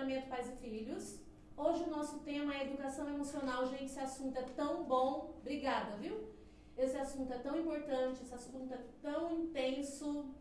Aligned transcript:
treinamento 0.00 0.28
pais 0.28 0.48
e 0.48 0.56
filhos. 0.56 1.20
Hoje 1.56 1.84
o 1.84 1.90
nosso 1.90 2.20
tema 2.20 2.54
é 2.54 2.64
educação 2.64 3.06
emocional. 3.08 3.66
Gente, 3.66 3.84
esse 3.84 4.00
assunto 4.00 4.38
é 4.38 4.42
tão 4.42 4.84
bom. 4.84 5.34
Obrigada, 5.40 5.96
viu? 5.96 6.30
Esse 6.76 6.96
assunto 6.96 7.32
é 7.34 7.38
tão 7.38 7.58
importante, 7.58 8.22
esse 8.22 8.32
assunto 8.32 8.72
é 8.72 8.80
tão 9.02 9.30
intenso. 9.30 10.34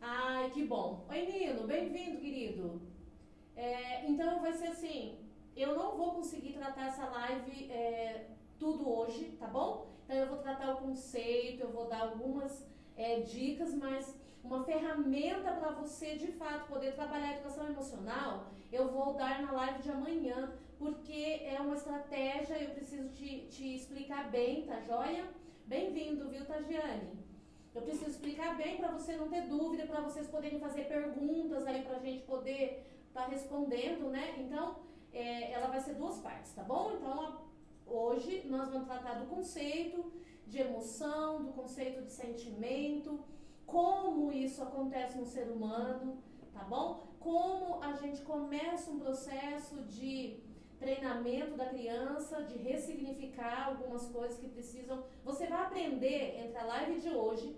Ai, 0.00 0.50
que 0.50 0.64
bom. 0.64 1.06
Oi, 1.10 1.26
Nino, 1.26 1.66
bem-vindo, 1.66 2.18
querido. 2.18 2.80
É, 3.54 4.08
então 4.08 4.40
vai 4.40 4.54
ser 4.54 4.68
assim, 4.68 5.18
eu 5.54 5.74
não 5.76 5.96
vou 5.96 6.14
conseguir 6.14 6.54
tratar 6.54 6.86
essa 6.86 7.06
live 7.06 7.70
é, 7.70 8.30
tudo 8.58 8.88
hoje, 8.88 9.36
tá 9.38 9.46
bom? 9.46 9.92
Então 10.04 10.16
eu 10.16 10.28
vou 10.28 10.38
tratar 10.38 10.72
o 10.72 10.78
conceito, 10.78 11.64
eu 11.64 11.70
vou 11.70 11.86
dar 11.86 12.00
algumas 12.00 12.66
é, 12.96 13.20
dicas, 13.20 13.74
mas 13.74 14.15
uma 14.46 14.62
ferramenta 14.64 15.52
para 15.52 15.70
você 15.72 16.16
de 16.16 16.28
fato 16.32 16.68
poder 16.68 16.94
trabalhar 16.94 17.30
a 17.30 17.34
educação 17.34 17.66
emocional, 17.66 18.46
eu 18.72 18.88
vou 18.88 19.14
dar 19.14 19.42
na 19.42 19.52
live 19.52 19.82
de 19.82 19.90
amanhã, 19.90 20.52
porque 20.78 21.40
é 21.44 21.58
uma 21.60 21.74
estratégia, 21.74 22.62
eu 22.62 22.70
preciso 22.70 23.08
te, 23.08 23.46
te 23.48 23.74
explicar 23.74 24.30
bem, 24.30 24.64
tá 24.64 24.80
joia? 24.80 25.24
Bem-vindo, 25.66 26.28
viu, 26.28 26.44
Tagiane? 26.46 27.26
Eu 27.74 27.82
preciso 27.82 28.10
explicar 28.10 28.56
bem 28.56 28.76
para 28.76 28.92
você 28.92 29.16
não 29.16 29.28
ter 29.28 29.42
dúvida, 29.42 29.84
para 29.86 30.00
vocês 30.00 30.28
poderem 30.28 30.60
fazer 30.60 30.84
perguntas 30.84 31.66
aí 31.66 31.82
para 31.82 31.96
a 31.96 32.00
gente 32.00 32.22
poder 32.24 32.86
estar 33.08 33.24
tá 33.24 33.28
respondendo, 33.28 34.08
né? 34.10 34.36
Então, 34.38 34.76
é, 35.12 35.52
ela 35.52 35.66
vai 35.66 35.80
ser 35.80 35.94
duas 35.94 36.18
partes, 36.18 36.52
tá 36.52 36.62
bom? 36.62 36.92
Então, 36.92 37.42
hoje 37.84 38.46
nós 38.46 38.70
vamos 38.70 38.86
tratar 38.86 39.14
do 39.14 39.26
conceito 39.26 40.12
de 40.46 40.60
emoção, 40.60 41.42
do 41.42 41.52
conceito 41.52 42.02
de 42.02 42.12
sentimento, 42.12 43.24
como 43.66 44.32
isso 44.32 44.62
acontece 44.62 45.18
no 45.18 45.26
ser 45.26 45.48
humano, 45.48 46.22
tá 46.52 46.64
bom? 46.64 47.06
Como 47.18 47.82
a 47.82 47.92
gente 47.94 48.22
começa 48.22 48.90
um 48.90 49.00
processo 49.00 49.82
de 49.82 50.38
treinamento 50.78 51.56
da 51.56 51.66
criança, 51.66 52.42
de 52.42 52.58
ressignificar 52.58 53.68
algumas 53.68 54.06
coisas 54.08 54.38
que 54.38 54.48
precisam. 54.48 55.04
Você 55.24 55.46
vai 55.46 55.62
aprender 55.62 56.38
entre 56.44 56.56
a 56.58 56.64
live 56.64 57.00
de 57.00 57.10
hoje. 57.10 57.56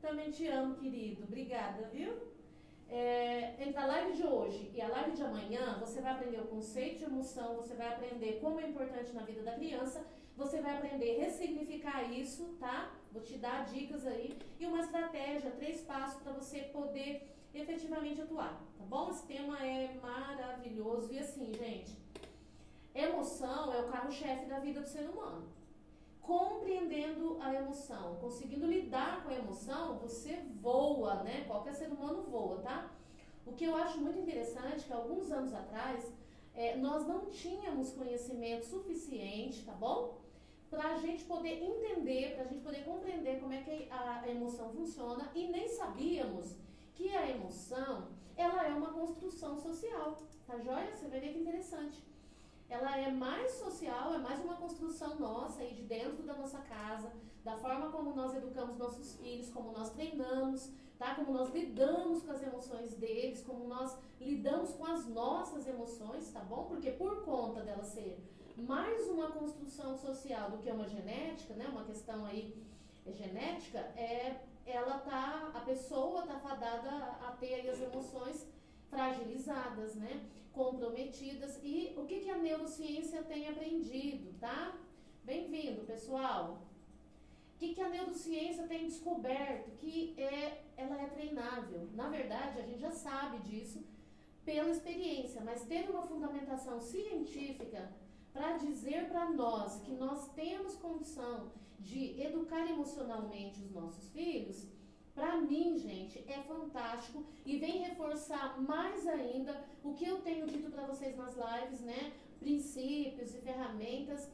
Também 0.00 0.30
te 0.30 0.46
amo, 0.48 0.74
querido. 0.74 1.24
Obrigada, 1.24 1.88
viu? 1.92 2.12
É, 2.88 3.54
entre 3.58 3.76
a 3.76 3.86
live 3.86 4.12
de 4.12 4.24
hoje 4.24 4.70
e 4.72 4.80
a 4.80 4.88
live 4.88 5.12
de 5.12 5.22
amanhã, 5.22 5.76
você 5.80 6.00
vai 6.00 6.12
aprender 6.12 6.40
o 6.40 6.46
conceito 6.46 6.98
de 6.98 7.04
emoção, 7.04 7.56
você 7.56 7.74
vai 7.74 7.88
aprender 7.88 8.38
como 8.40 8.60
é 8.60 8.68
importante 8.68 9.12
na 9.12 9.22
vida 9.22 9.42
da 9.42 9.54
criança, 9.54 10.06
você 10.36 10.60
vai 10.60 10.76
aprender 10.76 11.16
a 11.16 11.24
ressignificar 11.24 12.04
isso, 12.12 12.56
tá? 12.60 12.94
Vou 13.10 13.20
te 13.20 13.38
dar 13.38 13.64
dicas 13.64 14.06
aí 14.06 14.38
e 14.60 14.66
uma 14.66 14.75
estratégia, 15.06 15.50
três 15.52 15.80
passos 15.82 16.20
para 16.22 16.32
você 16.32 16.62
poder 16.62 17.32
efetivamente 17.54 18.20
atuar, 18.20 18.60
tá 18.76 18.84
bom? 18.84 19.10
Esse 19.10 19.26
tema 19.26 19.64
é 19.64 19.94
maravilhoso 20.02 21.12
e 21.12 21.18
assim, 21.18 21.52
gente, 21.54 21.96
emoção 22.94 23.72
é 23.72 23.80
o 23.80 23.88
carro-chefe 23.88 24.46
da 24.46 24.58
vida 24.58 24.80
do 24.80 24.88
ser 24.88 25.08
humano 25.08 25.48
compreendendo 26.20 27.38
a 27.40 27.54
emoção, 27.54 28.16
conseguindo 28.16 28.66
lidar 28.66 29.22
com 29.22 29.30
a 29.30 29.34
emoção, 29.34 29.96
você 29.98 30.42
voa, 30.60 31.22
né? 31.22 31.44
Qualquer 31.46 31.72
ser 31.72 31.88
humano 31.88 32.24
voa, 32.24 32.58
tá? 32.62 32.90
O 33.46 33.52
que 33.52 33.64
eu 33.64 33.76
acho 33.76 34.00
muito 34.00 34.18
interessante 34.18 34.82
é 34.82 34.86
que 34.88 34.92
alguns 34.92 35.30
anos 35.30 35.54
atrás 35.54 36.12
é, 36.52 36.76
nós 36.76 37.06
não 37.06 37.26
tínhamos 37.26 37.92
conhecimento 37.92 38.66
suficiente, 38.66 39.64
tá 39.64 39.70
bom? 39.70 40.18
Para 40.76 40.92
a 40.92 40.98
gente 40.98 41.24
poder 41.24 41.54
entender, 41.62 42.34
para 42.34 42.44
a 42.44 42.48
gente 42.48 42.62
poder 42.62 42.84
compreender 42.84 43.40
como 43.40 43.54
é 43.54 43.62
que 43.62 43.88
a 43.90 44.28
emoção 44.28 44.68
funciona 44.68 45.30
e 45.34 45.48
nem 45.48 45.66
sabíamos 45.68 46.54
que 46.92 47.16
a 47.16 47.30
emoção 47.30 48.08
ela 48.36 48.66
é 48.66 48.74
uma 48.74 48.92
construção 48.92 49.56
social, 49.56 50.18
tá 50.46 50.58
joia? 50.58 50.94
Você 50.94 51.08
vai 51.08 51.20
ver 51.20 51.32
que 51.32 51.38
interessante 51.38 52.04
ela 52.68 52.94
é 52.94 53.10
mais 53.10 53.52
social, 53.52 54.12
é 54.12 54.18
mais 54.18 54.38
uma 54.44 54.56
construção 54.56 55.18
nossa 55.18 55.62
aí 55.62 55.72
de 55.72 55.82
dentro 55.84 56.22
da 56.24 56.34
nossa 56.34 56.58
casa, 56.58 57.10
da 57.42 57.56
forma 57.56 57.90
como 57.90 58.14
nós 58.14 58.34
educamos 58.34 58.76
nossos 58.76 59.16
filhos, 59.16 59.48
como 59.48 59.72
nós 59.72 59.88
treinamos, 59.94 60.70
tá? 60.98 61.14
Como 61.14 61.32
nós 61.32 61.54
lidamos 61.54 62.22
com 62.22 62.32
as 62.32 62.42
emoções 62.42 62.92
deles, 62.94 63.42
como 63.42 63.66
nós 63.66 63.96
lidamos 64.20 64.72
com 64.72 64.84
as 64.84 65.06
nossas 65.06 65.66
emoções, 65.66 66.30
tá 66.30 66.40
bom? 66.40 66.64
Porque 66.64 66.90
por 66.90 67.24
conta 67.24 67.62
dela 67.62 67.82
ser 67.82 68.20
mais 68.56 69.08
uma 69.08 69.30
construção 69.30 69.96
social 69.96 70.50
do 70.50 70.58
que 70.58 70.70
uma 70.70 70.88
genética, 70.88 71.54
né? 71.54 71.66
Uma 71.68 71.84
questão 71.84 72.24
aí 72.24 72.56
é 73.04 73.12
genética, 73.12 73.78
é 73.78 74.40
ela 74.64 74.98
tá 74.98 75.52
a 75.54 75.60
pessoa 75.60 76.22
tá 76.22 76.38
fadada 76.40 76.90
a 76.90 77.36
ter 77.38 77.54
aí 77.54 77.68
as 77.68 77.80
emoções 77.80 78.46
fragilizadas, 78.90 79.94
né? 79.94 80.26
comprometidas. 80.56 81.60
E 81.62 81.92
o 81.98 82.06
que, 82.06 82.20
que 82.20 82.30
a 82.30 82.38
neurociência 82.38 83.22
tem 83.22 83.46
aprendido, 83.46 84.34
tá? 84.40 84.74
Bem-vindo, 85.22 85.84
pessoal. 85.84 86.62
O 87.54 87.58
que, 87.58 87.74
que 87.74 87.82
a 87.82 87.90
neurociência 87.90 88.66
tem 88.66 88.86
descoberto? 88.86 89.70
Que 89.76 90.14
é, 90.16 90.62
ela 90.76 91.00
é 91.02 91.06
treinável. 91.08 91.88
Na 91.94 92.08
verdade, 92.08 92.58
a 92.58 92.62
gente 92.62 92.80
já 92.80 92.90
sabe 92.90 93.38
disso 93.40 93.84
pela 94.46 94.70
experiência, 94.70 95.42
mas 95.44 95.64
ter 95.64 95.90
uma 95.90 96.02
fundamentação 96.02 96.80
científica 96.80 97.92
para 98.36 98.58
dizer 98.58 99.08
para 99.08 99.30
nós 99.30 99.80
que 99.80 99.92
nós 99.92 100.28
temos 100.34 100.76
condição 100.76 101.50
de 101.80 102.20
educar 102.20 102.68
emocionalmente 102.70 103.62
os 103.62 103.70
nossos 103.72 104.08
filhos, 104.10 104.66
para 105.14 105.40
mim, 105.40 105.78
gente, 105.78 106.22
é 106.28 106.42
fantástico 106.42 107.24
e 107.46 107.56
vem 107.58 107.78
reforçar 107.78 108.60
mais 108.60 109.06
ainda 109.06 109.64
o 109.82 109.94
que 109.94 110.06
eu 110.06 110.20
tenho 110.20 110.46
dito 110.46 110.70
para 110.70 110.86
vocês 110.86 111.16
nas 111.16 111.34
lives, 111.34 111.80
né? 111.80 112.12
Princípios 112.38 113.34
e 113.34 113.38
ferramentas. 113.38 114.30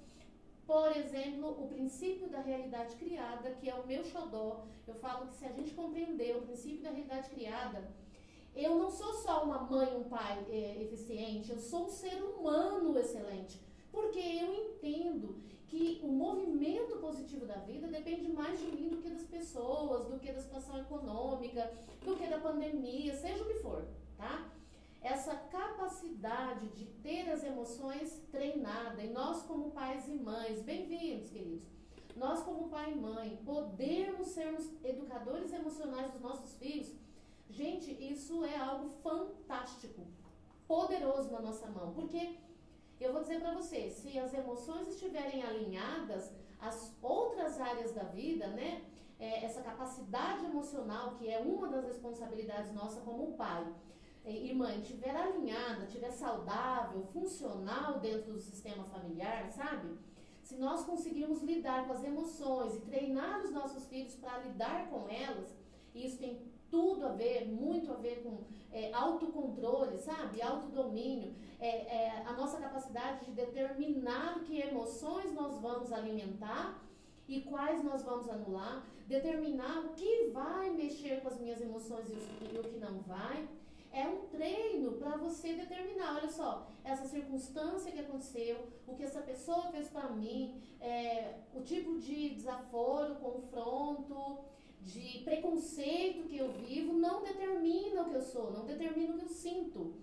Por 0.67 0.97
exemplo, 0.97 1.51
o 1.63 1.69
princípio 1.69 2.29
da 2.29 2.41
realidade 2.41 2.97
criada, 2.97 3.53
que 3.53 3.71
é 3.71 3.75
o 3.75 3.87
meu 3.87 4.05
xodó. 4.05 4.65
Eu 4.89 4.97
falo 4.97 5.29
que 5.29 5.37
se 5.37 5.45
a 5.45 5.53
gente 5.53 5.73
compreender 5.75 6.37
o 6.37 6.43
princípio 6.43 6.83
da 6.83 6.91
realidade 6.91 7.31
criada, 7.31 7.89
eu 8.55 8.77
não 8.77 8.91
sou 8.91 9.15
só 9.15 9.45
uma 9.45 9.61
mãe, 9.63 9.97
um 9.97 10.09
pai 10.09 10.45
é, 10.49 10.83
eficiente, 10.83 11.53
eu 11.53 11.59
sou 11.59 11.87
um 11.87 11.89
ser 11.89 12.21
humano 12.23 12.99
excelente. 12.99 13.61
Porque 13.93 14.19
eu 14.19 14.55
entendo 14.55 15.37
que 15.67 16.01
o 16.03 16.09
movimento 16.09 16.97
positivo 16.97 17.47
da 17.47 17.57
vida 17.57 17.87
depende 17.87 18.33
mais 18.33 18.59
de 18.59 18.67
mim 18.67 18.89
do 18.89 19.03
que 19.03 19.11
das 19.11 19.25
pessoas, 19.25 20.07
do 20.07 20.19
que 20.19 20.33
da 20.33 20.41
situação 20.41 20.81
econômica, 20.81 21.73
do 22.03 22.17
que 22.17 22.27
da 22.27 22.39
pandemia, 22.39 23.15
seja 23.15 23.45
o 23.45 23.47
que 23.47 23.61
for, 23.61 23.87
tá? 24.17 24.51
Essa 25.03 25.35
capacidade 25.35 26.69
de 26.69 26.87
ter 27.03 27.29
as 27.31 27.45
emoções 27.45 28.21
treinada, 28.31 29.03
e 29.03 29.11
nós 29.11 29.43
como 29.43 29.71
pais 29.73 30.09
e 30.09 30.13
mães, 30.13 30.63
bem-vindos, 30.63 31.31
queridos. 31.31 31.67
Nós 32.17 32.43
como 32.43 32.69
pai 32.69 32.93
e 32.93 32.97
mãe, 32.97 33.39
podermos 33.45 34.29
sermos 34.29 34.69
educadores 34.85 35.53
emocionais 35.53 36.13
dos 36.13 36.21
nossos 36.21 36.55
filhos, 36.57 36.95
gente, 37.49 37.91
isso 37.91 38.45
é 38.45 38.57
algo 38.57 38.91
fantástico, 39.03 40.07
poderoso 40.69 41.31
na 41.31 41.41
nossa 41.41 41.67
mão, 41.67 41.93
porque 41.95 42.37
eu 43.03 43.13
vou 43.13 43.23
dizer 43.23 43.41
para 43.41 43.53
você, 43.53 43.91
se 43.91 44.19
as 44.19 44.33
emoções 44.33 44.89
estiverem 44.89 45.43
alinhadas, 45.43 46.33
as 46.61 46.97
outras 47.03 47.61
áreas 47.61 47.93
da 47.93 48.05
vida, 48.05 48.47
né? 48.49 48.85
É, 49.19 49.45
essa 49.45 49.63
capacidade 49.63 50.45
emocional, 50.45 51.15
que 51.15 51.29
é 51.29 51.39
uma 51.39 51.69
das 51.69 51.85
responsabilidades 51.85 52.73
nossa 52.73 53.01
como 53.03 53.35
pai 53.35 53.73
e 54.25 54.53
mãe, 54.55 54.81
estiver 54.81 55.15
alinhada, 55.15 55.85
estiver 55.85 56.11
saudável, 56.11 57.05
funcional 57.13 57.99
dentro 58.01 58.33
do 58.33 58.41
sistema 58.41 58.85
familiar, 58.85 59.51
sabe? 59.51 59.99
Se 60.43 60.57
nós 60.57 60.85
conseguirmos 60.85 61.43
lidar 61.43 61.87
com 61.87 61.93
as 61.93 62.05
emoções 62.05 62.75
e 62.75 62.81
treinar 62.81 63.43
os 63.43 63.51
nossos 63.51 63.87
filhos 63.87 64.15
para 64.17 64.39
lidar 64.39 64.89
com 64.91 65.09
elas, 65.09 65.57
isso 65.95 66.19
tem 66.19 66.41
tudo 66.73 67.05
a 67.05 67.11
ver, 67.11 67.47
muito 67.47 67.93
a 67.93 67.97
ver 67.97 68.23
com 68.23 68.45
é, 68.73 68.91
autocontrole, 68.95 69.99
sabe? 69.99 70.41
Autodomínio, 70.41 71.35
é, 71.61 71.69
é, 71.69 72.23
a 72.27 72.33
nossa 72.33 72.57
capacidade 72.57 73.27
de 73.27 73.33
determinar 73.33 74.41
que 74.47 74.59
emoções 74.59 75.35
nós 75.35 75.61
vamos 75.61 75.93
alimentar 75.93 76.83
e 77.29 77.43
quais 77.43 77.85
nós 77.85 78.03
vamos 78.03 78.27
anular, 78.29 78.87
determinar 79.07 79.85
o 79.85 79.91
que 79.91 80.31
vai 80.33 80.71
mexer 80.71 81.21
com 81.21 81.29
as 81.29 81.39
minhas 81.39 81.61
emoções 81.61 82.09
e 82.09 82.59
o, 82.59 82.63
que 82.65 82.79
não 82.79 83.01
vai. 83.01 83.47
É 83.93 84.09
um 84.09 84.27
treino 84.29 84.93
para 84.93 85.19
você 85.19 85.53
determinar, 85.53 86.17
olha 86.17 86.31
só, 86.31 86.67
essa 86.83 87.07
circunstância 87.07 87.93
que 87.93 88.01
aconteceu, 88.01 88.67
o 88.87 88.95
que 88.95 89.03
essa 89.03 89.21
pessoa 89.21 89.71
fez 89.71 89.91
para 89.91 90.09
mim, 90.09 90.59
é, 90.81 91.35
o 91.55 91.61
tipo 91.61 91.99
de 91.99 92.31
desaforo, 92.31 93.17
confronto, 93.17 94.39
de 94.85 95.19
preconceito 95.25 96.29
que 96.29 96.39
eu 96.39 96.51
vivo 96.53 96.93
não 96.95 97.23
determina 97.23 98.03
o 98.03 98.11
que 98.11 98.17
eu 98.17 98.23
sou, 98.23 98.53
não 98.53 98.65
determina 98.65 99.15
o 99.15 99.19
que 99.19 99.25
eu 99.25 99.29
sinto. 99.29 99.95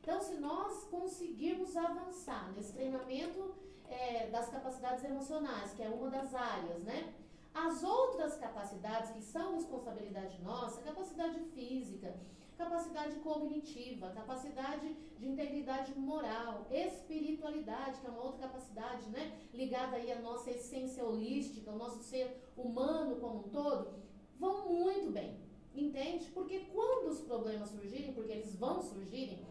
Então, 0.00 0.20
se 0.20 0.34
nós 0.36 0.84
conseguirmos 0.84 1.76
avançar 1.76 2.52
nesse 2.54 2.72
treinamento 2.72 3.54
é, 3.88 4.28
das 4.28 4.48
capacidades 4.48 5.04
emocionais, 5.04 5.72
que 5.72 5.82
é 5.82 5.88
uma 5.88 6.08
das 6.08 6.34
áreas, 6.34 6.82
né? 6.82 7.12
As 7.52 7.82
outras 7.82 8.36
capacidades 8.36 9.10
que 9.10 9.20
são 9.20 9.54
responsabilidade 9.54 10.40
nossa, 10.42 10.80
capacidade 10.82 11.40
física, 11.54 12.14
capacidade 12.56 13.16
cognitiva, 13.20 14.10
capacidade 14.10 14.94
de 15.18 15.28
integridade 15.28 15.96
moral, 15.98 16.66
espiritualidade, 16.70 18.00
que 18.00 18.06
é 18.06 18.10
uma 18.10 18.22
outra 18.22 18.48
capacidade, 18.48 19.08
né, 19.10 19.38
ligada 19.54 19.96
aí 19.96 20.10
à 20.10 20.20
nossa 20.20 20.50
essência 20.50 21.04
holística, 21.04 21.70
ao 21.70 21.78
nosso 21.78 22.02
ser 22.02 22.42
humano 22.56 23.16
como 23.16 23.40
um 23.40 23.48
todo, 23.48 23.94
vão 24.38 24.68
muito 24.68 25.10
bem. 25.10 25.36
Entende? 25.74 26.30
Porque 26.30 26.60
quando 26.72 27.08
os 27.08 27.20
problemas 27.20 27.70
surgirem, 27.70 28.12
porque 28.12 28.32
eles 28.32 28.54
vão 28.56 28.82
surgirem, 28.82 29.46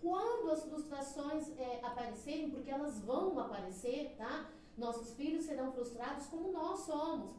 quando 0.00 0.50
as 0.50 0.64
frustrações 0.64 1.50
é, 1.58 1.80
aparecerem, 1.82 2.50
porque 2.50 2.70
elas 2.70 3.00
vão 3.00 3.38
aparecer, 3.38 4.14
tá? 4.16 4.50
Nossos 4.76 5.14
filhos 5.14 5.44
serão 5.44 5.72
frustrados 5.72 6.26
como 6.26 6.52
nós 6.52 6.80
somos. 6.80 7.32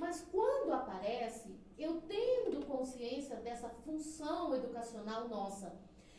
Mas 0.00 0.24
quando 0.30 0.72
aparece, 0.72 1.56
eu 1.78 2.00
tendo 2.02 2.66
consciência 2.66 3.36
dessa 3.36 3.68
função 3.68 4.54
educacional 4.54 5.28
nossa 5.28 5.76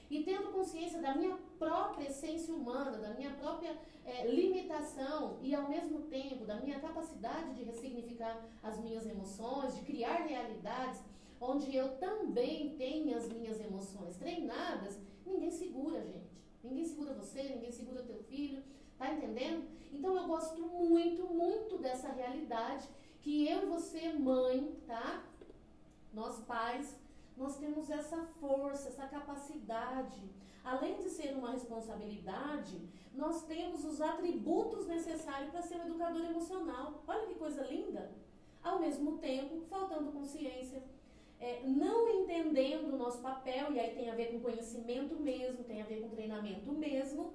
e 0.09 0.23
tendo 0.23 0.51
consciência 0.51 1.01
da 1.01 1.15
minha 1.15 1.37
própria 1.59 2.07
essência 2.07 2.53
humana, 2.53 2.97
da 2.97 3.13
minha 3.13 3.31
própria 3.31 3.77
é, 4.05 4.25
limitação 4.25 5.37
e 5.41 5.53
ao 5.53 5.69
mesmo 5.69 5.99
tempo 6.03 6.45
da 6.45 6.55
minha 6.55 6.79
capacidade 6.79 7.53
de 7.53 7.63
ressignificar 7.63 8.41
as 8.63 8.79
minhas 8.79 9.05
emoções, 9.05 9.75
de 9.75 9.81
criar 9.81 10.23
realidades 10.25 11.03
onde 11.39 11.75
eu 11.75 11.97
também 11.97 12.75
tenho 12.77 13.15
as 13.15 13.27
minhas 13.29 13.59
emoções 13.59 14.17
treinadas, 14.17 14.99
ninguém 15.25 15.51
segura, 15.51 16.01
gente. 16.01 16.29
Ninguém 16.63 16.85
segura 16.85 17.13
você, 17.13 17.43
ninguém 17.43 17.71
segura 17.71 18.03
teu 18.03 18.21
filho, 18.23 18.63
tá 18.97 19.13
entendendo? 19.13 19.65
Então 19.91 20.15
eu 20.15 20.27
gosto 20.27 20.61
muito, 20.61 21.25
muito 21.27 21.77
dessa 21.77 22.09
realidade 22.09 22.87
que 23.21 23.47
eu 23.47 23.63
e 23.63 23.65
você, 23.67 24.13
mãe, 24.13 24.75
tá? 24.85 25.23
Nós 26.13 26.41
pais, 26.41 26.97
nós 27.37 27.57
temos 27.57 27.89
essa 27.89 28.21
força, 28.41 28.89
essa 28.89 29.07
capacidade. 29.07 30.19
Além 30.69 30.97
de 30.97 31.09
ser 31.09 31.31
uma 31.35 31.49
responsabilidade, 31.49 32.79
nós 33.15 33.43
temos 33.45 33.83
os 33.83 33.99
atributos 33.99 34.85
necessários 34.85 35.49
para 35.49 35.63
ser 35.63 35.77
um 35.77 35.87
educador 35.87 36.23
emocional. 36.25 37.01
Olha 37.07 37.25
que 37.25 37.33
coisa 37.33 37.63
linda! 37.63 38.11
Ao 38.63 38.77
mesmo 38.77 39.17
tempo, 39.17 39.61
faltando 39.67 40.11
consciência, 40.11 40.83
é, 41.39 41.63
não 41.65 42.07
entendendo 42.07 42.93
o 42.93 42.97
nosso 42.97 43.19
papel, 43.19 43.73
e 43.73 43.79
aí 43.79 43.95
tem 43.95 44.11
a 44.11 44.15
ver 44.15 44.27
com 44.31 44.41
conhecimento 44.41 45.15
mesmo, 45.15 45.63
tem 45.63 45.81
a 45.81 45.85
ver 45.85 46.01
com 46.01 46.09
treinamento 46.09 46.71
mesmo, 46.71 47.33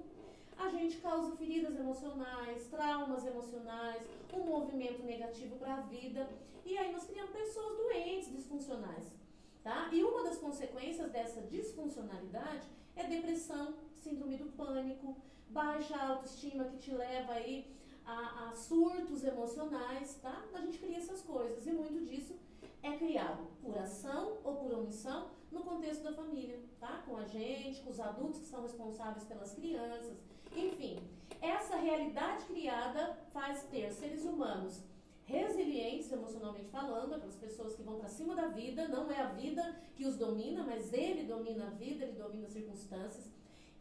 a 0.57 0.69
gente 0.69 0.95
causa 0.97 1.35
feridas 1.35 1.77
emocionais, 1.77 2.67
traumas 2.67 3.25
emocionais, 3.25 4.01
um 4.33 4.45
movimento 4.45 5.03
negativo 5.03 5.57
para 5.57 5.75
a 5.75 5.81
vida, 5.81 6.29
e 6.65 6.77
aí 6.77 6.89
nós 6.93 7.03
criamos 7.03 7.31
pessoas 7.31 7.75
doentes, 7.75 8.31
disfuncionais. 8.31 9.13
Tá? 9.61 9.89
E 9.91 10.01
uma 10.03 10.23
das 10.23 10.37
consequências 10.37 11.11
dessa 11.11 11.41
disfuncionalidade 11.41 12.65
é 12.95 13.03
depressão, 13.03 13.75
síndrome 13.93 14.37
do 14.37 14.51
pânico, 14.51 15.17
baixa 15.49 15.97
autoestima 15.97 16.65
que 16.65 16.77
te 16.77 16.91
leva 16.91 17.33
aí 17.33 17.75
a, 18.05 18.49
a 18.49 18.55
surtos 18.55 19.23
emocionais, 19.23 20.15
tá? 20.21 20.43
A 20.53 20.61
gente 20.61 20.77
cria 20.77 20.97
essas 20.97 21.21
coisas 21.21 21.65
e 21.65 21.71
muito 21.71 22.05
disso 22.05 22.35
é 22.83 22.97
criado 22.97 23.47
por 23.61 23.77
ação 23.77 24.37
ou 24.43 24.55
por 24.55 24.73
omissão 24.73 25.29
no 25.51 25.61
contexto 25.61 26.03
da 26.03 26.13
família, 26.13 26.59
tá? 26.79 27.03
Com 27.07 27.17
a 27.17 27.25
gente, 27.25 27.81
com 27.81 27.89
os 27.89 27.99
adultos 27.99 28.41
que 28.41 28.47
são 28.47 28.61
responsáveis 28.61 29.23
pelas 29.23 29.53
crianças, 29.53 30.17
enfim. 30.55 30.99
Essa 31.41 31.77
realidade 31.77 32.45
criada 32.45 33.17
faz 33.33 33.63
ter 33.63 33.91
seres 33.91 34.23
humanos 34.23 34.83
resilientes 35.25 36.11
emocionalmente 36.11 36.69
falando, 36.69 37.15
aquelas 37.15 37.35
pessoas 37.35 37.75
que 37.75 37.83
vão 37.83 37.97
para 37.97 38.07
cima 38.07 38.35
da 38.35 38.47
vida, 38.47 38.87
não 38.87 39.11
é 39.11 39.19
a 39.19 39.27
vida 39.27 39.81
que 39.95 40.05
os 40.05 40.15
domina, 40.15 40.63
mas 40.63 40.93
ele 40.93 41.23
domina 41.23 41.67
a 41.67 41.69
vida, 41.71 42.05
ele 42.05 42.17
domina 42.17 42.45
as 42.45 42.53
circunstâncias. 42.53 43.25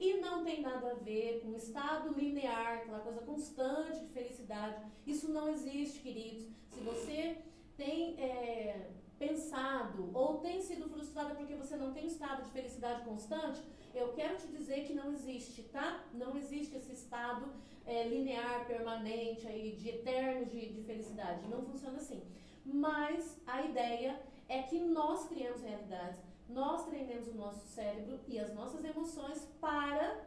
E 0.01 0.15
não 0.15 0.43
tem 0.43 0.61
nada 0.61 0.91
a 0.91 0.95
ver 0.95 1.41
com 1.41 1.55
estado 1.55 2.13
linear, 2.19 2.79
aquela 2.79 3.01
coisa 3.01 3.21
constante 3.21 4.01
de 4.01 4.09
felicidade. 4.09 4.85
Isso 5.07 5.31
não 5.31 5.49
existe, 5.49 6.01
queridos. 6.01 6.49
Se 6.71 6.81
você 6.81 7.39
tem 7.77 8.19
é, 8.19 8.91
pensado 9.29 10.11
ou 10.13 10.39
tem 10.39 10.61
sido 10.61 10.89
frustrada 10.89 11.35
porque 11.35 11.55
você 11.55 11.77
não 11.77 11.93
tem 11.93 12.07
estado 12.07 12.45
de 12.45 12.51
felicidade 12.51 13.05
constante, 13.05 13.61
eu 13.95 14.13
quero 14.13 14.37
te 14.37 14.49
dizer 14.49 14.85
que 14.87 14.93
não 14.93 15.13
existe, 15.13 15.63
tá? 15.65 16.05
Não 16.13 16.37
existe 16.37 16.77
esse 16.77 16.93
estado 16.93 17.47
é, 17.87 18.09
linear, 18.09 18.67
permanente, 18.67 19.47
aí, 19.47 19.73
de 19.73 19.89
eterno 19.89 20.47
de, 20.47 20.73
de 20.73 20.83
felicidade. 20.83 21.47
Não 21.49 21.63
funciona 21.63 21.97
assim. 21.97 22.23
Mas 22.65 23.41
a 23.47 23.63
ideia 23.63 24.21
é 24.49 24.63
que 24.63 24.81
nós 24.81 25.27
criamos 25.29 25.63
realidades, 25.63 26.21
nós 26.49 26.87
treinamos 26.87 27.29
o 27.29 27.35
nosso 27.35 27.67
cérebro 27.69 28.21
e 28.27 28.39
as 28.39 28.53
nossas 28.53 28.85
emoções 28.85 29.49
para 29.61 30.27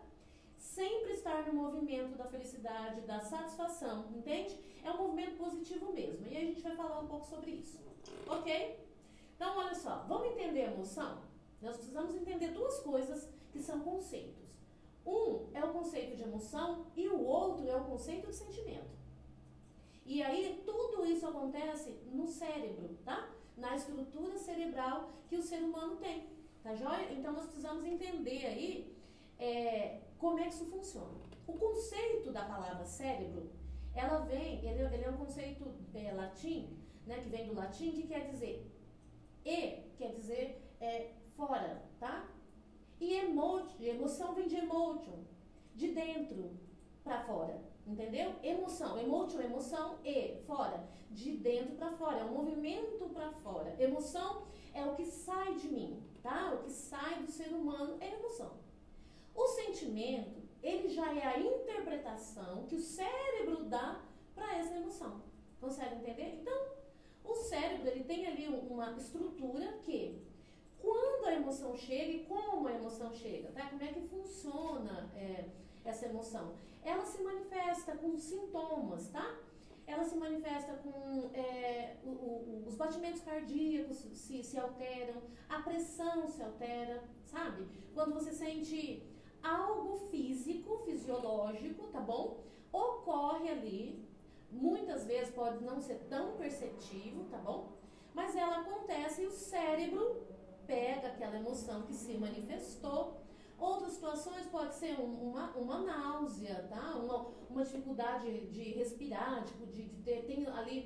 sempre 0.57 1.11
estar 1.13 1.45
no 1.47 1.53
movimento 1.53 2.17
da 2.17 2.25
felicidade, 2.25 3.01
da 3.01 3.19
satisfação, 3.19 4.05
entende? 4.15 4.57
É 4.83 4.91
um 4.91 4.97
movimento 4.97 5.38
positivo 5.38 5.91
mesmo. 5.94 6.25
E 6.27 6.38
a 6.38 6.41
gente 6.41 6.61
vai 6.61 6.75
falar 6.75 6.99
um 6.99 7.07
pouco 7.07 7.27
sobre 7.27 7.51
isso. 7.51 7.79
Ok? 8.27 8.87
Então, 9.38 9.56
olha 9.56 9.75
só, 9.75 10.04
vamos 10.07 10.30
entender 10.30 10.63
a 10.63 10.72
emoção? 10.74 11.22
Nós 11.62 11.75
precisamos 11.78 12.16
entender 12.16 12.50
duas 12.50 12.80
coisas 12.80 13.30
que 13.51 13.62
são 13.62 13.80
conceitos. 13.81 14.48
Um 15.06 15.45
é 15.54 15.63
o 15.63 15.72
conceito 15.72 16.18
de 16.18 16.24
emoção 16.24 16.88
e 16.95 17.07
o 17.07 17.24
outro 17.24 17.69
é 17.69 17.75
o 17.75 17.86
conceito 17.86 18.28
de 18.28 18.36
sentimento. 18.36 18.98
E 20.04 20.24
aí, 20.24 20.63
tudo 20.66 21.06
isso 21.06 21.28
acontece 21.28 21.92
no 22.12 22.25
cérebro, 22.28 22.98
tá? 23.06 23.30
Na 23.56 23.75
estrutura 23.75 24.39
cerebral 24.39 25.12
que 25.30 25.36
o 25.36 25.44
ser 25.44 25.62
humano 25.62 25.98
tem. 25.98 26.28
Tá 26.63 26.74
joia? 26.74 27.13
Então, 27.13 27.31
nós 27.31 27.45
precisamos 27.45 27.86
entender 27.86 28.44
aí 28.44 28.98
é, 29.38 30.01
como 30.18 30.40
é 30.40 30.45
que 30.45 30.56
isso 30.56 30.66
funciona. 30.66 31.13
O 31.45 31.54
conceito 31.54 32.31
da 32.31 32.44
palavra 32.44 32.86
cérebro 32.86 33.51
ela 33.94 34.19
vem, 34.19 34.66
ele, 34.66 34.81
ele 34.83 35.04
é 35.04 35.10
um 35.10 35.18
conceito 35.18 35.74
é, 35.94 36.12
latim, 36.12 36.75
né, 37.06 37.19
que 37.22 37.30
vem 37.30 37.48
do 37.48 37.54
latim, 37.54 37.92
que 37.92 38.07
quer 38.07 38.30
dizer 38.30 38.66
e, 39.47 39.83
quer 39.97 40.11
dizer 40.11 40.61
é, 40.81 41.13
fora, 41.38 41.81
tá? 41.99 42.27
E 42.99 43.13
emote, 43.13 43.85
emoção 43.85 44.33
vem 44.33 44.47
de 44.47 44.57
emotion, 44.57 45.23
de 45.73 45.88
dentro 45.94 46.51
para 47.01 47.23
fora, 47.23 47.61
entendeu? 47.85 48.35
Emoção, 48.44 48.99
emotion, 48.99 49.39
emoção 49.39 49.99
e 50.03 50.35
fora, 50.45 50.85
de 51.09 51.38
dentro 51.38 51.75
para 51.77 51.91
fora, 51.94 52.17
é 52.19 52.23
um 52.25 52.33
movimento 52.33 53.07
para 53.13 53.31
fora. 53.31 53.73
Emoção 53.79 54.47
é 54.73 54.83
o 54.83 54.95
que 54.95 55.05
sai 55.05 55.55
de 55.55 55.69
mim, 55.69 56.03
tá? 56.21 56.53
O 56.53 56.63
que 56.63 56.71
sai 56.71 57.21
do 57.23 57.31
ser 57.31 57.53
humano 57.53 57.97
é 58.01 58.13
emoção. 58.13 58.51
O 59.33 59.47
sentimento 59.47 60.42
ele 60.61 60.89
já 60.89 61.13
é 61.13 61.25
a 61.25 61.39
interpretação 61.39 62.66
que 62.66 62.75
o 62.75 62.81
cérebro 62.81 63.63
dá 63.66 64.04
para 64.35 64.57
essa 64.57 64.75
emoção. 64.75 65.21
Consegue 65.61 65.95
entender? 65.95 66.39
Então, 66.42 66.77
o 67.23 67.35
cérebro 67.35 67.87
ele 67.87 68.04
tem 68.04 68.25
ali 68.25 68.47
uma 68.78 68.96
estrutura 68.98 69.74
que, 69.84 70.22
quando 70.80 71.26
a 71.26 71.34
emoção 71.34 71.76
chega 71.76 72.12
e 72.12 72.26
como 72.26 72.68
a 72.68 72.74
emoção 72.74 73.12
chega, 73.12 73.50
tá? 73.52 73.68
Como 73.69 73.81
é 73.81 73.88
que 73.88 74.02
funciona 74.02 75.12
é, 75.16 75.46
essa 75.84 76.06
emoção? 76.06 76.54
Ela 76.84 77.04
se 77.06 77.22
manifesta 77.24 77.98
com 77.98 78.16
sintomas, 78.16 79.10
tá? 79.10 79.36
Ela 79.88 80.04
se 80.04 80.16
manifesta 80.16 80.74
com 80.74 81.31
é, 81.34 81.98
o, 82.04 82.10
o, 82.10 82.64
os 82.68 82.76
batimentos 82.76 83.22
cardíacos 83.22 83.98
se, 83.98 84.44
se 84.44 84.60
alteram, 84.60 85.24
a 85.50 85.60
pressão 85.62 86.28
se 86.28 86.44
altera, 86.44 87.04
sabe? 87.26 87.66
Quando 87.94 88.14
você 88.14 88.31
sente 88.31 89.02
algo 89.42 89.98
físico, 90.12 90.78
fisiológico, 90.86 91.88
tá 91.88 92.00
bom? 92.00 92.44
Ocorre 92.72 93.50
ali, 93.50 94.06
muitas 94.52 95.06
vezes 95.06 95.34
pode 95.34 95.64
não 95.64 95.81
ser 95.81 96.00
tão 96.10 96.38
perceptível, 96.38 97.26
tá 97.31 97.38
bom? 97.38 97.77
Mas 98.18 98.36
ela 98.36 98.62
acontece 98.62 99.21
e 99.21 99.28
o 99.28 99.31
cérebro 99.31 100.26
pega 100.66 101.09
aquela 101.09 101.38
emoção 101.38 101.83
que 101.83 101.94
se 101.94 102.18
manifestou. 102.18 103.21
Outras 103.59 103.92
situações 103.94 104.47
pode 104.47 104.74
ser 104.74 105.00
uma, 105.00 105.52
uma 105.52 105.78
náusea, 105.81 106.68
tá? 106.68 106.95
Uma, 106.95 107.28
uma 107.47 107.64
dificuldade 107.64 108.47
de 108.47 108.64
respirar, 108.71 109.45
tipo, 109.45 109.68
de, 109.68 109.83
de 109.83 110.02
ter 110.02 110.26
tem 110.26 110.47
ali 110.47 110.78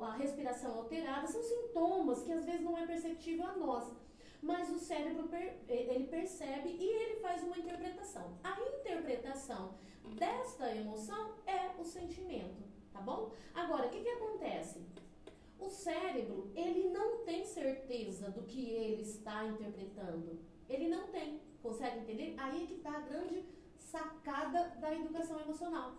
a 0.00 0.12
respiração 0.12 0.78
alterada, 0.78 1.26
são 1.26 1.42
sintomas 1.42 2.22
que 2.22 2.32
às 2.32 2.44
vezes 2.44 2.62
não 2.62 2.78
é 2.78 2.86
perceptível 2.86 3.46
a 3.46 3.56
nós 3.56 3.92
mas 4.40 4.70
o 4.70 4.78
cérebro 4.78 5.28
ele 5.66 6.06
percebe 6.06 6.68
e 6.68 6.84
ele 6.84 7.20
faz 7.20 7.42
uma 7.42 7.58
interpretação. 7.58 8.36
A 8.44 8.54
interpretação 8.60 9.74
desta 10.18 10.70
emoção 10.76 11.34
é 11.46 11.70
o 11.80 11.84
sentimento, 11.84 12.62
tá 12.92 13.00
bom? 13.00 13.32
Agora, 13.54 13.86
o 13.86 13.90
que, 13.90 14.02
que 14.02 14.08
acontece? 14.10 14.84
O 15.64 15.70
cérebro, 15.70 16.52
ele 16.54 16.90
não 16.90 17.24
tem 17.24 17.42
certeza 17.42 18.30
do 18.30 18.42
que 18.42 18.68
ele 18.68 19.00
está 19.00 19.46
interpretando. 19.46 20.38
Ele 20.68 20.88
não 20.88 21.08
tem. 21.08 21.40
Consegue 21.62 22.00
entender? 22.00 22.34
Aí 22.36 22.64
é 22.64 22.66
que 22.66 22.74
está 22.74 22.98
a 22.98 23.00
grande 23.00 23.46
sacada 23.78 24.76
da 24.78 24.94
educação 24.94 25.40
emocional. 25.40 25.94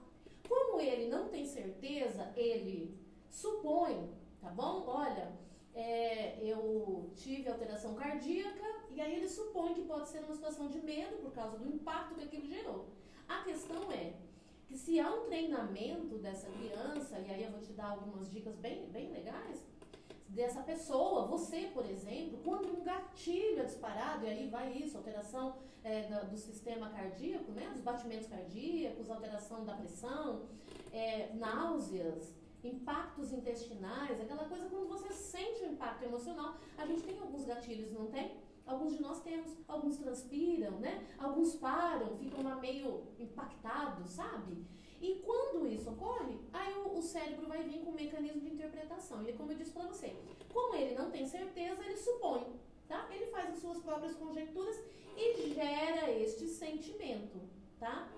Como 0.48 0.80
ele 0.80 1.08
não 1.08 1.30
tem 1.30 1.48
certeza, 1.48 2.32
ele 2.36 2.96
supõe, 3.28 4.14
tá 4.40 4.50
bom? 4.50 4.84
Olha, 4.86 5.34
é, 5.74 6.38
eu 6.44 7.12
tive 7.16 7.50
alteração 7.50 7.96
cardíaca 7.96 8.68
e 8.92 9.02
aí 9.02 9.16
ele 9.16 9.28
supõe 9.28 9.74
que 9.74 9.82
pode 9.82 10.10
ser 10.10 10.20
uma 10.20 10.36
situação 10.36 10.68
de 10.68 10.80
medo 10.80 11.18
por 11.24 11.32
causa 11.32 11.58
do 11.58 11.68
impacto 11.68 12.14
que 12.14 12.24
aquilo 12.24 12.46
gerou. 12.46 12.86
A 13.28 13.44
questão 13.44 13.92
é 13.92 14.14
que 14.68 14.78
se 14.78 15.00
há 15.00 15.10
um 15.10 15.26
treinamento 15.26 16.18
dessa 16.18 16.50
criança, 16.50 17.20
e 17.20 17.32
aí 17.32 17.44
eu 17.44 17.52
vou 17.52 17.62
te 17.62 17.74
dar 17.74 17.90
algumas 17.90 18.30
dicas 18.30 18.56
bem, 18.56 18.88
bem 18.90 19.12
legais, 19.12 19.64
dessa 20.30 20.62
pessoa, 20.62 21.28
você, 21.28 21.70
por 21.74 21.86
exemplo, 21.90 22.40
quando 22.44 22.78
um 22.78 22.84
gatilho 22.84 23.62
é 23.62 23.66
disparado, 23.66 24.26
e 24.26 24.30
aí 24.30 24.50
vai 24.50 24.74
isso, 24.74 24.98
alteração 24.98 25.56
é, 25.84 26.02
do, 26.26 26.38
sistema 26.38 26.90
cardíaco, 26.90 27.52
né, 27.52 27.70
dos 27.72 27.82
batimentos 27.82 28.28
cardíacos, 28.28 29.10
alteração 29.10 29.64
da 29.64 29.76
pressão, 29.76 30.44
é, 30.92 31.32
náuseas, 31.36 32.34
impactos 32.64 33.32
intestinais, 33.32 34.20
aquela 34.20 34.46
coisa 34.46 34.68
quando 34.68 34.88
você 34.90 35.14
sente 35.14 35.64
o 35.64 35.72
impacto 35.72 36.04
emocional, 36.04 36.56
a 36.78 36.86
gente 36.86 37.04
tem 37.04 37.20
alguns 37.20 37.46
gatilhos, 37.46 37.92
não 37.92 38.08
tem? 38.08 38.32
Alguns 38.66 38.94
de 38.94 39.02
nós 39.02 39.22
temos, 39.22 39.52
alguns 39.68 39.98
transpiram, 39.98 40.80
né? 40.80 41.08
Alguns 41.20 41.56
param, 41.56 42.18
ficam 42.18 42.44
lá 42.44 42.56
meio 42.56 43.04
impactados, 43.20 44.10
sabe? 44.12 44.66
E 45.00 45.22
quando 45.24 45.68
isso 45.68 45.90
ocorre, 45.92 46.40
aí 46.52 46.74
o, 46.74 46.98
o, 46.98 47.02
cérebro 47.02 47.48
vai 47.48 47.62
vir 47.64 47.82
com 47.82 47.92
um 47.92 47.94
mecanismo 47.94 48.42
de 48.42 48.54
interpretação. 48.54 49.28
E 49.28 49.34
como 49.34 49.52
eu 49.52 49.58
disse 49.58 49.72
para 49.72 49.88
você, 49.88 50.16
como 50.52 50.76
ele 50.76 50.96
não 50.96 51.12
tem 51.12 51.28
certeza, 51.28 51.84
ele 51.84 51.98
supõe, 51.98 52.60
tá? 52.88 53.08
Ele 53.14 53.28
faz 53.28 53.52
as 53.52 53.60
suas 53.60 53.78
próprias 53.80 54.16
conjecturas 54.16 54.80
e 55.16 55.54
gera 55.54 56.10
este 56.12 56.48
sentimento, 56.48 57.40
tá? 57.80 58.10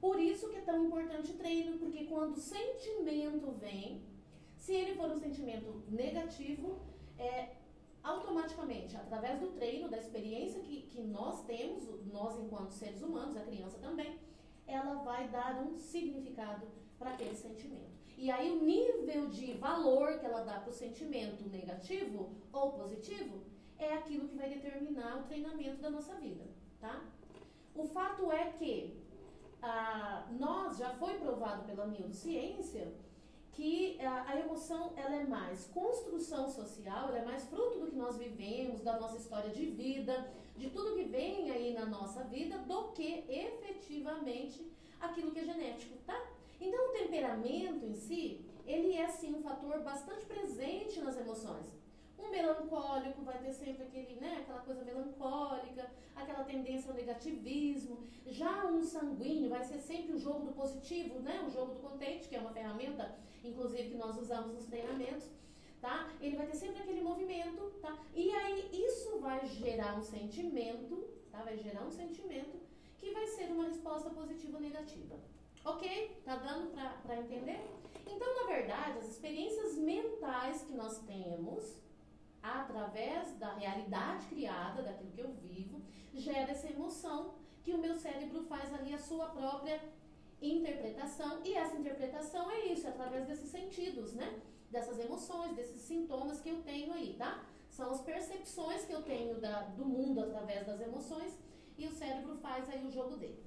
Por 0.00 0.20
isso 0.20 0.48
que 0.50 0.56
é 0.56 0.60
tão 0.60 0.84
importante 0.84 1.32
o 1.32 1.36
treino, 1.36 1.78
porque 1.78 2.04
quando 2.04 2.36
o 2.36 2.40
sentimento 2.40 3.50
vem, 3.52 4.02
se 4.58 4.74
ele 4.74 4.94
for 4.94 5.10
um 5.10 5.18
sentimento 5.18 5.82
negativo, 5.88 6.78
é, 7.18 7.55
automaticamente, 8.06 8.96
através 8.96 9.40
do 9.40 9.48
treino, 9.48 9.88
da 9.88 9.98
experiência 9.98 10.60
que, 10.60 10.82
que 10.82 11.02
nós 11.02 11.44
temos, 11.44 11.88
nós 12.06 12.38
enquanto 12.38 12.70
seres 12.70 13.02
humanos, 13.02 13.36
a 13.36 13.40
criança 13.40 13.78
também, 13.78 14.18
ela 14.66 14.94
vai 15.02 15.28
dar 15.28 15.60
um 15.60 15.76
significado 15.76 16.66
para 16.98 17.10
aquele 17.10 17.34
sentimento. 17.34 17.96
E 18.16 18.30
aí 18.30 18.50
o 18.50 18.62
nível 18.62 19.28
de 19.28 19.54
valor 19.54 20.18
que 20.18 20.24
ela 20.24 20.42
dá 20.42 20.60
para 20.60 20.70
o 20.70 20.72
sentimento 20.72 21.48
negativo 21.48 22.30
ou 22.52 22.72
positivo 22.72 23.42
é 23.78 23.92
aquilo 23.92 24.28
que 24.28 24.36
vai 24.36 24.48
determinar 24.48 25.18
o 25.18 25.24
treinamento 25.24 25.82
da 25.82 25.90
nossa 25.90 26.14
vida, 26.14 26.44
tá? 26.80 27.04
O 27.74 27.84
fato 27.84 28.32
é 28.32 28.52
que 28.52 28.96
ah, 29.60 30.26
nós 30.38 30.78
já 30.78 30.90
foi 30.94 31.14
provado 31.18 31.64
pela 31.64 31.86
neurociência 31.86 32.90
que 33.56 33.98
a, 34.02 34.32
a, 34.32 34.38
emoção 34.38 34.92
ela 34.96 35.16
é 35.16 35.24
mais 35.24 35.66
construção 35.68 36.46
social, 36.46 37.08
ela 37.08 37.20
é 37.20 37.24
mais 37.24 37.44
fruto 37.46 37.78
do 37.78 37.86
que 37.86 37.96
nós 37.96 38.18
vivemos, 38.18 38.82
da 38.82 39.00
nossa 39.00 39.16
história 39.16 39.48
de 39.48 39.64
vida, 39.64 40.30
de 40.54 40.68
tudo 40.68 40.94
que 40.94 41.04
vem 41.04 41.50
aí 41.50 41.72
na 41.72 41.86
nossa 41.86 42.22
vida, 42.24 42.58
do 42.58 42.92
que 42.92 43.24
efetivamente 43.26 44.70
aquilo 45.00 45.30
que 45.30 45.40
é 45.40 45.44
genético, 45.44 45.96
tá? 46.06 46.22
Então 46.60 46.90
o 46.90 46.92
temperamento 46.92 47.86
em 47.86 47.94
si, 47.94 48.44
ele 48.66 48.94
é 48.94 49.08
sim 49.08 49.34
um 49.34 49.42
fator 49.42 49.80
bastante 49.80 50.26
presente 50.26 51.00
nas 51.00 51.16
emoções. 51.16 51.66
Um 52.18 52.30
melancólico 52.30 53.22
vai 53.22 53.38
ter 53.38 53.52
sempre 53.52 53.84
aquele, 53.84 54.14
né, 54.20 54.38
aquela 54.42 54.60
coisa 54.60 54.82
melancólica, 54.82 55.90
aquela 56.14 56.44
tendência 56.44 56.90
ao 56.90 56.96
negativismo. 56.96 58.06
Já 58.26 58.66
um 58.66 58.82
sanguíneo 58.82 59.50
vai 59.50 59.64
ser 59.64 59.78
sempre 59.78 60.14
o 60.14 60.18
jogo 60.18 60.46
do 60.46 60.52
positivo, 60.52 61.20
né, 61.20 61.44
o 61.46 61.50
jogo 61.50 61.74
do 61.74 61.80
contente, 61.80 62.28
que 62.28 62.36
é 62.36 62.40
uma 62.40 62.52
ferramenta 62.52 63.16
inclusive 63.48 63.90
que 63.90 63.96
nós 63.96 64.16
usamos 64.18 64.54
nos 64.54 64.66
treinamentos, 64.66 65.30
tá? 65.80 66.10
Ele 66.20 66.36
vai 66.36 66.46
ter 66.46 66.56
sempre 66.56 66.82
aquele 66.82 67.00
movimento, 67.00 67.72
tá? 67.80 67.96
E 68.14 68.30
aí 68.30 68.68
isso 68.72 69.18
vai 69.18 69.44
gerar 69.46 69.98
um 69.98 70.02
sentimento, 70.02 71.08
tá? 71.30 71.42
Vai 71.42 71.56
gerar 71.56 71.82
um 71.82 71.90
sentimento 71.90 72.58
que 72.98 73.12
vai 73.12 73.26
ser 73.26 73.50
uma 73.52 73.64
resposta 73.64 74.10
positiva 74.10 74.56
ou 74.56 74.62
negativa. 74.62 75.16
Ok? 75.64 76.20
Tá 76.24 76.36
dando 76.36 76.70
para 77.02 77.20
entender? 77.20 77.60
Então, 78.06 78.34
na 78.36 78.46
verdade, 78.46 78.98
as 78.98 79.08
experiências 79.08 79.76
mentais 79.76 80.62
que 80.62 80.72
nós 80.72 80.98
temos, 81.00 81.82
através 82.46 83.36
da 83.38 83.54
realidade 83.54 84.26
criada, 84.26 84.82
daquilo 84.82 85.10
que 85.10 85.20
eu 85.20 85.32
vivo, 85.34 85.80
gera 86.14 86.52
essa 86.52 86.70
emoção 86.70 87.34
que 87.62 87.72
o 87.72 87.78
meu 87.78 87.96
cérebro 87.96 88.44
faz 88.44 88.72
ali 88.72 88.94
a 88.94 88.98
sua 88.98 89.26
própria 89.26 89.80
interpretação, 90.40 91.40
e 91.44 91.54
essa 91.54 91.76
interpretação 91.76 92.50
é 92.50 92.66
isso, 92.66 92.86
é 92.86 92.90
através 92.90 93.26
desses 93.26 93.50
sentidos, 93.50 94.12
né? 94.14 94.40
Dessas 94.70 94.98
emoções, 94.98 95.56
desses 95.56 95.80
sintomas 95.80 96.40
que 96.40 96.50
eu 96.50 96.62
tenho 96.62 96.92
aí, 96.92 97.14
tá? 97.18 97.44
São 97.70 97.90
as 97.90 98.00
percepções 98.00 98.84
que 98.84 98.92
eu 98.92 99.02
tenho 99.02 99.40
da, 99.40 99.62
do 99.62 99.84
mundo 99.84 100.20
através 100.20 100.66
das 100.66 100.80
emoções 100.80 101.36
e 101.76 101.86
o 101.86 101.92
cérebro 101.92 102.36
faz 102.36 102.68
aí 102.68 102.84
o 102.86 102.90
jogo 102.90 103.16
dele. 103.16 103.44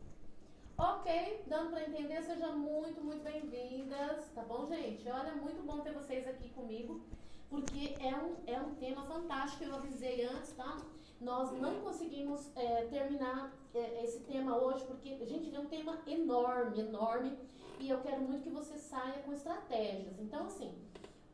Ok, 0.77 1.43
dando 1.47 1.71
para 1.71 1.87
entender, 1.87 2.21
sejam 2.23 2.57
muito, 2.57 3.03
muito 3.03 3.21
bem-vindas, 3.23 4.29
tá 4.33 4.43
bom, 4.43 4.65
gente? 4.67 5.09
Olha, 5.09 5.35
muito 5.35 5.61
bom 5.63 5.81
ter 5.81 5.93
vocês 5.93 6.27
aqui 6.27 6.49
comigo, 6.49 7.01
porque 7.49 7.95
é 7.99 8.15
um, 8.15 8.35
é 8.45 8.59
um 8.59 8.75
tema 8.75 9.03
fantástico, 9.03 9.63
eu 9.63 9.75
avisei 9.75 10.23
antes, 10.25 10.53
tá? 10.53 10.77
Nós 11.19 11.51
não 11.59 11.81
conseguimos 11.81 12.49
é, 12.55 12.85
terminar 12.85 13.53
é, 13.73 14.03
esse 14.03 14.19
tema 14.21 14.57
hoje, 14.57 14.85
porque, 14.85 15.25
gente, 15.25 15.53
é 15.53 15.59
um 15.59 15.65
tema 15.65 15.99
enorme, 16.07 16.79
enorme, 16.79 17.37
e 17.79 17.89
eu 17.89 17.99
quero 18.01 18.21
muito 18.21 18.43
que 18.43 18.49
você 18.49 18.77
saia 18.77 19.19
com 19.23 19.33
estratégias. 19.33 20.19
Então, 20.19 20.45
assim, 20.45 20.73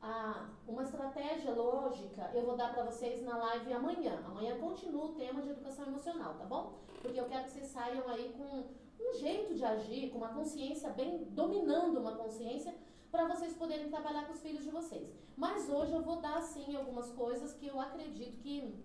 a, 0.02 0.50
uma 0.68 0.84
estratégia 0.84 1.52
lógica 1.52 2.30
eu 2.34 2.46
vou 2.46 2.56
dar 2.56 2.74
para 2.74 2.84
vocês 2.84 3.24
na 3.24 3.38
live 3.38 3.74
amanhã. 3.74 4.24
Amanhã 4.26 4.58
continua 4.60 5.06
o 5.06 5.14
tema 5.16 5.42
de 5.42 5.50
educação 5.50 5.86
emocional, 5.88 6.36
tá 6.36 6.46
bom? 6.46 6.80
Porque 7.02 7.20
eu 7.20 7.26
quero 7.26 7.46
que 7.46 7.52
vocês 7.52 7.68
saiam 7.68 8.08
aí 8.08 8.34
com 8.38 8.64
um 9.04 9.14
jeito 9.20 9.54
de 9.56 9.66
agir, 9.66 10.10
com 10.10 10.20
uma 10.20 10.30
consciência 10.30 10.90
bem, 10.92 11.26
dominando 11.32 12.00
uma 12.00 12.16
consciência, 12.16 12.74
para 13.12 13.28
vocês 13.28 13.54
poderem 13.54 13.90
trabalhar 13.90 14.26
com 14.26 14.34
os 14.34 14.42
filhos 14.42 14.64
de 14.64 14.70
vocês. 14.70 15.10
Mas 15.36 15.70
hoje 15.70 15.94
eu 15.94 16.02
vou 16.02 16.18
dar, 16.22 16.42
sim, 16.42 16.76
algumas 16.76 17.10
coisas 17.12 17.54
que 17.54 17.68
eu 17.68 17.80
acredito 17.80 18.38
que 18.42 18.84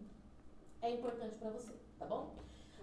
é 0.82 0.90
importante 0.90 1.36
para 1.36 1.50
você, 1.50 1.72
tá 1.98 2.06
bom? 2.06 2.34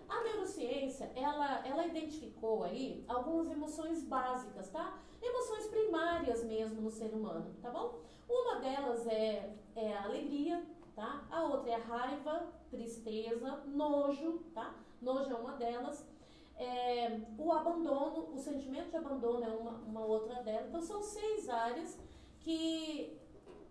A 0.08 0.24
neurociência, 0.24 1.12
ela, 1.16 1.66
ela 1.68 1.86
identificou 1.86 2.64
aí 2.64 3.04
algumas 3.08 3.50
emoções 3.50 4.04
básicas, 4.04 4.70
tá? 4.70 4.98
Emoções 5.22 5.68
primárias 5.68 6.44
mesmo 6.46 6.82
no 6.82 6.90
ser 6.90 7.14
humano, 7.14 7.54
tá 7.62 7.70
bom? 7.70 8.00
Uma 8.30 8.60
delas 8.60 9.06
é, 9.08 9.54
é 9.76 9.94
a 9.94 10.04
alegria, 10.04 10.64
tá? 10.96 11.26
A 11.30 11.44
outra 11.44 11.72
é 11.72 11.76
a 11.76 11.80
raiva, 11.80 12.48
tristeza, 12.70 13.64
nojo, 13.68 14.40
tá? 14.54 14.76
Nojo 15.02 15.32
é 15.32 15.36
uma 15.36 15.54
delas. 15.54 16.06
É, 16.58 17.20
o 17.38 17.52
abandono, 17.52 18.34
o 18.34 18.38
sentimento 18.38 18.90
de 18.90 18.98
abandono 18.98 19.44
é 19.44 19.50
uma, 19.50 19.72
uma 19.72 20.06
outra 20.06 20.42
delas. 20.42 20.68
Então, 20.68 20.82
são 20.82 21.02
seis 21.02 21.48
áreas 21.50 22.00
que, 22.40 23.20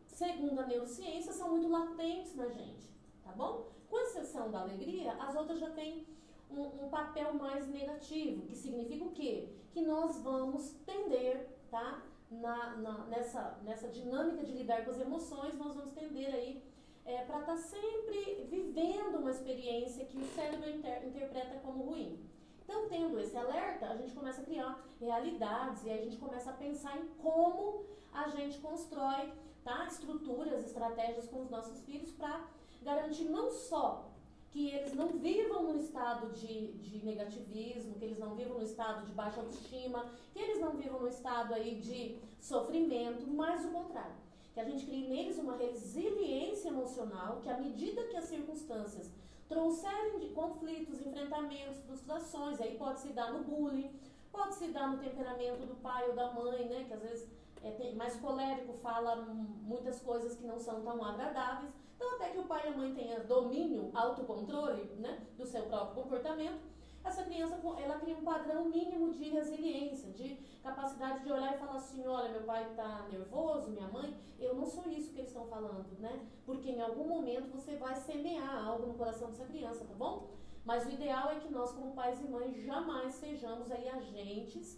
segundo 0.06 0.60
a 0.60 0.66
neurociência, 0.66 1.32
são 1.32 1.50
muito 1.50 1.68
latentes 1.68 2.34
na 2.36 2.48
gente, 2.48 2.88
tá 3.24 3.32
bom? 3.32 3.72
Com 3.88 3.98
exceção 3.98 4.50
da 4.50 4.60
alegria, 4.60 5.12
as 5.14 5.34
outras 5.34 5.58
já 5.58 5.70
têm 5.70 6.06
um, 6.50 6.84
um, 6.84 6.88
papel 6.88 7.34
mais 7.34 7.66
negativo, 7.68 8.46
que 8.46 8.54
significa 8.54 9.04
o 9.04 9.12
quê? 9.12 9.48
Que 9.72 9.80
nós 9.80 10.18
vamos 10.22 10.70
tender, 10.84 11.48
tá? 11.70 12.02
Na, 12.30 12.76
na, 12.76 13.06
nessa, 13.06 13.58
nessa 13.62 13.88
dinâmica 13.88 14.44
de 14.44 14.52
lidar 14.52 14.84
com 14.84 14.90
as 14.90 15.00
emoções, 15.00 15.56
nós 15.56 15.74
vamos 15.74 15.92
tender 15.92 16.34
aí 16.34 16.62
é, 17.04 17.24
para 17.24 17.40
estar 17.40 17.52
tá 17.52 17.56
sempre 17.56 18.46
vivendo 18.50 19.18
uma 19.18 19.30
experiência 19.30 20.04
que 20.04 20.18
o 20.18 20.24
cérebro 20.34 20.68
inter, 20.68 21.06
interpreta 21.06 21.60
como 21.60 21.84
ruim. 21.84 22.18
Então, 22.66 22.88
tendo 22.88 23.20
esse 23.20 23.37
alerta, 23.37 23.87
a 23.87 23.96
gente 23.96 24.12
começa 24.12 24.42
a 24.42 24.44
criar 24.44 24.85
realidades 25.00 25.85
e 25.85 25.90
aí 25.90 26.00
a 26.00 26.02
gente 26.02 26.16
começa 26.16 26.50
a 26.50 26.52
pensar 26.52 26.99
em 26.99 27.06
como 27.23 27.85
a 28.12 28.28
gente 28.28 28.58
constrói 28.58 29.32
tá, 29.62 29.87
estruturas, 29.87 30.66
estratégias 30.66 31.28
com 31.28 31.42
os 31.42 31.49
nossos 31.49 31.80
filhos 31.82 32.11
para 32.11 32.44
garantir 32.82 33.26
não 33.26 33.52
só 33.52 34.11
que 34.50 34.70
eles 34.70 34.94
não 34.94 35.11
vivam 35.11 35.62
no 35.62 35.76
estado 35.76 36.32
de, 36.32 36.73
de 36.78 37.04
negativismo, 37.04 37.94
que 37.94 38.04
eles 38.04 38.18
não 38.18 38.35
vivam 38.35 38.58
no 38.58 38.64
estado 38.64 39.06
de 39.06 39.12
baixa 39.12 39.40
autoestima, 39.40 40.11
que 40.32 40.40
eles 40.40 40.58
não 40.58 40.73
vivam 40.73 41.00
no 41.00 41.08
estado 41.08 41.54
aí 41.54 41.76
de 41.76 42.18
sofrimento, 42.40 43.28
mas 43.28 43.64
o 43.64 43.68
contrário. 43.68 44.16
Que 44.54 44.61
a 44.61 44.64
gente 44.64 44.87
crie 44.87 45.06
neles 45.06 45.38
uma 45.38 45.56
resiliência 45.56 46.70
emocional, 46.70 47.40
que 47.42 47.49
à 47.49 47.58
medida 47.58 48.08
que 48.08 48.16
as 48.16 48.25
circunstâncias 48.25 49.12
trouxerem 49.48 50.18
de 50.18 50.28
conflitos, 50.30 51.00
enfrentamentos, 51.00 51.82
frustrações, 51.84 52.60
aí 52.60 52.76
pode 52.76 53.00
se 53.00 53.08
dar 53.12 53.32
no 53.32 53.44
bullying, 53.44 53.98
pode 54.32 54.54
se 54.54 54.68
dar 54.68 54.88
no 54.88 54.98
temperamento 54.98 55.66
do 55.66 55.76
pai 55.76 56.08
ou 56.08 56.14
da 56.14 56.32
mãe, 56.32 56.66
né, 56.66 56.84
que 56.86 56.92
às 56.92 57.02
vezes 57.02 57.28
é 57.62 57.70
tem, 57.70 57.94
mais 57.94 58.16
colérico, 58.16 58.74
fala 58.74 59.16
muitas 59.16 60.00
coisas 60.00 60.36
que 60.36 60.46
não 60.46 60.58
são 60.58 60.82
tão 60.82 61.02
agradáveis, 61.04 61.72
então, 61.96 62.14
até 62.14 62.28
que 62.28 62.38
o 62.38 62.44
pai 62.44 62.66
e 62.66 62.68
a 62.68 62.76
mãe 62.76 62.94
tenham 62.94 63.24
domínio, 63.24 63.90
autocontrole 63.94 64.84
né, 64.98 65.26
do 65.36 65.46
seu 65.46 65.62
próprio 65.62 66.02
comportamento, 66.02 66.60
essa 67.08 67.25
criança 67.25 67.60
ela 67.78 67.98
cria 67.98 68.16
um 68.16 68.25
padrão 68.25 68.64
mínimo 68.66 69.12
de 69.12 69.30
resiliência, 69.30 70.10
de 70.12 70.36
capacidade 70.62 71.22
de 71.25 71.32
olhar 71.32 71.54
e 71.54 71.58
falar 71.58 71.76
assim, 71.76 72.06
olha, 72.06 72.30
meu 72.30 72.42
pai 72.42 72.66
está 72.70 73.06
nervoso, 73.10 73.70
minha 73.70 73.88
mãe, 73.88 74.16
eu 74.38 74.54
não 74.54 74.66
sou 74.66 74.90
isso 74.90 75.12
que 75.12 75.18
eles 75.18 75.30
estão 75.30 75.46
falando, 75.46 75.86
né? 75.98 76.26
Porque 76.44 76.70
em 76.70 76.80
algum 76.80 77.06
momento 77.08 77.50
você 77.50 77.76
vai 77.76 77.94
semear 77.94 78.66
algo 78.66 78.86
no 78.86 78.94
coração 78.94 79.28
dessa 79.28 79.46
criança, 79.46 79.84
tá 79.84 79.94
bom? 79.94 80.30
Mas 80.64 80.84
o 80.84 80.90
ideal 80.90 81.30
é 81.30 81.36
que 81.36 81.52
nós, 81.52 81.72
como 81.72 81.92
pais 81.92 82.20
e 82.20 82.25
mães, 82.25 82.56
jamais 82.64 83.14
sejamos 83.14 83.70
aí 83.70 83.88
agentes 83.88 84.76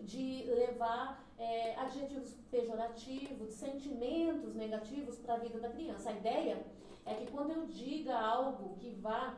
de 0.00 0.44
levar 0.44 1.24
é, 1.38 1.76
adjetivos 1.76 2.34
pejorativos, 2.50 3.52
sentimentos 3.52 4.54
negativos 4.54 5.18
para 5.18 5.34
a 5.34 5.38
vida 5.38 5.58
da 5.60 5.70
criança. 5.70 6.10
A 6.10 6.12
ideia 6.12 6.64
é 7.06 7.14
que 7.14 7.30
quando 7.30 7.52
eu 7.52 7.66
diga 7.66 8.18
algo 8.18 8.76
que 8.76 8.90
vá 8.90 9.36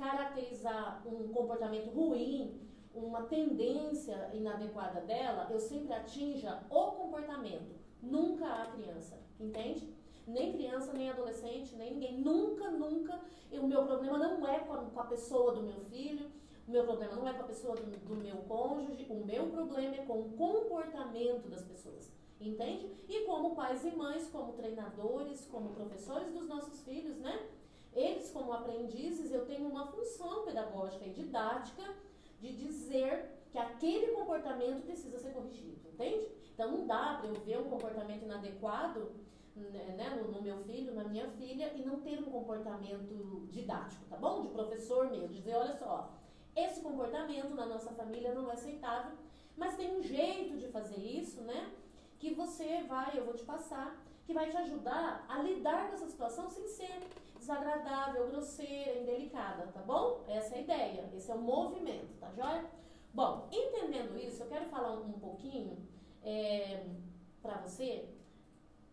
caracterizar 0.00 1.06
um 1.06 1.28
comportamento 1.28 1.90
ruim, 1.90 2.58
uma 2.94 3.22
tendência 3.24 4.30
inadequada 4.32 5.02
dela, 5.02 5.46
eu 5.50 5.60
sempre 5.60 5.92
atinja 5.92 6.62
o 6.70 6.92
comportamento, 6.92 7.76
nunca 8.02 8.46
a 8.46 8.66
criança, 8.72 9.18
entende? 9.38 9.94
Nem 10.26 10.52
criança, 10.52 10.92
nem 10.92 11.10
adolescente, 11.10 11.76
nem 11.76 11.92
ninguém. 11.92 12.20
Nunca, 12.20 12.70
nunca. 12.70 13.20
o 13.52 13.66
meu 13.66 13.84
problema 13.84 14.18
não 14.18 14.48
é 14.48 14.60
com 14.60 14.72
a, 14.72 14.78
com 14.78 15.00
a 15.00 15.04
pessoa 15.04 15.52
do 15.52 15.62
meu 15.62 15.80
filho, 15.84 16.30
o 16.66 16.70
meu 16.70 16.84
problema 16.84 17.16
não 17.16 17.28
é 17.28 17.32
com 17.32 17.42
a 17.42 17.46
pessoa 17.46 17.76
do, 17.76 17.82
do 17.82 18.16
meu 18.16 18.36
cônjuge, 18.48 19.06
o 19.10 19.24
meu 19.26 19.50
problema 19.50 19.96
é 19.96 20.04
com 20.04 20.20
o 20.20 20.32
comportamento 20.32 21.48
das 21.48 21.62
pessoas. 21.64 22.12
Entende? 22.40 22.90
E 23.08 23.26
como 23.26 23.54
pais 23.54 23.84
e 23.84 23.90
mães, 23.90 24.28
como 24.30 24.54
treinadores, 24.54 25.46
como 25.46 25.70
professores 25.70 26.32
dos 26.32 26.48
nossos 26.48 26.80
filhos, 26.82 27.18
né? 27.18 27.48
Eles, 27.94 28.30
como 28.30 28.52
aprendizes, 28.52 29.32
eu 29.32 29.44
tenho 29.46 29.68
uma 29.68 29.86
função 29.86 30.44
pedagógica 30.44 31.04
e 31.06 31.10
didática 31.10 31.82
de 32.40 32.52
dizer 32.52 33.40
que 33.50 33.58
aquele 33.58 34.12
comportamento 34.12 34.84
precisa 34.84 35.18
ser 35.18 35.32
corrigido, 35.32 35.88
entende? 35.88 36.28
Então 36.54 36.70
não 36.70 36.86
dá 36.86 37.18
para 37.18 37.28
eu 37.28 37.34
ver 37.34 37.58
um 37.58 37.68
comportamento 37.68 38.22
inadequado 38.22 39.10
né, 39.56 39.94
né, 39.96 40.10
no, 40.10 40.30
no, 40.30 40.42
meu 40.42 40.58
filho, 40.64 40.94
na 40.94 41.04
minha 41.04 41.28
filha, 41.32 41.72
e 41.74 41.82
não 41.82 42.00
ter 42.00 42.18
um 42.18 42.30
comportamento 42.30 43.48
didático, 43.50 44.04
tá 44.08 44.16
bom? 44.16 44.42
De 44.42 44.48
professor 44.48 45.10
mesmo, 45.10 45.28
dizer, 45.28 45.54
olha 45.54 45.76
só, 45.76 46.12
esse 46.56 46.80
comportamento 46.80 47.54
na 47.54 47.66
nossa 47.66 47.90
família 47.92 48.34
não 48.34 48.50
é 48.50 48.54
aceitável, 48.54 49.12
mas 49.56 49.76
tem 49.76 49.96
um 49.96 50.02
jeito 50.02 50.56
de 50.56 50.68
fazer 50.68 50.96
isso, 50.96 51.42
né? 51.42 51.72
Que 52.18 52.32
você 52.32 52.82
vai, 52.82 53.18
eu 53.18 53.24
vou 53.24 53.34
te 53.34 53.44
passar, 53.44 54.00
que 54.24 54.32
vai 54.32 54.48
te 54.48 54.56
ajudar 54.56 55.24
a 55.28 55.42
lidar 55.42 55.88
com 55.88 55.94
essa 55.94 56.08
situação 56.08 56.48
sem 56.48 56.66
ser 56.68 57.00
desagradável, 57.40 58.28
grosseira, 58.28 59.00
indelicada, 59.00 59.66
tá 59.68 59.80
bom? 59.80 60.24
Essa 60.28 60.54
é 60.54 60.58
a 60.58 60.60
ideia, 60.60 61.10
esse 61.14 61.30
é 61.30 61.34
o 61.34 61.40
movimento, 61.40 62.14
tá 62.20 62.30
joia? 62.32 62.64
Bom, 63.12 63.48
entendendo 63.50 64.16
isso, 64.16 64.42
eu 64.42 64.48
quero 64.48 64.66
falar 64.66 64.92
um, 64.92 65.12
pouquinho 65.12 65.88
é, 66.22 66.86
para 67.42 67.56
você 67.62 68.08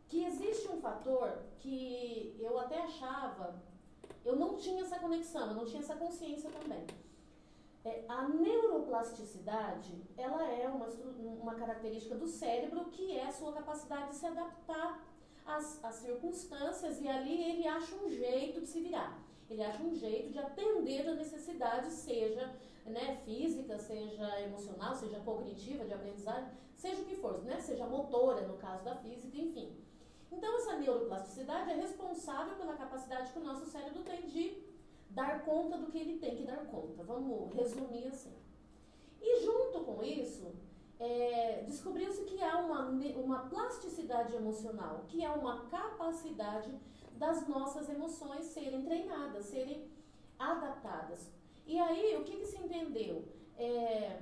que 0.07 0.23
existe 0.23 0.69
um 0.69 0.79
fator 0.79 1.43
que 1.59 2.35
eu 2.39 2.57
até 2.57 2.81
achava, 2.81 3.61
eu 4.23 4.35
não 4.35 4.55
tinha 4.55 4.81
essa 4.81 4.97
conexão, 4.97 5.49
eu 5.49 5.53
não 5.53 5.65
tinha 5.65 5.81
essa 5.81 5.97
consciência 5.97 6.49
também. 6.49 6.87
É, 7.83 8.05
a 8.07 8.27
neuroplasticidade, 8.27 9.93
ela 10.17 10.43
é 10.49 10.67
uma, 10.67 10.87
uma 11.41 11.55
característica 11.55 12.15
do 12.15 12.27
cérebro 12.27 12.85
que 12.85 13.17
é 13.17 13.25
a 13.25 13.31
sua 13.31 13.51
capacidade 13.51 14.09
de 14.09 14.15
se 14.15 14.25
adaptar 14.25 15.05
às, 15.47 15.83
às 15.83 15.95
circunstâncias 15.95 17.01
e 17.01 17.07
ali 17.07 17.51
ele 17.51 17.67
acha 17.67 17.95
um 17.95 18.09
jeito 18.09 18.61
de 18.61 18.67
se 18.67 18.81
virar. 18.81 19.17
Ele 19.49 19.63
acha 19.63 19.81
um 19.81 19.95
jeito 19.95 20.31
de 20.31 20.39
atender 20.39 21.07
a 21.07 21.15
necessidade, 21.15 21.89
seja 21.89 22.53
né, 22.85 23.21
física, 23.23 23.79
seja 23.79 24.41
emocional, 24.41 24.93
seja 24.93 25.19
cognitiva, 25.21 25.85
de 25.85 25.93
aprendizagem, 25.93 26.51
seja 26.75 27.01
o 27.01 27.05
que 27.05 27.15
for, 27.15 27.41
né, 27.43 27.59
seja 27.59 27.85
motora, 27.85 28.45
no 28.45 28.57
caso 28.57 28.83
da 28.83 28.95
física, 28.95 29.37
enfim. 29.37 29.75
Então, 30.29 30.57
essa 30.57 30.77
neuroplasticidade 30.77 31.71
é 31.71 31.75
responsável 31.75 32.55
pela 32.55 32.75
capacidade 32.75 33.31
que 33.31 33.39
o 33.39 33.43
nosso 33.43 33.65
cérebro 33.65 34.03
tem 34.03 34.27
de 34.27 34.61
dar 35.09 35.45
conta 35.45 35.77
do 35.77 35.87
que 35.89 35.97
ele 35.97 36.19
tem 36.19 36.35
que 36.35 36.43
dar 36.43 36.65
conta. 36.65 37.03
Vamos 37.03 37.53
resumir 37.53 38.07
assim. 38.07 38.35
E 39.21 39.43
junto 39.43 39.79
com 39.85 40.03
isso, 40.03 40.53
é, 40.99 41.63
descobriu-se 41.67 42.23
que 42.23 42.41
há 42.41 42.57
uma, 42.59 42.89
uma 42.89 43.39
plasticidade 43.49 44.35
emocional, 44.35 45.05
que 45.07 45.23
é 45.23 45.29
uma 45.29 45.65
capacidade 45.67 46.73
das 47.15 47.47
nossas 47.47 47.89
emoções 47.89 48.45
serem 48.45 48.83
treinadas, 48.83 49.45
serem 49.45 49.89
adaptadas. 50.37 51.31
E 51.65 51.79
aí, 51.79 52.15
o 52.15 52.23
que, 52.23 52.37
que 52.37 52.45
se 52.45 52.57
entendeu? 52.57 53.25
É, 53.57 54.21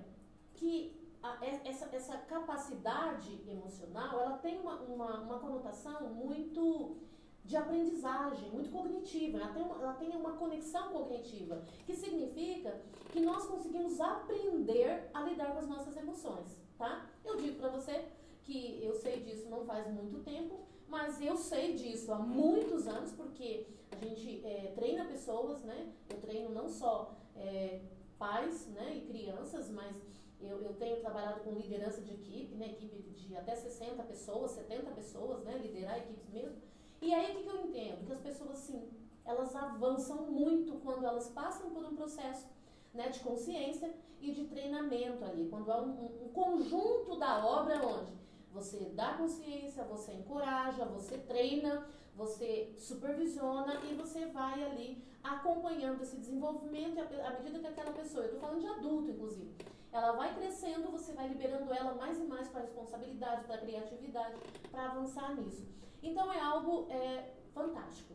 que 0.54 0.96
a, 1.22 1.38
essa, 1.46 1.90
essa 1.94 2.18
capacidade 2.18 3.42
emocional, 3.48 4.20
ela 4.20 4.38
tem 4.38 4.60
uma, 4.60 4.76
uma, 4.82 5.20
uma 5.22 5.40
conotação 5.40 6.10
muito 6.10 6.98
de 7.44 7.56
aprendizagem, 7.56 8.50
muito 8.50 8.72
cognitiva. 8.72 9.38
Ela 9.38 9.54
tem, 9.54 9.64
uma, 9.64 9.76
ela 9.76 9.94
tem 9.94 10.10
uma 10.16 10.34
conexão 10.34 10.90
cognitiva, 10.90 11.64
que 11.86 11.96
significa 11.96 12.82
que 13.12 13.20
nós 13.20 13.46
conseguimos 13.46 14.02
aprender 14.02 15.10
a 15.14 15.22
lidar 15.22 15.54
com 15.54 15.60
as 15.60 15.68
nossas 15.68 15.96
emoções, 15.96 16.65
tá? 16.78 17.10
Eu 17.24 17.38
digo 17.38 17.60
para 17.60 17.70
você 17.70 18.06
que 18.44 18.80
eu 18.84 18.94
sei 18.94 19.22
disso 19.22 19.50
não 19.50 19.66
faz 19.66 19.92
muito 19.92 20.24
tempo, 20.24 20.60
mas 20.88 21.22
eu 21.22 21.36
sei 21.36 21.74
disso 21.74 22.12
há 22.12 22.20
muitos 22.20 22.88
anos, 22.88 23.12
porque 23.12 23.68
a 23.92 23.96
gente 23.96 24.46
é, 24.46 24.72
treina 24.76 25.06
pessoas, 25.06 25.64
né? 25.64 25.92
Eu 26.10 26.20
treino 26.20 26.50
não 26.50 26.70
só 26.70 27.16
é, 27.36 27.82
pais 28.18 28.68
né, 28.68 28.96
e 28.96 29.02
crianças, 29.02 29.70
mas 29.70 29.96
eu, 30.40 30.62
eu 30.62 30.74
tenho 30.74 31.00
trabalhado 31.00 31.42
com 31.42 31.52
liderança 31.52 32.02
de 32.02 32.14
equipe, 32.14 32.56
né? 32.56 32.68
Equipe 32.72 32.98
de 33.12 33.36
até 33.36 33.56
60 33.56 34.04
pessoas, 34.04 34.52
70 34.52 34.92
pessoas, 34.92 35.44
né? 35.44 35.58
Liderar 35.58 35.98
equipes 35.98 36.30
mesmo. 36.30 36.58
E 37.02 37.14
aí 37.14 37.32
o 37.32 37.36
que, 37.36 37.44
que 37.44 37.50
eu 37.50 37.66
entendo? 37.66 38.06
Que 38.06 38.14
as 38.14 38.22
pessoas, 38.22 38.58
sim, 38.60 38.90
elas 39.26 39.56
avançam 39.56 40.32
muito 40.32 40.76
quando 40.84 41.06
elas 41.06 41.30
passam 41.30 41.72
por 41.72 41.84
um 41.84 41.96
processo 41.96 42.48
né, 42.96 43.10
de 43.10 43.20
consciência 43.20 43.94
e 44.20 44.32
de 44.32 44.46
treinamento 44.46 45.24
ali. 45.24 45.48
Quando 45.50 45.72
há 45.72 45.82
um, 45.82 46.26
um, 46.26 46.30
conjunto 46.30 47.18
da 47.18 47.46
obra 47.46 47.86
onde 47.86 48.14
você 48.52 48.92
dá 48.96 49.14
consciência, 49.14 49.84
você 49.84 50.14
encoraja, 50.14 50.86
você 50.86 51.18
treina, 51.18 51.88
você 52.16 52.74
supervisiona 52.78 53.82
e 53.84 53.94
você 53.94 54.26
vai 54.28 54.64
ali 54.64 55.04
acompanhando 55.22 56.02
esse 56.02 56.18
desenvolvimento 56.18 57.00
à 57.00 57.32
medida 57.32 57.60
que 57.60 57.68
aquela 57.68 57.92
pessoa, 57.92 58.24
eu 58.24 58.28
estou 58.28 58.40
falando 58.40 58.62
de 58.62 58.68
adulto 58.68 59.12
inclusive, 59.12 59.54
ela 59.92 60.14
vai 60.14 60.34
crescendo, 60.36 60.92
você 60.92 61.14
vai 61.14 61.28
liberando 61.28 61.74
ela 61.74 61.94
mais 61.96 62.18
e 62.18 62.24
mais 62.24 62.48
para 62.48 62.62
a 62.62 62.64
responsabilidade, 62.64 63.44
para 63.46 63.56
a 63.56 63.60
criatividade, 63.60 64.36
para 64.72 64.92
avançar 64.92 65.36
nisso. 65.36 65.66
Então 66.02 66.32
é 66.32 66.40
algo 66.40 66.88
é, 66.92 67.34
fantástico. 67.54 68.14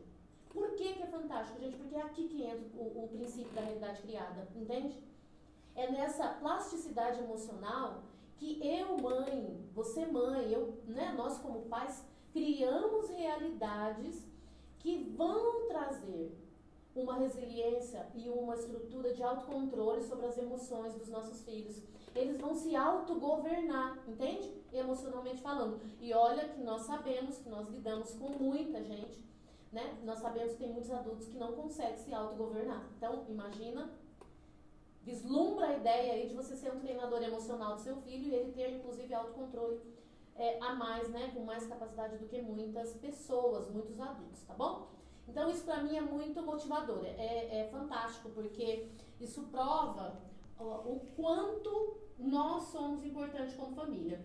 Por 0.51 0.73
que, 0.73 0.93
que 0.95 1.03
é 1.03 1.07
fantástico, 1.07 1.61
gente? 1.61 1.77
Porque 1.77 1.95
é 1.95 2.03
aqui 2.03 2.29
que 2.29 2.43
entra 2.43 2.67
o, 2.77 3.05
o 3.05 3.09
princípio 3.09 3.53
da 3.53 3.61
realidade 3.61 4.03
criada, 4.03 4.49
entende? 4.55 5.01
É 5.75 5.91
nessa 5.91 6.29
plasticidade 6.29 7.21
emocional 7.21 8.03
que 8.37 8.59
eu, 8.67 8.99
mãe, 8.99 9.65
você, 9.75 10.07
mãe, 10.07 10.53
eu, 10.53 10.79
né, 10.87 11.13
nós 11.17 11.39
como 11.39 11.63
pais, 11.63 12.05
criamos 12.33 13.09
realidades 13.11 14.27
que 14.79 14.97
vão 15.17 15.69
trazer 15.69 16.37
uma 16.95 17.19
resiliência 17.19 18.07
e 18.15 18.29
uma 18.29 18.55
estrutura 18.55 19.13
de 19.13 19.23
autocontrole 19.23 20.03
sobre 20.03 20.27
as 20.27 20.37
emoções 20.37 20.95
dos 20.95 21.09
nossos 21.09 21.43
filhos. 21.45 21.81
Eles 22.15 22.41
vão 22.41 22.55
se 22.55 22.75
autogovernar, 22.75 23.99
entende? 24.09 24.53
Emocionalmente 24.73 25.41
falando. 25.41 25.81
E 26.01 26.13
olha 26.13 26.49
que 26.49 26.61
nós 26.63 26.83
sabemos 26.83 27.39
que 27.39 27.49
nós 27.49 27.69
lidamos 27.69 28.13
com 28.15 28.31
muita 28.31 28.83
gente, 28.83 29.25
né? 29.72 29.98
Nós 30.04 30.18
sabemos 30.18 30.52
que 30.52 30.59
tem 30.59 30.72
muitos 30.72 30.90
adultos 30.90 31.28
que 31.28 31.38
não 31.38 31.52
conseguem 31.52 31.96
se 31.96 32.12
autogovernar. 32.12 32.88
Então, 32.96 33.24
imagina, 33.28 33.90
vislumbra 35.02 35.68
a 35.68 35.76
ideia 35.76 36.12
aí 36.14 36.28
de 36.28 36.35
você 36.35 36.56
ser 36.56 36.72
um 36.72 36.80
treinador 36.80 37.22
emocional 37.22 37.76
do 37.76 37.80
seu 37.80 37.96
filho 37.96 38.28
e 38.28 38.35
ele 38.35 38.52
ter, 38.52 38.70
inclusive, 38.76 39.14
autocontrole 39.14 39.80
é, 40.35 40.59
a 40.61 40.74
mais, 40.74 41.09
né? 41.11 41.30
Com 41.35 41.44
mais 41.44 41.66
capacidade 41.66 42.18
do 42.18 42.26
que 42.26 42.42
muitas 42.42 42.94
pessoas, 42.94 43.70
muitos 43.70 44.00
adultos, 44.00 44.42
tá 44.42 44.54
bom? 44.54 44.88
Então, 45.28 45.48
isso 45.48 45.64
para 45.64 45.83
mim 45.83 45.96
é 45.96 46.00
muito 46.00 46.42
motivador, 46.42 47.04
é, 47.04 47.61
é 47.61 47.68
fantástico, 47.70 48.30
porque 48.30 48.88
isso 49.20 49.42
prova 49.44 50.20
ó, 50.59 50.80
o 50.80 51.00
quanto 51.14 51.98
nós 52.18 52.64
somos 52.64 53.04
importantes 53.04 53.54
como 53.54 53.76
família. 53.76 54.20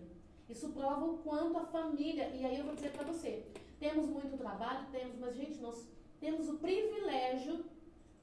Isso 0.48 0.70
prova 0.70 1.04
o 1.04 1.18
quanto 1.18 1.58
a 1.58 1.66
família, 1.66 2.28
e 2.30 2.44
aí 2.44 2.58
eu 2.58 2.64
vou 2.64 2.74
dizer 2.74 2.92
para 2.92 3.04
você, 3.04 3.46
temos 3.78 4.06
muito 4.06 4.36
trabalho, 4.36 4.86
temos, 4.90 5.18
mas 5.18 5.34
gente, 5.34 5.60
nós 5.60 5.86
temos 6.18 6.48
o 6.48 6.58
privilégio 6.58 7.64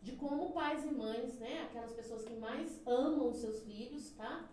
de 0.02 0.13
como 0.13 0.52
pais 0.52 0.84
e 0.84 0.94
mães, 0.94 1.39
né, 1.39 1.63
aquelas 1.63 1.94
pessoas 1.94 2.26
que 2.26 2.36
mais 2.36 2.82
amam 2.86 3.34
seus 3.34 3.63
filhos, 3.63 4.12
tá? 4.12 4.50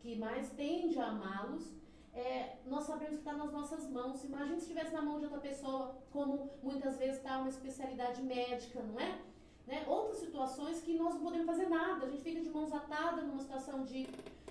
Que 0.00 0.16
mais 0.16 0.50
tendem 0.50 0.98
a 0.98 1.08
amá-los, 1.08 1.72
é, 2.12 2.56
nós 2.66 2.84
sabemos 2.84 3.14
que 3.14 3.20
está 3.20 3.32
nas 3.32 3.52
nossas 3.52 3.88
mãos. 3.88 4.24
Imagina 4.24 4.56
se 4.56 4.62
estivesse 4.62 4.92
na 4.92 5.02
mão 5.02 5.18
de 5.18 5.26
outra 5.26 5.40
pessoa, 5.40 5.96
como 6.10 6.50
muitas 6.62 6.98
vezes 6.98 7.18
está 7.18 7.38
uma 7.38 7.48
especialidade 7.48 8.22
médica, 8.22 8.82
não 8.82 8.98
é? 8.98 9.20
Né? 9.66 9.84
Outras 9.86 10.18
situações 10.18 10.80
que 10.80 10.96
nós 10.96 11.14
não 11.14 11.22
podemos 11.22 11.46
fazer 11.46 11.68
nada, 11.68 12.06
a 12.06 12.10
gente 12.10 12.22
fica 12.22 12.40
de 12.40 12.50
mãos 12.50 12.70
desatada 12.70 13.22
numa 13.22 13.40
situação 13.40 13.84
de, 13.84 14.08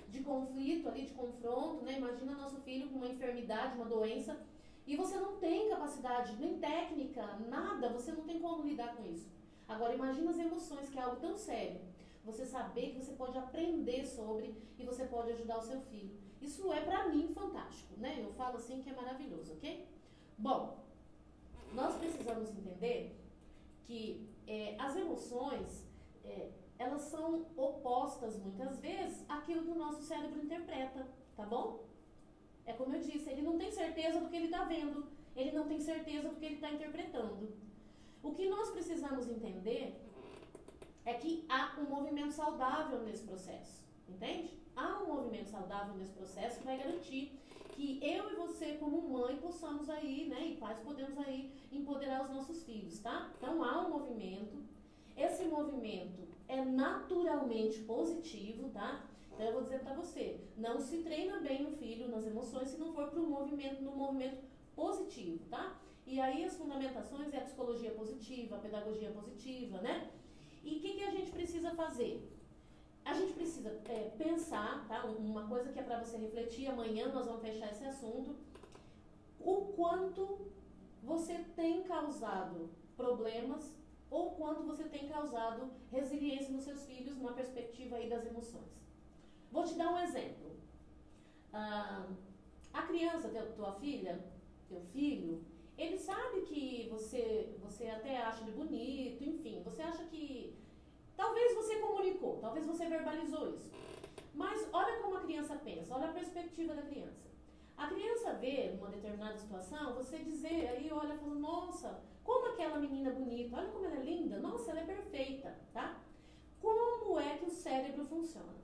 de 0.08 0.20
conflito 0.20 0.88
ali, 0.88 1.04
de 1.04 1.12
confronto, 1.12 1.84
né? 1.84 1.98
Imagina 1.98 2.32
nosso 2.32 2.56
filho 2.62 2.88
com 2.88 2.96
uma 2.96 3.08
enfermidade, 3.08 3.76
uma 3.76 3.84
doença, 3.84 4.40
e 4.86 4.96
você 4.96 5.16
não 5.16 5.36
tem 5.36 5.68
capacidade, 5.68 6.36
nem 6.36 6.58
técnica, 6.58 7.24
nada, 7.48 7.88
você 7.90 8.12
não 8.12 8.24
tem 8.24 8.40
como 8.40 8.62
lidar 8.62 8.96
com 8.96 9.04
isso. 9.06 9.30
Agora 9.68 9.94
imagina 9.94 10.30
as 10.30 10.38
emoções, 10.38 10.88
que 10.88 10.98
é 10.98 11.02
algo 11.02 11.20
tão 11.20 11.36
sério. 11.36 11.80
Você 12.24 12.44
saber 12.44 12.90
que 12.90 12.98
você 12.98 13.12
pode 13.12 13.38
aprender 13.38 14.04
sobre 14.04 14.54
e 14.78 14.84
você 14.84 15.04
pode 15.04 15.30
ajudar 15.32 15.58
o 15.58 15.62
seu 15.62 15.80
filho. 15.82 16.18
Isso 16.40 16.72
é 16.72 16.80
para 16.80 17.08
mim 17.08 17.32
fantástico, 17.32 17.94
né? 17.98 18.20
Eu 18.20 18.32
falo 18.32 18.56
assim 18.56 18.82
que 18.82 18.90
é 18.90 18.94
maravilhoso, 18.94 19.52
ok? 19.52 19.86
Bom, 20.36 20.78
nós 21.72 21.96
precisamos 21.96 22.50
entender 22.50 23.16
que 23.84 24.28
é, 24.46 24.74
as 24.78 24.96
emoções, 24.96 25.86
é, 26.24 26.50
elas 26.78 27.02
são 27.02 27.46
opostas 27.56 28.36
muitas 28.38 28.78
vezes 28.78 29.24
àquilo 29.28 29.62
que 29.62 29.70
o 29.70 29.78
nosso 29.78 30.02
cérebro 30.02 30.42
interpreta, 30.42 31.06
tá 31.36 31.44
bom? 31.44 31.84
É 32.70 32.72
como 32.74 32.94
eu 32.94 33.00
disse, 33.00 33.28
ele 33.28 33.42
não 33.42 33.58
tem 33.58 33.70
certeza 33.72 34.20
do 34.20 34.28
que 34.28 34.36
ele 34.36 34.44
está 34.44 34.62
vendo, 34.62 35.04
ele 35.34 35.50
não 35.50 35.66
tem 35.66 35.80
certeza 35.80 36.28
do 36.28 36.36
que 36.36 36.44
ele 36.44 36.54
está 36.54 36.70
interpretando. 36.70 37.52
O 38.22 38.32
que 38.32 38.48
nós 38.48 38.70
precisamos 38.70 39.28
entender 39.28 40.00
é 41.04 41.14
que 41.14 41.44
há 41.48 41.76
um 41.80 41.86
movimento 41.94 42.32
saudável 42.32 43.00
nesse 43.02 43.24
processo, 43.24 43.82
entende? 44.08 44.56
Há 44.76 45.02
um 45.02 45.08
movimento 45.14 45.48
saudável 45.50 45.96
nesse 45.96 46.12
processo 46.12 46.60
que 46.60 46.64
vai 46.64 46.78
garantir 46.78 47.40
que 47.72 47.98
eu 48.02 48.30
e 48.32 48.36
você, 48.36 48.74
como 48.74 49.02
mãe, 49.02 49.36
possamos 49.38 49.90
aí, 49.90 50.28
né, 50.28 50.40
e 50.50 50.56
pais, 50.56 50.78
podemos 50.78 51.18
aí 51.26 51.52
empoderar 51.72 52.22
os 52.24 52.30
nossos 52.30 52.62
filhos, 52.62 53.00
tá? 53.00 53.32
Então 53.36 53.64
há 53.64 53.84
um 53.84 53.90
movimento. 53.90 54.62
Esse 55.16 55.44
movimento 55.46 56.28
é 56.46 56.64
naturalmente 56.64 57.80
positivo, 57.80 58.68
tá? 58.68 59.09
Então 59.40 59.48
eu 59.48 59.54
vou 59.54 59.62
dizer 59.62 59.80
para 59.80 59.94
você, 59.94 60.38
não 60.54 60.78
se 60.78 60.98
treina 60.98 61.40
bem 61.40 61.64
o 61.64 61.70
filho 61.70 62.08
nas 62.08 62.26
emoções 62.26 62.68
se 62.68 62.76
não 62.76 62.92
for 62.92 63.08
para 63.08 63.18
o 63.18 63.26
movimento, 63.26 63.82
no 63.82 63.96
movimento 63.96 64.36
positivo, 64.76 65.42
tá? 65.48 65.80
E 66.06 66.20
aí 66.20 66.44
as 66.44 66.58
fundamentações 66.58 67.32
é 67.32 67.38
a 67.38 67.44
psicologia 67.44 67.90
positiva, 67.92 68.56
a 68.56 68.58
pedagogia 68.58 69.10
positiva, 69.10 69.80
né? 69.80 70.10
E 70.62 70.76
o 70.76 70.80
que, 70.82 70.92
que 70.92 71.04
a 71.04 71.10
gente 71.12 71.30
precisa 71.30 71.70
fazer? 71.70 72.22
A 73.02 73.14
gente 73.14 73.32
precisa 73.32 73.80
é, 73.88 74.10
pensar, 74.18 74.86
tá? 74.86 75.06
Uma 75.06 75.48
coisa 75.48 75.72
que 75.72 75.78
é 75.78 75.82
para 75.82 76.04
você 76.04 76.18
refletir, 76.18 76.66
amanhã 76.66 77.10
nós 77.10 77.24
vamos 77.24 77.40
fechar 77.40 77.70
esse 77.70 77.84
assunto. 77.86 78.36
O 79.40 79.72
quanto 79.74 80.52
você 81.02 81.46
tem 81.56 81.82
causado 81.84 82.68
problemas 82.94 83.74
ou 84.10 84.32
quanto 84.32 84.64
você 84.64 84.84
tem 84.84 85.08
causado 85.08 85.70
resiliência 85.90 86.52
nos 86.52 86.64
seus 86.64 86.84
filhos 86.84 87.16
numa 87.16 87.32
perspectiva 87.32 87.96
aí 87.96 88.06
das 88.06 88.26
emoções. 88.26 88.80
Vou 89.50 89.64
te 89.64 89.74
dar 89.74 89.92
um 89.92 89.98
exemplo. 89.98 90.56
Ah, 91.52 92.06
a 92.72 92.82
criança, 92.82 93.28
tua 93.56 93.72
filha, 93.72 94.24
teu 94.68 94.80
filho, 94.92 95.44
ele 95.76 95.98
sabe 95.98 96.42
que 96.42 96.88
você, 96.90 97.54
você 97.62 97.88
até 97.88 98.18
acha 98.18 98.42
ele 98.42 98.52
bonito, 98.52 99.24
enfim, 99.24 99.62
você 99.64 99.82
acha 99.82 100.04
que 100.04 100.56
Talvez 101.20 101.54
você 101.54 101.76
comunicou, 101.76 102.38
talvez 102.40 102.64
você 102.64 102.86
verbalizou 102.86 103.54
isso. 103.54 103.70
Mas 104.32 104.66
olha 104.72 105.02
como 105.02 105.18
a 105.18 105.20
criança 105.20 105.54
pensa, 105.56 105.94
olha 105.94 106.08
a 106.08 106.12
perspectiva 106.14 106.74
da 106.74 106.80
criança. 106.80 107.28
A 107.76 107.88
criança 107.88 108.32
vê 108.34 108.74
uma 108.78 108.88
determinada 108.88 109.36
situação, 109.36 109.94
você 109.94 110.16
dizer 110.18 110.68
aí, 110.68 110.90
olha, 110.90 111.18
fala, 111.18 111.34
nossa, 111.34 112.02
como 112.24 112.46
aquela 112.46 112.78
menina 112.78 113.10
bonita, 113.10 113.54
olha 113.54 113.68
como 113.68 113.84
ela 113.84 113.96
é 113.96 114.02
linda, 114.02 114.38
nossa, 114.38 114.70
ela 114.70 114.80
é 114.80 114.84
perfeita, 114.84 115.54
tá? 115.74 116.00
Como 116.58 117.20
é 117.20 117.36
que 117.36 117.44
o 117.44 117.50
cérebro 117.50 118.06
funciona? 118.06 118.54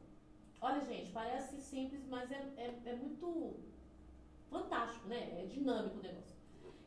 Olha, 0.61 0.85
gente, 0.85 1.13
parece 1.13 1.61
simples, 1.61 2.07
mas 2.09 2.31
é, 2.31 2.43
é, 2.57 2.75
é 2.87 2.97
muito 2.97 3.57
fantástico, 4.51 5.09
né? 5.09 5.43
É 5.43 5.47
dinâmico 5.47 5.99
o 5.99 6.03
negócio. 6.03 6.37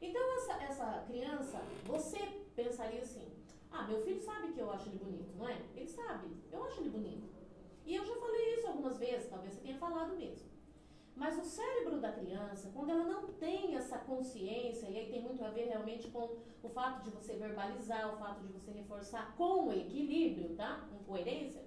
Então, 0.01 0.21
essa, 0.37 0.53
essa 0.63 1.03
criança, 1.07 1.61
você 1.85 2.19
pensaria 2.55 3.01
assim, 3.01 3.27
ah, 3.71 3.83
meu 3.83 4.01
filho 4.01 4.19
sabe 4.19 4.53
que 4.53 4.59
eu 4.59 4.71
acho 4.71 4.89
ele 4.89 4.97
bonito, 4.97 5.37
não 5.37 5.47
é? 5.47 5.61
Ele 5.75 5.87
sabe, 5.87 6.27
eu 6.51 6.63
acho 6.63 6.79
ele 6.81 6.89
bonito. 6.89 7.29
E 7.85 7.95
eu 7.95 8.05
já 8.05 8.15
falei 8.15 8.55
isso 8.55 8.67
algumas 8.67 8.97
vezes, 8.97 9.29
talvez 9.29 9.53
você 9.53 9.61
tenha 9.61 9.77
falado 9.77 10.15
mesmo. 10.15 10.47
Mas 11.15 11.37
o 11.37 11.43
cérebro 11.43 11.99
da 11.99 12.13
criança, 12.13 12.71
quando 12.73 12.91
ela 12.91 13.03
não 13.03 13.27
tem 13.33 13.75
essa 13.75 13.97
consciência, 13.97 14.87
e 14.87 14.97
aí 14.97 15.11
tem 15.11 15.21
muito 15.21 15.43
a 15.43 15.49
ver 15.49 15.65
realmente 15.65 16.07
com 16.07 16.37
o 16.63 16.69
fato 16.69 17.03
de 17.03 17.09
você 17.09 17.33
verbalizar, 17.33 18.13
o 18.13 18.17
fato 18.17 18.39
de 18.41 18.53
você 18.53 18.71
reforçar 18.71 19.35
com 19.35 19.71
equilíbrio, 19.73 20.55
tá? 20.55 20.87
Com 20.89 21.03
coerência, 21.03 21.61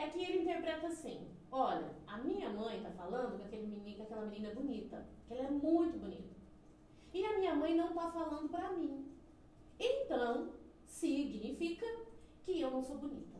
é 0.00 0.08
que 0.08 0.22
ele 0.22 0.42
interpreta 0.42 0.86
assim: 0.86 1.28
olha, 1.52 1.94
a 2.06 2.16
minha 2.18 2.48
mãe 2.50 2.78
está 2.78 2.90
falando 2.90 3.36
que, 3.36 3.44
aquele 3.44 3.66
menino, 3.66 3.96
que 3.96 4.02
aquela 4.02 4.24
menina 4.24 4.48
é 4.48 4.54
bonita, 4.54 5.06
que 5.26 5.34
ela 5.34 5.48
é 5.48 5.50
muito 5.50 5.98
bonita. 5.98 6.34
E 7.12 7.24
a 7.24 7.38
minha 7.38 7.54
mãe 7.54 7.74
não 7.74 7.88
está 7.88 8.10
falando 8.10 8.48
para 8.48 8.72
mim. 8.72 9.06
Então, 9.78 10.52
significa 10.86 11.86
que 12.44 12.60
eu 12.60 12.70
não 12.70 12.82
sou 12.82 12.98
bonita. 12.98 13.38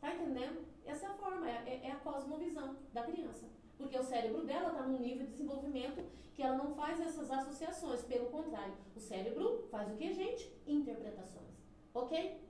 Tá 0.00 0.14
entendendo? 0.14 0.66
Essa 0.84 1.06
é 1.06 1.08
a 1.08 1.14
forma, 1.14 1.48
é, 1.48 1.80
é 1.84 1.90
a 1.90 1.96
cosmovisão 1.96 2.76
da 2.92 3.02
criança. 3.04 3.46
Porque 3.78 3.98
o 3.98 4.02
cérebro 4.02 4.44
dela 4.44 4.70
está 4.70 4.82
num 4.82 5.00
nível 5.00 5.26
de 5.26 5.32
desenvolvimento 5.32 6.04
que 6.34 6.42
ela 6.42 6.56
não 6.56 6.74
faz 6.74 7.00
essas 7.00 7.30
associações. 7.30 8.02
Pelo 8.02 8.26
contrário, 8.26 8.74
o 8.94 9.00
cérebro 9.00 9.66
faz 9.70 9.90
o 9.90 9.96
que, 9.96 10.12
gente? 10.12 10.52
Interpretações. 10.66 11.54
Ok? 11.94 12.40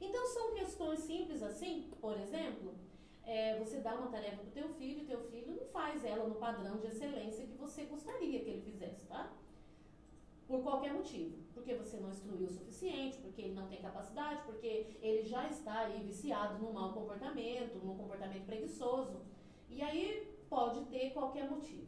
Então 0.00 0.26
são 0.26 0.54
questões 0.54 1.00
simples 1.00 1.42
assim, 1.42 1.90
por 2.00 2.18
exemplo, 2.18 2.74
é, 3.30 3.58
você 3.58 3.76
dá 3.78 3.94
uma 3.94 4.10
tarefa 4.14 4.38
para 4.38 4.48
o 4.48 4.56
teu 4.58 4.68
filho, 4.78 5.02
e 5.02 5.06
teu 5.06 5.20
filho 5.30 5.54
não 5.56 5.64
faz 5.66 6.04
ela 6.04 6.28
no 6.28 6.34
padrão 6.46 6.78
de 6.78 6.86
excelência 6.88 7.46
que 7.46 7.54
você 7.64 7.84
gostaria 7.84 8.40
que 8.40 8.50
ele 8.50 8.62
fizesse, 8.62 9.06
tá? 9.06 9.32
por 10.50 10.64
qualquer 10.64 10.92
motivo. 10.92 11.38
Porque 11.54 11.74
você 11.74 11.96
não 11.98 12.10
instruiu 12.10 12.48
o 12.48 12.50
suficiente, 12.50 13.18
porque 13.18 13.40
ele 13.40 13.54
não 13.54 13.68
tem 13.68 13.80
capacidade, 13.80 14.42
porque 14.44 14.98
ele 15.00 15.22
já 15.24 15.48
está 15.48 15.82
aí 15.82 16.02
viciado 16.02 16.58
no 16.58 16.72
mau 16.72 16.92
comportamento, 16.92 17.78
num 17.78 17.96
comportamento 17.96 18.46
preguiçoso. 18.46 19.20
E 19.68 19.80
aí 19.80 20.36
pode 20.48 20.84
ter 20.86 21.10
qualquer 21.12 21.48
motivo. 21.48 21.86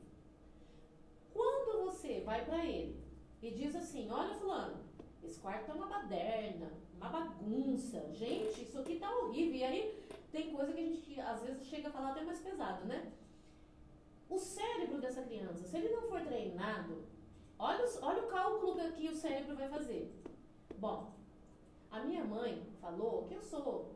Quando 1.32 1.86
você 1.86 2.20
vai 2.20 2.44
para 2.44 2.64
ele 2.64 3.02
e 3.42 3.50
diz 3.50 3.74
assim: 3.74 4.08
Olha, 4.08 4.34
Fulano, 4.36 4.84
esse 5.22 5.38
quarto 5.40 5.66
tá 5.66 5.74
uma 5.74 5.86
baderna, 5.86 6.72
uma 6.96 7.08
bagunça. 7.08 8.10
Gente, 8.12 8.62
isso 8.62 8.78
aqui 8.78 8.98
tá 8.98 9.10
horrível. 9.10 9.56
E 9.56 9.64
aí 9.64 10.04
tem 10.30 10.52
coisa 10.52 10.72
que 10.72 10.80
a 10.80 10.84
gente 10.84 11.20
às 11.20 11.42
vezes 11.42 11.66
chega 11.66 11.88
a 11.88 11.92
falar 11.92 12.10
até 12.10 12.22
mais 12.22 12.40
pesado, 12.40 12.84
né? 12.86 13.12
O 14.28 14.38
cérebro 14.38 15.00
dessa 15.00 15.22
criança, 15.22 15.66
se 15.66 15.76
ele 15.76 15.90
não 15.90 16.02
for 16.02 16.20
treinado 16.22 17.12
Olha, 17.64 17.84
olha 18.02 18.24
o 18.24 18.26
cálculo 18.26 18.92
que 18.96 19.08
o 19.08 19.14
cérebro 19.14 19.54
vai 19.54 19.68
fazer. 19.68 20.12
Bom, 20.78 21.12
a 21.92 22.00
minha 22.00 22.24
mãe 22.24 22.60
falou 22.80 23.24
que 23.28 23.34
eu 23.34 23.40
sou 23.40 23.94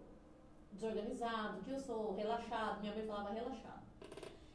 desorganizado, 0.70 1.64
que 1.64 1.72
eu 1.72 1.80
sou 1.80 2.14
relaxado. 2.14 2.80
Minha 2.80 2.94
mãe 2.94 3.04
falava 3.04 3.30
relaxado. 3.30 3.82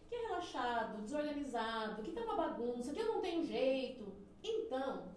Que 0.08 0.16
é 0.16 0.28
relaxado, 0.28 1.02
desorganizado, 1.02 2.02
que 2.04 2.14
tá 2.14 2.22
uma 2.22 2.38
bagunça, 2.38 2.94
que 2.94 3.02
eu 3.02 3.14
não 3.14 3.20
tenho 3.20 3.44
jeito. 3.44 4.14
Então, 4.42 5.10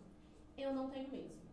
eu 0.59 0.75
não 0.75 0.91
tenho 0.91 1.09
mesmo. 1.09 1.44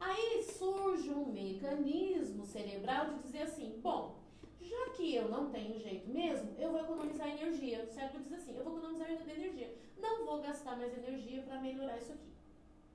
Aí 0.00 0.42
surge 0.42 1.10
um 1.10 1.26
mecanismo 1.26 2.44
cerebral 2.46 3.10
de 3.10 3.18
dizer 3.22 3.42
assim: 3.42 3.78
bom, 3.82 4.18
já 4.60 4.90
que 4.96 5.14
eu 5.14 5.28
não 5.28 5.50
tenho 5.50 5.78
jeito 5.78 6.08
mesmo, 6.08 6.54
eu 6.58 6.70
vou 6.70 6.80
economizar 6.80 7.28
energia. 7.28 7.84
O 7.84 7.92
cérebro 7.92 8.22
diz 8.22 8.32
assim: 8.32 8.56
eu 8.56 8.64
vou 8.64 8.78
economizar 8.78 9.10
energia. 9.10 9.76
Não 9.98 10.24
vou 10.24 10.40
gastar 10.40 10.76
mais 10.76 10.96
energia 10.96 11.42
para 11.42 11.60
melhorar 11.60 11.98
isso 11.98 12.12
aqui. 12.12 12.30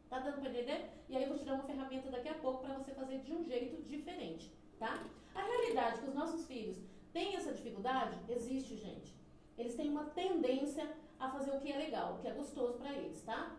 Tá 0.09 0.19
dando 0.19 0.39
para 0.39 0.49
entender? 0.49 0.89
E 1.07 1.15
aí 1.15 1.23
eu 1.23 1.29
vou 1.29 1.37
te 1.37 1.45
dar 1.45 1.53
uma 1.53 1.63
ferramenta 1.63 2.09
daqui 2.09 2.29
a 2.29 2.35
pouco 2.35 2.63
para 2.63 2.77
você 2.77 2.91
fazer 2.93 3.19
de 3.19 3.33
um 3.33 3.43
jeito 3.43 3.81
diferente, 3.83 4.51
tá? 4.79 5.05
A 5.35 5.41
realidade 5.41 5.99
que 5.99 6.07
os 6.07 6.15
nossos 6.15 6.45
filhos 6.45 6.77
têm 7.13 7.35
essa 7.35 7.53
dificuldade, 7.53 8.17
existe, 8.29 8.77
gente. 8.77 9.13
Eles 9.57 9.75
têm 9.75 9.89
uma 9.89 10.05
tendência 10.05 10.89
a 11.19 11.29
fazer 11.29 11.51
o 11.51 11.59
que 11.59 11.71
é 11.71 11.77
legal, 11.77 12.15
o 12.15 12.17
que 12.19 12.27
é 12.27 12.31
gostoso 12.31 12.77
para 12.77 12.93
eles, 12.93 13.21
tá? 13.21 13.55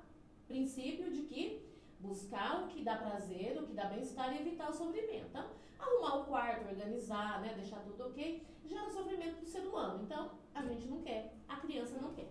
Princípio 0.47 1.11
de 1.11 1.23
que 1.23 1.66
buscar 2.07 2.63
o 2.63 2.69
que 2.69 2.83
dá 2.83 2.97
prazer, 2.97 3.61
o 3.61 3.67
que 3.67 3.75
dá 3.75 3.85
bem-estar 3.87 4.33
e 4.33 4.41
evitar 4.41 4.71
o 4.71 4.73
sofrimento. 4.73 5.27
Então, 5.29 5.51
arrumar 5.79 6.21
o 6.21 6.25
quarto, 6.25 6.69
organizar, 6.69 7.41
né, 7.43 7.55
deixar 7.55 7.81
tudo 7.81 8.07
ok, 8.07 8.47
gera 8.65 8.91
sofrimento 8.91 9.41
do 9.41 9.47
ser 9.47 9.61
humano. 9.61 10.03
Então, 10.03 10.31
a 10.55 10.63
gente 10.63 10.87
não 10.87 11.01
quer, 11.01 11.35
a 11.49 11.57
criança 11.57 11.99
não 12.01 12.13
quer. 12.15 12.29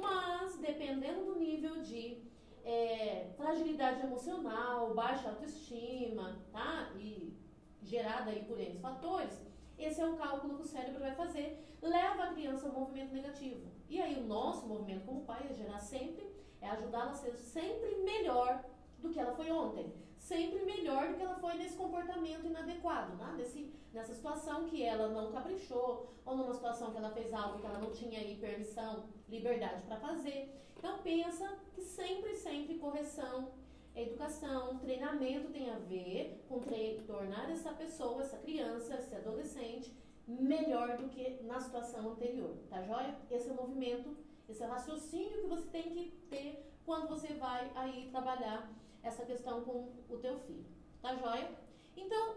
Mas, 0.00 0.58
dependendo 0.58 1.24
do 1.24 1.38
nível 1.38 1.80
de 1.82 2.22
é, 2.64 3.30
fragilidade 3.36 4.00
emocional, 4.00 4.94
baixa 4.94 5.28
autoestima, 5.28 6.38
tá? 6.52 6.92
E 6.98 7.36
gerada 7.82 8.30
aí 8.30 8.44
por 8.44 8.58
esses 8.58 8.80
fatores, 8.80 9.40
esse 9.78 10.00
é 10.00 10.06
o 10.06 10.16
cálculo 10.16 10.56
que 10.56 10.62
o 10.62 10.66
cérebro 10.66 11.00
vai 11.00 11.14
fazer, 11.14 11.76
leva 11.82 12.24
a 12.24 12.32
criança 12.32 12.66
ao 12.66 12.72
movimento 12.72 13.12
negativo. 13.12 13.66
E 13.88 14.00
aí 14.00 14.16
o 14.16 14.26
nosso 14.26 14.66
movimento 14.66 15.04
como 15.04 15.24
pai 15.24 15.46
é 15.50 15.52
gerar 15.52 15.78
sempre, 15.78 16.32
é 16.60 16.68
ajudá-la 16.68 17.10
a 17.10 17.14
ser 17.14 17.34
sempre 17.34 17.96
melhor 17.96 18.64
do 19.04 19.10
que 19.10 19.20
ela 19.20 19.36
foi 19.36 19.50
ontem. 19.52 19.92
sempre 20.18 20.64
melhor 20.64 21.08
do 21.08 21.16
que 21.16 21.22
ela 21.22 21.34
foi 21.34 21.54
nesse 21.54 21.76
comportamento 21.76 22.46
inadequado, 22.46 23.14
né? 23.16 23.34
Nesse, 23.36 23.70
nessa 23.92 24.14
situação 24.14 24.64
que 24.64 24.82
ela 24.82 25.08
não 25.08 25.30
caprichou, 25.30 26.08
ou 26.24 26.36
numa 26.36 26.54
situação 26.54 26.90
que 26.90 26.96
ela 26.96 27.10
fez 27.10 27.32
algo 27.32 27.58
que 27.58 27.66
ela 27.66 27.78
não 27.78 27.90
tinha 27.92 28.18
aí 28.18 28.38
permissão, 28.40 29.04
liberdade 29.28 29.82
para 29.82 29.98
fazer. 29.98 30.38
Então 30.78 30.98
pensa 31.02 31.58
que 31.74 31.82
sempre, 31.82 32.34
sempre 32.36 32.78
correção, 32.78 33.52
educação, 33.94 34.78
treinamento 34.78 35.50
tem 35.50 35.70
a 35.70 35.78
ver 35.78 36.42
com 36.48 36.58
tornar 37.06 37.50
essa 37.50 37.72
pessoa, 37.72 38.22
essa 38.22 38.38
criança, 38.38 38.94
esse 38.94 39.14
adolescente 39.14 39.94
melhor 40.26 40.96
do 40.96 41.08
que 41.10 41.42
na 41.42 41.60
situação 41.60 42.12
anterior, 42.12 42.56
tá 42.70 42.82
joia? 42.82 43.14
Esse 43.30 43.50
é 43.50 43.52
o 43.52 43.56
movimento, 43.56 44.16
esse 44.48 44.62
é 44.62 44.66
o 44.66 44.70
raciocínio 44.70 45.42
que 45.42 45.46
você 45.46 45.68
tem 45.68 45.90
que 45.90 46.10
ter 46.30 46.74
quando 46.84 47.08
você 47.08 47.34
vai 47.34 47.70
aí 47.74 48.08
trabalhar 48.10 48.70
essa 49.04 49.24
questão 49.24 49.62
com 49.62 49.92
o 50.08 50.18
teu 50.18 50.38
filho, 50.40 50.64
tá 51.00 51.14
joia? 51.14 51.50
Então, 51.96 52.36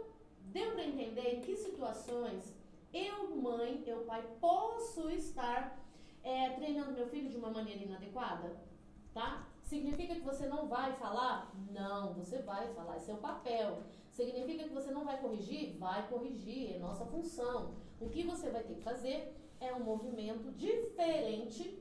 deu 0.51 0.73
para 0.73 0.86
entender 0.86 1.36
em 1.36 1.41
que 1.41 1.56
situações 1.56 2.53
eu, 2.93 3.36
mãe, 3.36 3.84
eu, 3.86 4.06
pai, 4.06 4.23
posso 4.39 5.10
estar 5.10 5.77
é, 6.23 6.49
treinando 6.51 6.93
meu 6.93 7.08
filho 7.08 7.30
de 7.30 7.38
uma 7.38 7.49
maneira 7.49 7.84
inadequada, 7.84 8.56
tá? 9.13 9.47
Significa 9.62 10.15
que 10.15 10.21
você 10.21 10.47
não 10.47 10.67
vai 10.67 10.93
falar? 10.93 11.53
Não, 11.71 12.13
você 12.13 12.39
vai 12.39 12.73
falar, 12.73 12.97
esse 12.97 13.12
é 13.12 13.13
o 13.13 13.17
papel. 13.17 13.84
Significa 14.10 14.63
que 14.63 14.73
você 14.73 14.91
não 14.91 15.03
vai 15.03 15.19
corrigir? 15.19 15.77
Vai 15.77 16.08
corrigir, 16.08 16.75
é 16.75 16.80
nossa 16.80 17.06
função. 17.06 17.75
O 17.99 18.10
que 18.10 18.23
você 18.23 18.49
vai 18.49 18.63
ter 18.63 18.75
que 18.75 18.82
fazer 18.82 19.36
é 19.60 19.73
um 19.73 19.84
movimento 19.84 20.51
diferente. 20.53 21.77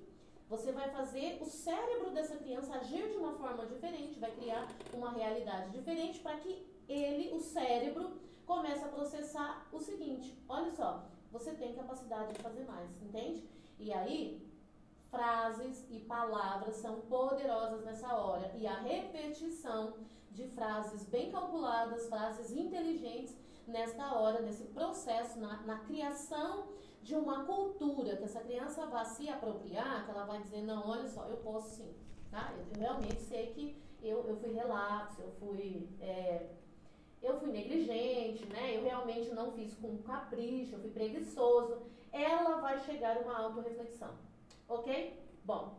Você 0.49 0.71
vai 0.71 0.89
fazer 0.91 1.39
o 1.41 1.45
cérebro 1.45 2.11
dessa 2.11 2.37
criança 2.37 2.77
agir 2.77 3.09
de 3.11 3.17
uma 3.17 3.33
forma 3.35 3.67
diferente, 3.67 4.21
vai 4.21 4.31
criar 4.31 4.69
uma 4.93 5.11
realidade 5.11 5.71
diferente 5.71 6.21
para 6.21 6.37
que 6.37 6.65
ele, 6.89 7.35
o 7.35 7.41
cérebro, 7.41 8.21
comece 8.47 8.85
a 8.85 8.89
processar 8.89 9.67
o 9.73 9.81
seguinte: 9.81 10.39
olha 10.49 10.71
só, 10.71 11.05
você 11.33 11.53
tem 11.53 11.75
capacidade 11.75 12.33
de 12.33 12.43
fazer 12.43 12.65
mais, 12.65 13.03
entende? 13.03 13.45
E 13.79 13.93
aí, 13.93 14.47
frases 15.11 15.85
e 15.91 15.99
palavras 16.01 16.77
são 16.77 17.01
poderosas 17.03 17.85
nessa 17.85 18.15
hora. 18.15 18.53
E 18.57 18.67
a 18.67 18.79
repetição 18.81 19.95
de 20.31 20.47
frases 20.49 21.05
bem 21.07 21.33
calculadas, 21.33 22.09
frases 22.09 22.53
inteligentes 22.53 23.35
nesta 23.67 24.15
hora, 24.15 24.41
nesse 24.43 24.65
processo, 24.67 25.39
na, 25.41 25.61
na 25.63 25.79
criação 25.81 26.69
de 27.03 27.15
uma 27.15 27.45
cultura 27.45 28.17
que 28.17 28.25
essa 28.25 28.41
criança 28.41 28.87
vá 28.87 29.05
se 29.05 29.29
apropriar, 29.29 30.05
que 30.05 30.11
ela 30.11 30.25
vai 30.25 30.43
dizer, 30.43 30.63
não, 30.63 30.89
olha 30.89 31.07
só, 31.07 31.27
eu 31.27 31.37
posso 31.39 31.77
sim, 31.77 31.95
tá? 32.31 32.53
Eu, 32.57 32.67
eu 32.75 32.81
realmente 32.81 33.21
sei 33.21 33.47
que 33.53 33.81
eu, 34.03 34.25
eu 34.27 34.37
fui 34.37 34.53
relapso, 34.53 35.21
eu 35.21 35.31
fui, 35.33 35.89
é, 36.01 36.47
eu 37.23 37.39
fui 37.39 37.51
negligente, 37.51 38.45
né? 38.47 38.77
Eu 38.77 38.83
realmente 38.83 39.31
não 39.31 39.53
fiz 39.53 39.75
com 39.75 39.99
capricho, 39.99 40.75
eu 40.75 40.81
fui 40.81 40.91
preguiçoso. 40.91 41.83
Ela 42.13 42.61
vai 42.61 42.79
chegar 42.81 43.17
a 43.17 43.21
uma 43.21 43.39
autorreflexão, 43.39 44.15
ok? 44.69 45.23
Bom, 45.45 45.79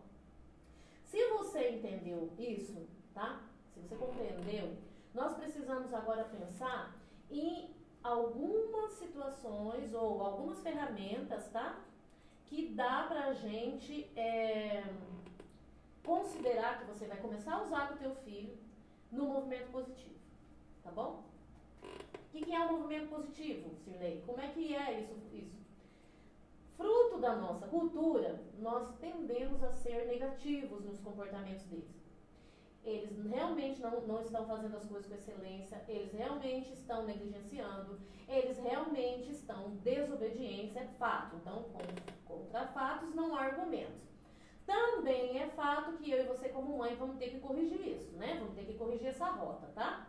se 1.04 1.26
você 1.30 1.72
entendeu 1.72 2.32
isso, 2.38 2.88
tá? 3.14 3.42
Se 3.74 3.80
você 3.80 3.96
compreendeu, 3.96 4.78
nós 5.14 5.34
precisamos 5.36 5.94
agora 5.94 6.26
pensar 6.26 6.96
em 7.32 7.77
algumas 8.08 8.94
situações 8.94 9.94
ou 9.94 10.22
algumas 10.22 10.62
ferramentas, 10.62 11.48
tá? 11.50 11.80
Que 12.46 12.70
dá 12.70 13.06
pra 13.08 13.34
gente 13.34 14.10
é, 14.16 14.84
considerar 16.04 16.80
que 16.80 16.86
você 16.86 17.06
vai 17.06 17.18
começar 17.18 17.56
a 17.56 17.64
usar 17.64 17.88
com 17.90 17.96
o 17.96 17.98
teu 17.98 18.16
filho 18.16 18.58
no 19.12 19.26
movimento 19.26 19.72
positivo, 19.72 20.16
tá 20.84 20.92
bom? 20.92 21.24
O 21.84 22.30
que, 22.32 22.46
que 22.46 22.54
é 22.54 22.60
o 22.60 22.70
um 22.70 22.80
movimento 22.80 23.10
positivo, 23.10 23.76
Sirley? 23.84 24.24
Como 24.26 24.40
é 24.40 24.48
que 24.50 24.76
é 24.76 25.02
isso, 25.02 25.36
isso? 25.36 25.58
Fruto 26.78 27.20
da 27.20 27.36
nossa 27.36 27.68
cultura, 27.68 28.42
nós 28.60 28.96
tendemos 29.00 29.64
a 29.64 29.72
ser 29.72 30.06
negativos 30.06 30.86
nos 30.86 31.00
comportamentos 31.00 31.66
deles 31.66 32.07
eles 32.88 33.26
realmente 33.26 33.82
não, 33.82 34.02
não 34.02 34.22
estão 34.22 34.46
fazendo 34.46 34.78
as 34.78 34.86
coisas 34.86 35.06
com 35.08 35.16
excelência, 35.16 35.84
eles 35.88 36.14
realmente 36.14 36.72
estão 36.72 37.06
negligenciando, 37.06 38.00
eles 38.28 38.58
realmente 38.58 39.30
estão 39.30 39.72
desobedientes, 39.84 40.76
é 40.78 40.86
fato. 40.98 41.36
Então, 41.36 41.66
contra 42.26 42.68
fatos 42.68 43.14
não 43.14 43.36
há 43.36 43.42
argumentos. 43.42 44.08
Também 44.66 45.40
é 45.40 45.48
fato 45.48 45.98
que 45.98 46.12
eu 46.12 46.24
e 46.24 46.28
você, 46.28 46.50
como 46.50 46.78
mãe, 46.78 46.96
vamos 46.96 47.18
ter 47.18 47.30
que 47.30 47.40
corrigir 47.40 47.88
isso, 47.88 48.12
né? 48.18 48.38
Vamos 48.40 48.54
ter 48.56 48.66
que 48.66 48.74
corrigir 48.74 49.08
essa 49.08 49.30
rota, 49.30 49.68
tá? 49.74 50.08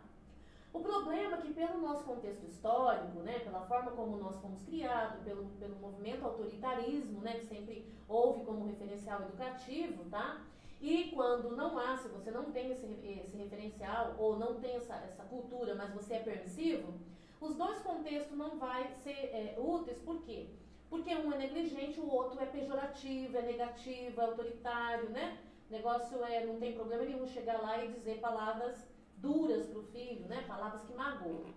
O 0.71 0.79
problema 0.81 1.37
é 1.37 1.41
que, 1.41 1.53
pelo 1.53 1.79
nosso 1.79 2.03
contexto 2.03 2.45
histórico, 2.45 3.19
né, 3.19 3.39
pela 3.39 3.61
forma 3.61 3.91
como 3.91 4.17
nós 4.17 4.39
fomos 4.39 4.61
criados, 4.61 5.21
pelo, 5.23 5.45
pelo 5.59 5.75
movimento 5.77 6.25
autoritarismo, 6.25 7.21
né, 7.21 7.39
que 7.39 7.47
sempre 7.47 7.91
houve 8.07 8.45
como 8.45 8.67
referencial 8.67 9.21
educativo, 9.21 10.05
tá? 10.09 10.41
E 10.81 11.11
quando 11.11 11.55
não 11.55 11.77
há, 11.77 11.97
se 11.97 12.07
você 12.07 12.31
não 12.31 12.51
tem 12.51 12.71
esse, 12.71 12.85
esse 12.85 13.35
referencial 13.35 14.15
ou 14.17 14.39
não 14.39 14.59
tem 14.61 14.77
essa, 14.77 14.95
essa 14.95 15.23
cultura, 15.23 15.75
mas 15.75 15.93
você 15.93 16.15
é 16.15 16.19
permissivo, 16.19 16.93
os 17.41 17.55
dois 17.55 17.81
contextos 17.81 18.37
não 18.37 18.57
vai 18.57 18.89
ser 19.03 19.11
é, 19.11 19.55
úteis, 19.57 19.97
por 19.99 20.21
quê? 20.23 20.47
Porque 20.89 21.13
um 21.15 21.31
é 21.33 21.37
negligente, 21.37 21.99
o 21.99 22.09
outro 22.09 22.41
é 22.41 22.45
pejorativo, 22.45 23.37
é 23.37 23.41
negativo, 23.41 24.21
é 24.21 24.25
autoritário, 24.25 25.09
né? 25.09 25.37
O 25.69 25.73
negócio 25.73 26.23
é, 26.23 26.45
não 26.45 26.59
tem 26.59 26.73
problema 26.73 27.03
nenhum 27.03 27.27
chegar 27.27 27.61
lá 27.61 27.83
e 27.83 27.91
dizer 27.91 28.19
palavras 28.19 28.87
duras 29.17 29.67
para 29.67 29.79
o 29.79 29.83
filho, 29.83 30.25
né? 30.27 30.43
Palavras 30.47 30.83
que 30.83 30.93
magoam. 30.93 31.53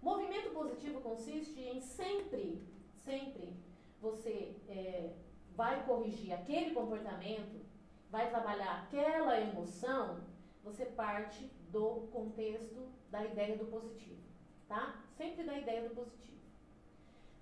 Movimento 0.00 0.50
positivo 0.50 1.00
consiste 1.00 1.60
em 1.60 1.80
sempre, 1.80 2.62
sempre 3.04 3.52
você 4.00 4.54
é, 4.68 5.10
vai 5.56 5.84
corrigir 5.84 6.32
aquele 6.32 6.72
comportamento 6.72 7.69
vai 8.10 8.28
trabalhar 8.28 8.82
aquela 8.82 9.40
emoção, 9.40 10.20
você 10.64 10.84
parte 10.84 11.44
do 11.70 12.08
contexto 12.12 12.88
da 13.10 13.24
ideia 13.24 13.56
do 13.56 13.66
positivo, 13.66 14.20
tá? 14.68 15.02
Sempre 15.16 15.44
da 15.44 15.56
ideia 15.56 15.88
do 15.88 15.94
positivo. 15.94 16.40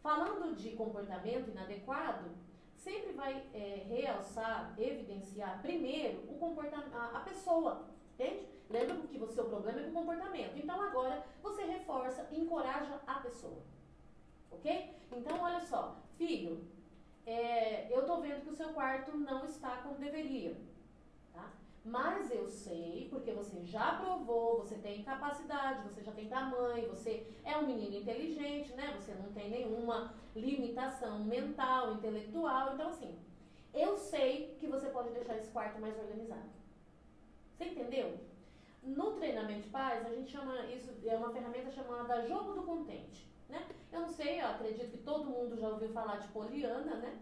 Falando 0.02 0.54
de 0.54 0.70
comportamento 0.70 1.50
inadequado, 1.50 2.30
sempre 2.76 3.12
vai 3.12 3.44
é, 3.52 3.84
realçar, 3.88 4.74
evidenciar 4.78 5.60
primeiro 5.60 6.20
o 6.30 6.38
comportamento, 6.38 6.94
a, 6.94 7.18
a 7.18 7.20
pessoa, 7.20 7.88
entende? 8.14 8.46
Lembra 8.70 8.96
que 8.96 9.18
o 9.18 9.32
seu 9.32 9.46
problema 9.46 9.80
é 9.80 9.84
com 9.84 9.90
o 9.90 9.94
comportamento. 9.94 10.56
Então 10.56 10.80
agora 10.80 11.24
você 11.42 11.64
reforça 11.64 12.28
encoraja 12.30 13.00
a 13.06 13.14
pessoa. 13.14 13.62
Ok? 14.50 14.94
Então 15.10 15.40
olha 15.40 15.60
só, 15.60 15.96
filho, 16.16 16.66
é, 17.28 17.86
eu 17.90 18.00
estou 18.00 18.22
vendo 18.22 18.42
que 18.42 18.50
o 18.50 18.54
seu 18.54 18.70
quarto 18.70 19.14
não 19.16 19.44
está 19.44 19.76
como 19.82 19.96
deveria. 19.96 20.56
Tá? 21.34 21.52
Mas 21.84 22.30
eu 22.30 22.48
sei, 22.48 23.06
porque 23.10 23.32
você 23.32 23.62
já 23.64 23.96
provou, 23.96 24.60
você 24.60 24.76
tem 24.76 25.02
capacidade, 25.02 25.82
você 25.82 26.02
já 26.02 26.12
tem 26.12 26.26
tamanho, 26.26 26.88
você 26.88 27.26
é 27.44 27.54
um 27.58 27.66
menino 27.66 27.96
inteligente, 27.96 28.72
né? 28.72 28.96
Você 28.98 29.12
não 29.14 29.30
tem 29.32 29.50
nenhuma 29.50 30.14
limitação 30.34 31.18
mental, 31.24 31.92
intelectual. 31.94 32.72
Então, 32.72 32.88
assim, 32.88 33.14
eu 33.74 33.98
sei 33.98 34.56
que 34.58 34.66
você 34.66 34.88
pode 34.88 35.10
deixar 35.10 35.36
esse 35.36 35.50
quarto 35.50 35.78
mais 35.78 35.98
organizado. 35.98 36.48
Você 37.52 37.64
entendeu? 37.66 38.18
No 38.82 39.12
treinamento 39.12 39.62
de 39.62 39.68
paz, 39.68 40.06
a 40.06 40.14
gente 40.14 40.30
chama 40.30 40.64
isso, 40.66 40.90
é 41.04 41.16
uma 41.16 41.30
ferramenta 41.30 41.70
chamada 41.70 42.26
jogo 42.26 42.54
do 42.54 42.62
contente. 42.62 43.28
Né? 43.48 43.66
Eu 43.90 44.02
não 44.02 44.08
sei, 44.08 44.40
eu 44.40 44.46
acredito 44.46 44.90
que 44.90 44.98
todo 44.98 45.30
mundo 45.30 45.56
já 45.56 45.68
ouviu 45.68 45.88
falar 45.88 46.16
de 46.16 46.28
Poliana, 46.28 46.96
né? 46.96 47.18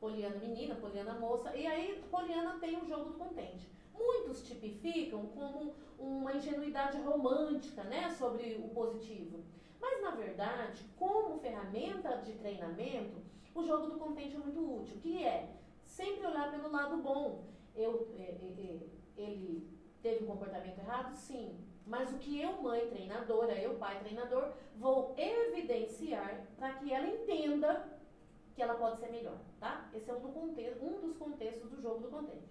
Poliana 0.00 0.36
menina, 0.36 0.74
Poliana 0.74 1.14
moça, 1.14 1.54
e 1.54 1.66
aí 1.66 2.02
Poliana 2.10 2.58
tem 2.58 2.78
o 2.78 2.86
jogo 2.86 3.10
do 3.10 3.18
contente. 3.18 3.70
Muitos 3.94 4.42
tipificam 4.42 5.26
como 5.26 5.74
uma 5.98 6.32
ingenuidade 6.32 6.98
romântica, 7.02 7.84
né, 7.84 8.10
sobre 8.10 8.54
o 8.54 8.68
positivo. 8.70 9.44
Mas 9.78 10.00
na 10.02 10.10
verdade, 10.10 10.84
como 10.96 11.38
ferramenta 11.38 12.16
de 12.16 12.32
treinamento, 12.32 13.22
o 13.54 13.62
jogo 13.62 13.88
do 13.88 13.98
contente 13.98 14.36
é 14.36 14.38
muito 14.38 14.80
útil, 14.80 14.98
que 15.00 15.22
é 15.22 15.50
sempre 15.84 16.26
olhar 16.26 16.50
pelo 16.50 16.70
lado 16.70 16.96
bom. 16.98 17.44
Eu, 17.76 18.08
é, 18.18 18.22
é, 18.22 18.80
é 19.18 19.22
ele 19.22 19.68
teve 20.02 20.24
um 20.24 20.28
comportamento 20.28 20.78
errado? 20.78 21.14
Sim. 21.14 21.69
Mas 21.86 22.12
o 22.12 22.18
que 22.18 22.40
eu, 22.40 22.60
mãe 22.62 22.88
treinadora, 22.88 23.52
eu, 23.54 23.74
pai 23.74 23.98
treinador, 24.00 24.52
vou 24.76 25.14
evidenciar 25.16 26.46
para 26.56 26.74
que 26.74 26.92
ela 26.92 27.06
entenda 27.06 27.88
que 28.54 28.62
ela 28.62 28.74
pode 28.74 29.00
ser 29.00 29.10
melhor, 29.10 29.38
tá? 29.58 29.88
Esse 29.94 30.10
é 30.10 30.14
um, 30.14 30.20
do 30.20 30.28
contexto, 30.28 30.84
um 30.84 31.00
dos 31.00 31.16
contextos 31.16 31.70
do 31.70 31.80
jogo 31.80 32.00
do 32.00 32.08
contente. 32.08 32.48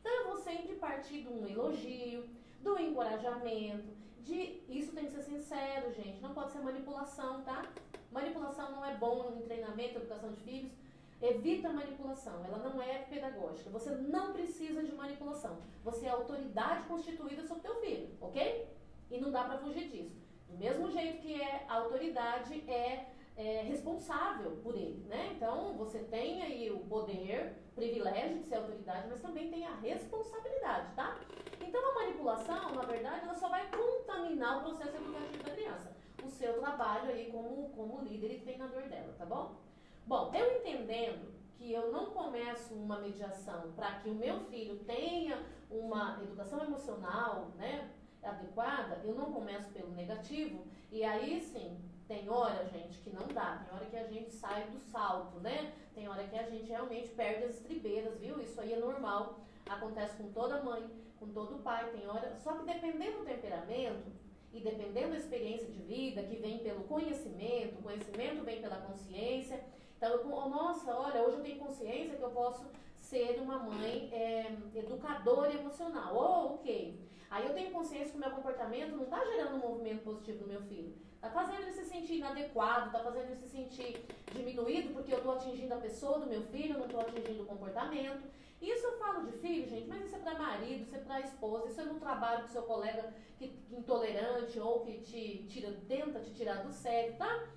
Então 0.00 0.12
eu 0.12 0.26
vou 0.28 0.36
sempre 0.36 0.76
partir 0.76 1.22
de 1.22 1.28
um 1.28 1.46
elogio, 1.46 2.28
do 2.60 2.78
encorajamento, 2.78 3.88
de 4.20 4.62
isso 4.68 4.92
tem 4.92 5.06
que 5.06 5.12
ser 5.12 5.22
sincero, 5.22 5.92
gente, 5.92 6.20
não 6.20 6.34
pode 6.34 6.52
ser 6.52 6.60
manipulação, 6.60 7.42
tá? 7.42 7.64
Manipulação 8.10 8.70
não 8.72 8.84
é 8.84 8.94
bom 8.94 9.32
em 9.36 9.42
treinamento, 9.42 9.98
educação 9.98 10.32
de 10.32 10.40
filhos. 10.40 10.72
Evita 11.20 11.68
a 11.68 11.72
manipulação, 11.72 12.44
ela 12.44 12.58
não 12.58 12.80
é 12.80 12.98
pedagógica. 12.98 13.70
Você 13.70 13.90
não 13.90 14.32
precisa 14.32 14.84
de 14.84 14.94
manipulação. 14.94 15.58
Você 15.82 16.06
é 16.06 16.10
autoridade 16.10 16.86
constituída 16.86 17.42
sobre 17.42 17.64
teu 17.64 17.74
filho, 17.80 18.10
ok? 18.20 18.68
E 19.10 19.18
não 19.18 19.32
dá 19.32 19.42
para 19.42 19.58
fugir 19.58 19.88
disso. 19.88 20.16
Do 20.48 20.56
mesmo 20.56 20.90
jeito 20.90 21.20
que 21.20 21.40
é 21.40 21.64
a 21.68 21.74
autoridade 21.74 22.62
é, 22.70 23.06
é, 23.36 23.62
responsável 23.62 24.52
por 24.62 24.76
ele, 24.76 25.04
né? 25.08 25.32
Então 25.34 25.74
você 25.76 25.98
tem 25.98 26.42
aí 26.42 26.70
o 26.70 26.78
poder, 26.80 27.52
privilégio 27.74 28.38
de 28.38 28.44
ser 28.44 28.54
autoridade, 28.54 29.08
mas 29.08 29.20
também 29.20 29.50
tem 29.50 29.66
a 29.66 29.74
responsabilidade, 29.74 30.94
tá? 30.94 31.18
Então 31.60 31.90
a 31.90 31.94
manipulação, 31.94 32.74
na 32.74 32.82
verdade, 32.82 33.24
ela 33.24 33.34
só 33.34 33.48
vai 33.48 33.68
contaminar 33.70 34.58
o 34.58 34.70
processo 34.70 34.96
educativo 34.96 35.42
da 35.42 35.50
criança. 35.50 35.96
O 36.24 36.30
seu 36.30 36.60
trabalho 36.60 37.10
aí 37.10 37.30
como, 37.30 37.70
como 37.70 38.02
líder 38.02 38.36
e 38.36 38.40
treinador 38.40 38.82
dela, 38.82 39.14
tá 39.18 39.26
bom? 39.26 39.67
Bom, 40.08 40.32
eu 40.32 40.56
entendendo 40.56 41.34
que 41.58 41.70
eu 41.70 41.92
não 41.92 42.06
começo 42.06 42.72
uma 42.72 42.98
mediação 42.98 43.72
para 43.76 43.96
que 43.96 44.08
o 44.08 44.14
meu 44.14 44.40
filho 44.44 44.78
tenha 44.86 45.44
uma 45.70 46.18
educação 46.22 46.64
emocional, 46.64 47.50
né, 47.56 47.90
adequada, 48.22 49.02
eu 49.04 49.14
não 49.14 49.30
começo 49.30 49.68
pelo 49.68 49.90
negativo, 49.90 50.64
e 50.90 51.04
aí 51.04 51.42
sim, 51.42 51.78
tem 52.06 52.26
hora, 52.30 52.64
gente, 52.68 53.00
que 53.00 53.10
não 53.10 53.26
dá, 53.26 53.58
tem 53.58 53.76
hora 53.76 53.84
que 53.84 53.96
a 53.98 54.04
gente 54.04 54.32
sai 54.32 54.70
do 54.70 54.78
salto, 54.78 55.40
né? 55.40 55.74
Tem 55.94 56.08
hora 56.08 56.26
que 56.26 56.38
a 56.38 56.48
gente 56.48 56.70
realmente 56.70 57.10
perde 57.10 57.44
as 57.44 57.56
estribeiras, 57.56 58.18
viu? 58.18 58.40
Isso 58.40 58.58
aí 58.62 58.72
é 58.72 58.78
normal, 58.78 59.40
acontece 59.68 60.16
com 60.16 60.32
toda 60.32 60.62
mãe, 60.62 60.88
com 61.20 61.28
todo 61.34 61.62
pai, 61.62 61.90
tem 61.90 62.08
hora, 62.08 62.34
só 62.38 62.54
que 62.54 62.64
dependendo 62.64 63.18
do 63.18 63.24
temperamento 63.26 64.10
e 64.54 64.60
dependendo 64.60 65.10
da 65.10 65.18
experiência 65.18 65.68
de 65.68 65.82
vida, 65.82 66.22
que 66.22 66.36
vem 66.36 66.60
pelo 66.60 66.84
conhecimento, 66.84 67.78
o 67.78 67.82
conhecimento 67.82 68.42
vem 68.42 68.62
pela 68.62 68.76
consciência, 68.76 69.62
então, 69.98 70.12
eu, 70.12 70.48
nossa, 70.48 70.96
olha, 70.96 71.22
hoje 71.22 71.38
eu 71.38 71.42
tenho 71.42 71.58
consciência 71.58 72.16
que 72.16 72.22
eu 72.22 72.30
posso 72.30 72.64
ser 72.94 73.40
uma 73.40 73.58
mãe 73.58 74.08
é, 74.12 74.56
educadora 74.76 75.52
emocional. 75.52 76.14
Oh, 76.14 76.54
ok. 76.54 76.96
Aí 77.28 77.46
eu 77.46 77.52
tenho 77.52 77.72
consciência 77.72 78.12
que 78.12 78.16
o 78.16 78.20
meu 78.20 78.30
comportamento 78.30 78.94
não 78.94 79.02
está 79.02 79.24
gerando 79.24 79.56
um 79.56 79.70
movimento 79.70 80.04
positivo 80.04 80.42
no 80.42 80.46
meu 80.46 80.62
filho. 80.62 80.94
Está 81.16 81.30
fazendo 81.30 81.62
ele 81.62 81.72
se 81.72 81.84
sentir 81.84 82.18
inadequado, 82.18 82.86
está 82.86 83.00
fazendo 83.00 83.24
ele 83.24 83.36
se 83.36 83.48
sentir 83.48 84.06
diminuído 84.32 84.92
porque 84.92 85.12
eu 85.12 85.18
estou 85.18 85.32
atingindo 85.32 85.74
a 85.74 85.78
pessoa 85.78 86.20
do 86.20 86.26
meu 86.26 86.42
filho, 86.42 86.78
não 86.78 86.86
estou 86.86 87.00
atingindo 87.00 87.42
o 87.42 87.46
comportamento. 87.46 88.22
Isso 88.62 88.86
eu 88.86 88.98
falo 88.98 89.26
de 89.26 89.32
filho, 89.32 89.68
gente, 89.68 89.88
mas 89.88 90.04
isso 90.04 90.14
é 90.14 90.18
para 90.20 90.38
marido, 90.38 90.82
isso 90.82 90.94
é 90.94 91.00
para 91.00 91.20
esposa, 91.20 91.68
isso 91.68 91.80
é 91.80 91.84
no 91.84 91.98
trabalho 91.98 92.42
com 92.42 92.48
seu 92.48 92.62
colega 92.62 93.12
que, 93.36 93.48
que 93.48 93.74
intolerante 93.74 94.60
ou 94.60 94.80
que 94.80 95.00
te 95.00 95.44
tira, 95.48 95.72
tenta 95.88 96.20
te 96.20 96.32
tirar 96.32 96.62
do 96.62 96.72
sério, 96.72 97.16
tá? 97.16 97.48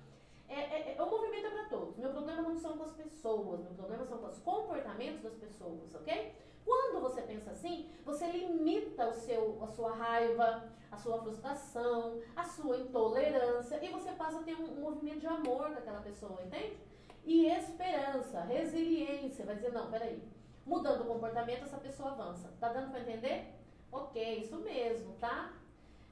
É, 0.52 0.60
é, 0.60 0.96
é, 0.96 1.02
o 1.02 1.10
movimento 1.10 1.46
é 1.46 1.50
para 1.50 1.64
todos. 1.64 1.96
Meu 1.96 2.10
problema 2.10 2.42
não 2.42 2.54
são 2.54 2.76
com 2.76 2.84
as 2.84 2.92
pessoas, 2.92 3.60
meu 3.60 3.72
problema 3.72 4.04
são 4.04 4.18
com 4.18 4.26
os 4.26 4.38
comportamentos 4.38 5.22
das 5.22 5.34
pessoas, 5.34 5.94
ok? 5.94 6.34
Quando 6.64 7.00
você 7.00 7.22
pensa 7.22 7.50
assim, 7.50 7.88
você 8.04 8.26
limita 8.26 9.08
o 9.08 9.14
seu, 9.14 9.58
a 9.62 9.66
sua 9.66 9.92
raiva, 9.92 10.70
a 10.90 10.96
sua 10.98 11.18
frustração, 11.22 12.20
a 12.36 12.44
sua 12.44 12.76
intolerância 12.76 13.82
e 13.82 13.88
você 13.88 14.12
passa 14.12 14.40
a 14.40 14.42
ter 14.42 14.54
um, 14.54 14.78
um 14.78 14.80
movimento 14.82 15.20
de 15.20 15.26
amor 15.26 15.70
com 15.70 15.78
aquela 15.78 16.02
pessoa, 16.02 16.38
entende? 16.44 16.76
E 17.24 17.46
esperança, 17.46 18.42
resiliência, 18.42 19.46
vai 19.46 19.54
dizer, 19.54 19.72
não, 19.72 19.90
peraí, 19.90 20.22
mudando 20.66 21.02
o 21.02 21.06
comportamento, 21.06 21.64
essa 21.64 21.78
pessoa 21.78 22.10
avança. 22.10 22.52
Tá 22.60 22.68
dando 22.68 22.90
para 22.90 23.00
entender? 23.00 23.54
Ok, 23.90 24.38
isso 24.38 24.56
mesmo, 24.58 25.14
tá? 25.14 25.52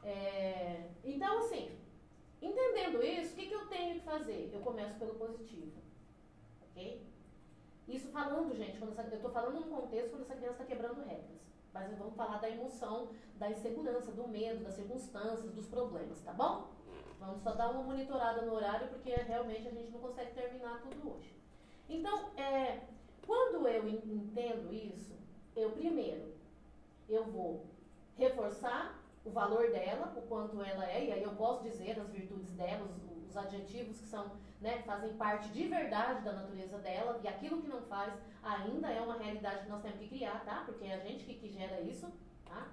É, 0.03 0.89
então, 1.05 1.41
assim, 1.41 1.71
entendendo 2.41 3.03
isso, 3.03 3.33
o 3.33 3.37
que, 3.37 3.47
que 3.47 3.55
eu 3.55 3.67
tenho 3.67 3.95
que 3.95 4.05
fazer? 4.05 4.51
Eu 4.53 4.61
começo 4.61 4.99
pelo 4.99 5.15
positivo, 5.15 5.81
ok? 6.63 7.03
Isso 7.89 8.09
falando, 8.09 8.55
gente, 8.57 8.79
quando 8.79 8.93
essa, 8.93 9.03
eu 9.03 9.17
estou 9.17 9.31
falando 9.31 9.61
num 9.61 9.71
contexto 9.71 10.11
quando 10.11 10.23
essa 10.23 10.37
criança 10.37 10.63
está 10.63 10.65
quebrando 10.65 11.05
regras. 11.05 11.41
Mas 11.73 11.97
vamos 11.99 12.15
falar 12.15 12.39
da 12.39 12.49
emoção, 12.49 13.11
da 13.37 13.51
insegurança, 13.51 14.13
do 14.13 14.27
medo, 14.29 14.65
das 14.65 14.75
circunstâncias, 14.75 15.53
dos 15.53 15.67
problemas, 15.67 16.21
tá 16.23 16.33
bom? 16.33 16.69
Vamos 17.19 17.43
só 17.43 17.53
dar 17.53 17.71
uma 17.71 17.83
monitorada 17.83 18.43
no 18.43 18.55
horário, 18.55 18.89
porque 18.89 19.11
realmente 19.11 19.69
a 19.69 19.71
gente 19.71 19.91
não 19.91 20.01
consegue 20.01 20.33
terminar 20.35 20.81
tudo 20.83 21.17
hoje. 21.17 21.35
Então, 21.89 22.31
é, 22.37 22.81
quando 23.27 23.69
eu 23.69 23.89
entendo 23.89 24.73
isso, 24.73 25.15
eu 25.55 25.73
primeiro, 25.73 26.33
eu 27.09 27.25
vou 27.25 27.67
reforçar 28.17 29.00
o 29.25 29.31
valor 29.31 29.71
dela, 29.71 30.13
o 30.17 30.23
quanto 30.23 30.63
ela 30.63 30.85
é, 30.91 31.05
e 31.05 31.13
aí 31.13 31.23
eu 31.23 31.35
posso 31.35 31.63
dizer 31.63 31.99
as 31.99 32.09
virtudes 32.09 32.53
dela, 32.53 32.85
os, 32.85 33.29
os 33.29 33.37
adjetivos 33.37 34.01
que 34.01 34.07
são 34.07 34.33
né, 34.61 34.83
fazem 34.83 35.15
parte 35.15 35.49
de 35.51 35.67
verdade 35.69 36.23
da 36.23 36.33
natureza 36.33 36.79
dela, 36.79 37.21
e 37.23 37.29
aquilo 37.29 37.63
que 37.63 37.69
não 37.69 37.83
faz 37.83 38.13
ainda 38.43 38.91
é 38.91 39.01
uma 39.01 39.17
realidade 39.17 39.65
que 39.65 39.71
nós 39.71 39.83
temos 39.83 39.99
que 39.99 40.09
criar, 40.09 40.45
tá? 40.45 40.63
Porque 40.65 40.85
é 40.85 40.95
a 40.95 40.99
gente 40.99 41.25
que, 41.25 41.35
que 41.35 41.49
gera 41.49 41.81
isso, 41.81 42.11
tá? 42.45 42.69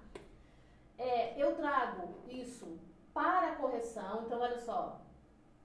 É, 0.98 1.42
eu 1.42 1.56
trago 1.56 2.16
isso 2.28 2.80
para 3.14 3.52
a 3.52 3.56
correção, 3.56 4.24
então 4.26 4.40
olha 4.40 4.60
só, 4.60 5.02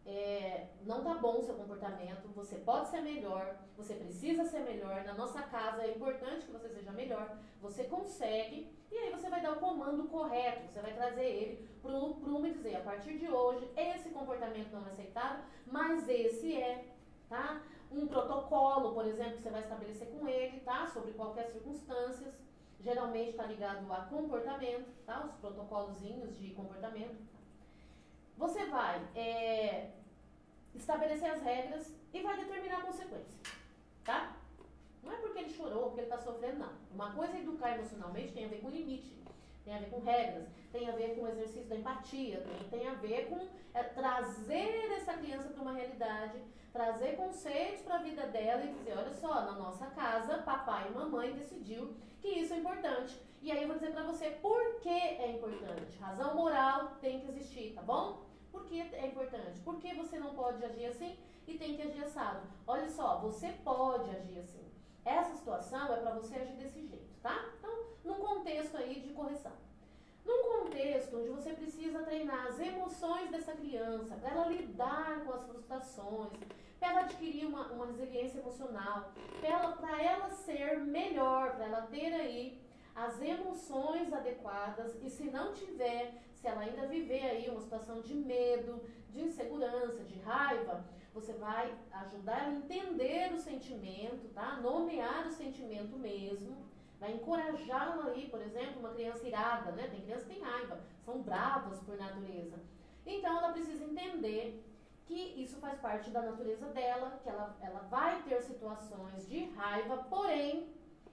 é, 0.04 0.66
não 0.84 1.02
tá 1.02 1.14
bom 1.14 1.38
o 1.38 1.42
seu 1.42 1.54
comportamento, 1.54 2.28
você 2.34 2.56
pode 2.56 2.88
ser 2.88 3.00
melhor, 3.02 3.56
você 3.76 3.94
precisa 3.94 4.44
ser 4.44 4.60
melhor, 4.60 5.04
na 5.04 5.14
nossa 5.14 5.42
casa 5.42 5.82
é 5.82 5.92
importante 5.92 6.46
que 6.46 6.52
você 6.52 6.68
seja 6.68 6.90
melhor, 6.92 7.38
você 7.60 7.84
consegue, 7.84 8.76
e 8.90 8.96
aí 8.96 9.10
você 9.12 9.28
vai 9.30 9.40
dar 9.40 9.52
o 9.52 9.60
comando 9.60 10.08
correto, 10.08 10.66
você 10.68 10.80
vai 10.80 10.92
trazer 10.92 11.24
ele 11.24 11.68
para 11.80 11.96
o 11.96 12.14
prumo 12.16 12.46
e 12.46 12.52
dizer, 12.52 12.76
a 12.76 12.80
partir 12.80 13.18
de 13.18 13.28
hoje, 13.28 13.70
esse 13.76 14.10
comportamento 14.10 14.72
não 14.72 14.86
é 14.86 14.90
aceitável, 14.90 15.44
mas 15.66 16.08
esse 16.08 16.56
é, 16.56 16.84
tá? 17.28 17.62
Um 17.90 18.06
protocolo, 18.06 18.94
por 18.94 19.06
exemplo, 19.06 19.36
que 19.36 19.42
você 19.42 19.50
vai 19.50 19.62
estabelecer 19.62 20.08
com 20.08 20.26
ele, 20.26 20.60
tá? 20.60 20.86
Sobre 20.88 21.12
qualquer 21.12 21.46
circunstâncias, 21.50 22.34
geralmente 22.80 23.30
está 23.30 23.44
ligado 23.44 23.90
a 23.92 24.02
comportamento, 24.06 24.90
tá? 25.06 25.24
Os 25.24 25.34
protocolozinhos 25.36 26.36
de 26.36 26.50
comportamento. 26.50 27.31
Você 28.36 28.64
vai 28.66 29.00
é, 29.14 29.90
estabelecer 30.74 31.30
as 31.30 31.42
regras 31.42 31.92
e 32.12 32.22
vai 32.22 32.36
determinar 32.36 32.78
a 32.78 32.82
consequência, 32.82 33.38
tá? 34.04 34.36
Não 35.02 35.12
é 35.12 35.16
porque 35.16 35.40
ele 35.40 35.50
chorou, 35.50 35.84
porque 35.84 36.00
ele 36.00 36.06
está 36.12 36.18
sofrendo, 36.18 36.60
não. 36.60 36.72
Uma 36.92 37.12
coisa 37.12 37.36
é 37.36 37.40
educar 37.40 37.74
emocionalmente, 37.74 38.32
tem 38.32 38.44
a 38.44 38.48
ver 38.48 38.60
com 38.60 38.70
limite, 38.70 39.16
tem 39.64 39.74
a 39.74 39.78
ver 39.78 39.90
com 39.90 40.00
regras, 40.00 40.48
tem 40.70 40.88
a 40.88 40.92
ver 40.92 41.16
com 41.16 41.22
o 41.22 41.28
exercício 41.28 41.68
da 41.68 41.76
empatia, 41.76 42.40
tem, 42.40 42.80
tem 42.80 42.88
a 42.88 42.94
ver 42.94 43.28
com 43.28 43.48
é, 43.74 43.82
trazer 43.82 44.92
essa 44.92 45.14
criança 45.14 45.48
para 45.48 45.62
uma 45.62 45.72
realidade, 45.72 46.38
trazer 46.72 47.16
conceitos 47.16 47.82
para 47.82 47.96
a 47.96 48.02
vida 48.02 48.26
dela 48.26 48.64
e 48.64 48.72
dizer, 48.72 48.96
olha 48.96 49.12
só, 49.12 49.42
na 49.42 49.52
nossa 49.52 49.86
casa, 49.86 50.38
papai 50.38 50.88
e 50.88 50.92
mamãe 50.92 51.32
decidiu 51.32 51.94
que 52.22 52.28
isso 52.28 52.54
é 52.54 52.58
importante. 52.58 53.20
E 53.42 53.50
aí 53.50 53.62
eu 53.62 53.68
vou 53.68 53.76
dizer 53.76 53.92
para 53.92 54.04
você 54.04 54.30
por 54.30 54.80
que 54.80 54.88
é 54.88 55.32
importante. 55.32 55.98
Razão 55.98 56.36
moral 56.36 56.92
tem 57.00 57.20
que 57.20 57.28
existir, 57.28 57.74
tá 57.74 57.82
bom? 57.82 58.24
Por 58.52 58.64
que 58.66 58.80
é 58.80 59.06
importante? 59.06 59.60
Por 59.60 59.80
que 59.80 59.92
você 59.94 60.18
não 60.18 60.32
pode 60.34 60.64
agir 60.64 60.86
assim 60.86 61.18
e 61.48 61.58
tem 61.58 61.74
que 61.74 61.82
agir 61.82 62.04
assado? 62.04 62.40
Olha 62.66 62.88
só, 62.88 63.18
você 63.18 63.48
pode 63.64 64.08
agir 64.10 64.38
assim. 64.38 64.64
Essa 65.04 65.34
situação 65.34 65.92
é 65.92 65.96
para 65.96 66.14
você 66.14 66.36
agir 66.36 66.54
desse 66.54 66.86
jeito, 66.86 67.20
tá? 67.20 67.44
Então, 67.58 67.72
num 68.04 68.20
contexto 68.20 68.76
aí 68.76 69.00
de 69.00 69.12
correção. 69.12 69.52
Num 70.24 70.44
contexto 70.44 71.18
onde 71.18 71.30
você 71.30 71.52
precisa 71.52 72.04
treinar 72.04 72.46
as 72.46 72.60
emoções 72.60 73.28
dessa 73.32 73.52
criança, 73.52 74.14
para 74.14 74.30
ela 74.30 74.46
lidar 74.46 75.24
com 75.24 75.32
as 75.32 75.44
frustrações, 75.44 76.38
para 76.82 76.90
ela 76.90 77.00
adquirir 77.02 77.46
uma, 77.46 77.68
uma 77.68 77.86
resiliência 77.86 78.40
emocional, 78.40 79.12
para 79.38 79.48
ela, 79.48 80.02
ela 80.02 80.30
ser 80.30 80.80
melhor, 80.80 81.54
para 81.54 81.66
ela 81.66 81.82
ter 81.82 82.12
aí 82.12 82.60
as 82.92 83.22
emoções 83.22 84.12
adequadas 84.12 84.92
e 85.00 85.08
se 85.08 85.30
não 85.30 85.52
tiver, 85.52 86.12
se 86.34 86.48
ela 86.48 86.62
ainda 86.62 86.88
viver 86.88 87.22
aí 87.22 87.48
uma 87.48 87.60
situação 87.60 88.00
de 88.00 88.14
medo, 88.14 88.82
de 89.10 89.20
insegurança, 89.20 90.02
de 90.02 90.18
raiva, 90.18 90.84
você 91.14 91.32
vai 91.34 91.72
ajudar 91.92 92.48
a 92.48 92.50
entender 92.50 93.32
o 93.32 93.38
sentimento, 93.38 94.28
tá? 94.34 94.56
Nomear 94.56 95.28
o 95.28 95.32
sentimento 95.32 95.96
mesmo. 95.96 96.66
Vai 96.98 97.12
encorajá-la 97.12 98.06
aí, 98.06 98.28
por 98.28 98.40
exemplo, 98.42 98.80
uma 98.80 98.92
criança 98.92 99.24
irada, 99.24 99.70
né? 99.70 99.86
Tem 99.88 100.00
crianças 100.00 100.26
que 100.26 100.34
têm 100.34 100.42
raiva, 100.42 100.80
são 101.04 101.22
bravas 101.22 101.78
por 101.80 101.96
natureza. 101.96 102.58
Então 103.06 103.38
ela 103.38 103.52
precisa 103.52 103.84
entender 103.84 104.64
que 105.06 105.42
isso 105.42 105.56
faz 105.58 105.78
parte 105.80 106.10
da 106.10 106.22
natureza 106.22 106.66
dela, 106.68 107.18
que 107.22 107.28
ela, 107.28 107.56
ela 107.60 107.80
vai 107.90 108.22
ter 108.22 108.40
situações 108.42 109.26
de 109.28 109.46
raiva, 109.50 110.06
porém 110.08 110.68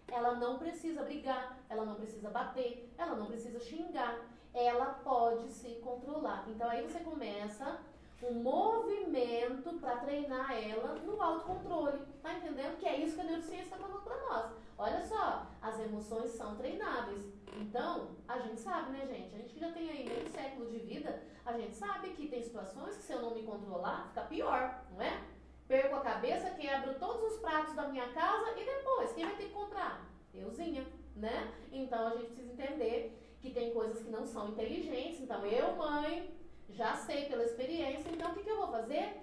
ela 0.07 0.35
não 0.35 0.57
precisa 0.57 1.03
brigar, 1.03 1.57
ela 1.69 1.85
não 1.85 1.95
precisa 1.95 2.29
bater, 2.29 2.91
ela 2.97 3.15
não 3.15 3.25
precisa 3.25 3.59
xingar, 3.59 4.19
ela 4.53 4.85
pode 5.03 5.51
se 5.51 5.75
controlar. 5.75 6.45
Então 6.47 6.69
aí 6.69 6.83
você 6.83 6.99
começa 6.99 7.79
um 8.21 8.33
movimento 8.33 9.73
para 9.79 9.97
treinar 9.97 10.51
ela 10.51 10.95
no 10.95 11.21
autocontrole. 11.21 11.99
Tá 12.21 12.33
entendendo? 12.33 12.77
Que 12.77 12.87
é 12.87 12.97
isso 12.97 13.15
que 13.15 13.21
a 13.21 13.25
neurociência 13.25 13.63
está 13.63 13.77
falando 13.77 14.03
para 14.03 14.17
nós. 14.27 14.51
Olha 14.77 15.01
só, 15.01 15.47
as 15.61 15.79
emoções 15.79 16.31
são 16.31 16.55
treináveis. 16.55 17.25
Então, 17.57 18.09
a 18.27 18.39
gente 18.39 18.59
sabe, 18.59 18.91
né, 18.91 19.05
gente? 19.07 19.35
A 19.35 19.37
gente 19.39 19.53
que 19.53 19.59
já 19.59 19.71
tem 19.71 19.89
aí 19.89 20.07
meio 20.07 20.29
século 20.29 20.69
de 20.69 20.79
vida, 20.79 21.21
a 21.45 21.53
gente 21.53 21.75
sabe 21.75 22.09
que 22.09 22.27
tem 22.27 22.41
situações 22.43 22.95
que 22.97 23.03
se 23.03 23.13
eu 23.13 23.21
não 23.21 23.33
me 23.33 23.43
controlar, 23.43 24.07
fica 24.09 24.21
pior, 24.21 24.85
não 24.91 25.01
é? 25.01 25.21
Perco 25.67 25.95
a 25.95 26.01
cabeça, 26.01 26.51
quebro 26.51 26.95
todos 26.95 27.33
os 27.33 27.39
pratos 27.39 27.75
da 27.75 27.87
minha 27.87 28.09
casa 28.09 28.57
e 28.57 28.65
depois, 28.65 29.11
quem 29.13 29.25
vai 29.25 29.35
ter 29.35 29.45
que 29.45 29.53
comprar? 29.53 30.09
Euzinha, 30.33 30.85
né? 31.15 31.53
Então 31.71 32.07
a 32.07 32.15
gente 32.15 32.31
precisa 32.31 32.53
entender 32.53 33.35
que 33.41 33.51
tem 33.51 33.73
coisas 33.73 34.01
que 34.01 34.09
não 34.09 34.25
são 34.25 34.49
inteligentes. 34.49 35.21
Então, 35.21 35.45
eu, 35.45 35.75
mãe, 35.75 36.33
já 36.73 36.95
sei 36.95 37.25
pela 37.25 37.43
experiência, 37.43 38.09
então 38.09 38.31
o 38.31 38.33
que, 38.33 38.43
que 38.43 38.49
eu 38.49 38.57
vou 38.57 38.67
fazer? 38.67 39.17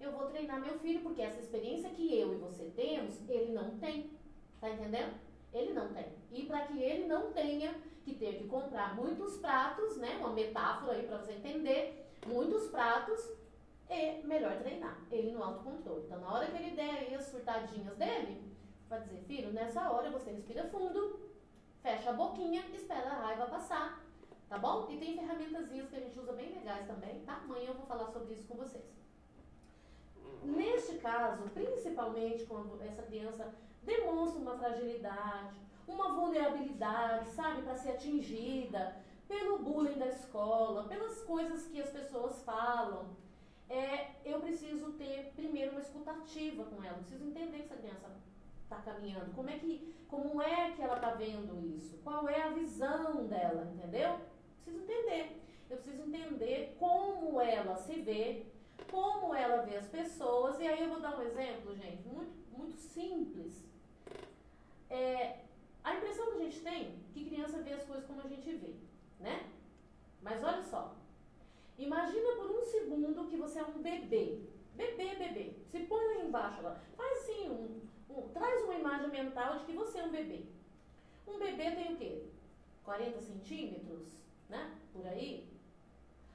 Eu 0.00 0.12
vou 0.12 0.26
treinar 0.26 0.60
meu 0.60 0.78
filho, 0.78 1.00
porque 1.00 1.22
essa 1.22 1.40
experiência 1.40 1.90
que 1.90 2.18
eu 2.18 2.34
e 2.34 2.36
você 2.36 2.64
temos, 2.76 3.28
ele 3.28 3.52
não 3.52 3.78
tem. 3.78 4.10
Tá 4.60 4.70
entendendo? 4.70 5.14
Ele 5.52 5.72
não 5.72 5.92
tem. 5.92 6.06
E 6.30 6.44
para 6.44 6.66
que 6.66 6.80
ele 6.82 7.06
não 7.06 7.32
tenha 7.32 7.74
que 8.04 8.14
ter 8.14 8.38
que 8.38 8.46
comprar 8.46 8.94
muitos 8.94 9.38
pratos, 9.38 9.96
né? 9.96 10.16
Uma 10.18 10.30
metáfora 10.30 10.92
aí 10.92 11.06
para 11.06 11.18
você 11.18 11.32
entender, 11.32 12.12
muitos 12.26 12.68
pratos, 12.68 13.20
é 13.88 14.20
melhor 14.22 14.58
treinar 14.58 14.98
ele 15.10 15.32
no 15.32 15.42
autocontrole. 15.42 16.04
Então, 16.04 16.20
na 16.20 16.32
hora 16.32 16.46
que 16.46 16.56
ele 16.56 16.76
der 16.76 16.90
aí 16.90 17.14
as 17.14 17.24
surtadinhas 17.24 17.96
dele, 17.96 18.42
vai 18.88 19.00
dizer, 19.00 19.22
filho, 19.26 19.52
nessa 19.52 19.90
hora 19.90 20.10
você 20.10 20.30
respira 20.30 20.64
fundo, 20.68 21.20
fecha 21.82 22.10
a 22.10 22.14
boquinha, 22.14 22.64
espera 22.74 23.08
a 23.10 23.26
raiva 23.26 23.46
passar, 23.46 24.05
tá 24.48 24.58
bom? 24.58 24.86
E 24.90 24.96
tem 24.96 25.16
ferramentazinhas 25.16 25.88
que 25.88 25.96
a 25.96 26.00
gente 26.00 26.18
usa 26.18 26.32
bem 26.32 26.52
legais 26.52 26.86
também, 26.86 27.20
tá? 27.20 27.40
Amanhã 27.44 27.68
eu 27.68 27.74
vou 27.74 27.86
falar 27.86 28.06
sobre 28.08 28.34
isso 28.34 28.46
com 28.46 28.56
vocês. 28.56 28.84
Neste 30.42 30.98
caso, 30.98 31.42
principalmente 31.50 32.44
quando 32.44 32.80
essa 32.82 33.02
criança 33.02 33.52
demonstra 33.82 34.40
uma 34.40 34.58
fragilidade, 34.58 35.56
uma 35.86 36.14
vulnerabilidade, 36.14 37.28
sabe, 37.30 37.62
para 37.62 37.76
ser 37.76 37.90
atingida 37.92 38.96
pelo 39.28 39.58
bullying 39.58 39.98
da 39.98 40.08
escola, 40.08 40.84
pelas 40.84 41.22
coisas 41.22 41.66
que 41.66 41.80
as 41.80 41.90
pessoas 41.90 42.42
falam, 42.42 43.06
é, 43.68 44.10
eu 44.24 44.40
preciso 44.40 44.92
ter 44.92 45.32
primeiro 45.34 45.72
uma 45.72 45.80
escutativa 45.80 46.64
com 46.64 46.82
ela, 46.82 46.98
preciso 46.98 47.24
entender 47.24 47.58
que 47.58 47.62
essa 47.62 47.76
criança 47.76 48.10
está 48.62 48.76
caminhando, 48.76 49.34
como 49.34 49.50
é 49.50 49.58
que, 49.58 49.94
como 50.08 50.40
é 50.40 50.70
que 50.72 50.82
ela 50.82 50.96
está 50.96 51.10
vendo 51.12 51.60
isso, 51.76 51.98
qual 52.04 52.28
é 52.28 52.42
a 52.42 52.50
visão 52.50 53.26
dela, 53.26 53.68
entendeu? 53.74 54.20
Preciso 54.66 54.82
entender. 54.82 55.40
Eu 55.70 55.76
preciso 55.76 56.02
entender 56.02 56.76
como 56.76 57.40
ela 57.40 57.76
se 57.76 58.00
vê, 58.00 58.46
como 58.90 59.32
ela 59.32 59.62
vê 59.62 59.76
as 59.76 59.86
pessoas, 59.86 60.58
e 60.58 60.66
aí 60.66 60.82
eu 60.82 60.88
vou 60.88 61.00
dar 61.00 61.16
um 61.16 61.22
exemplo, 61.22 61.76
gente, 61.76 62.02
muito, 62.08 62.32
muito 62.56 62.76
simples. 62.76 63.64
É, 64.90 65.40
a 65.84 65.94
impressão 65.94 66.32
que 66.32 66.38
a 66.38 66.44
gente 66.44 66.60
tem 66.60 66.82
é 66.82 66.92
que 67.12 67.24
criança 67.24 67.62
vê 67.62 67.74
as 67.74 67.84
coisas 67.84 68.04
como 68.06 68.20
a 68.22 68.28
gente 68.28 68.50
vê, 68.56 68.74
né? 69.20 69.48
Mas 70.20 70.42
olha 70.42 70.62
só. 70.64 70.96
Imagina 71.78 72.36
por 72.36 72.50
um 72.50 72.64
segundo 72.64 73.28
que 73.28 73.36
você 73.36 73.60
é 73.60 73.64
um 73.64 73.80
bebê. 73.80 74.40
Bebê, 74.74 75.14
bebê. 75.14 75.52
Se 75.70 75.78
põe 75.80 76.04
lá 76.04 76.24
embaixo 76.24 76.58
agora. 76.58 76.80
Faz 76.96 77.18
assim, 77.18 77.50
um, 77.50 77.80
um, 78.10 78.28
traz 78.30 78.62
uma 78.64 78.74
imagem 78.74 79.10
mental 79.10 79.58
de 79.58 79.64
que 79.64 79.72
você 79.72 79.98
é 79.98 80.04
um 80.04 80.10
bebê. 80.10 80.44
Um 81.26 81.38
bebê 81.38 81.70
tem 81.70 81.92
o 81.92 81.96
quê? 81.96 82.24
40 82.84 83.20
centímetros, 83.20 84.06
né? 84.48 84.74
Por 84.92 85.06
aí. 85.06 85.48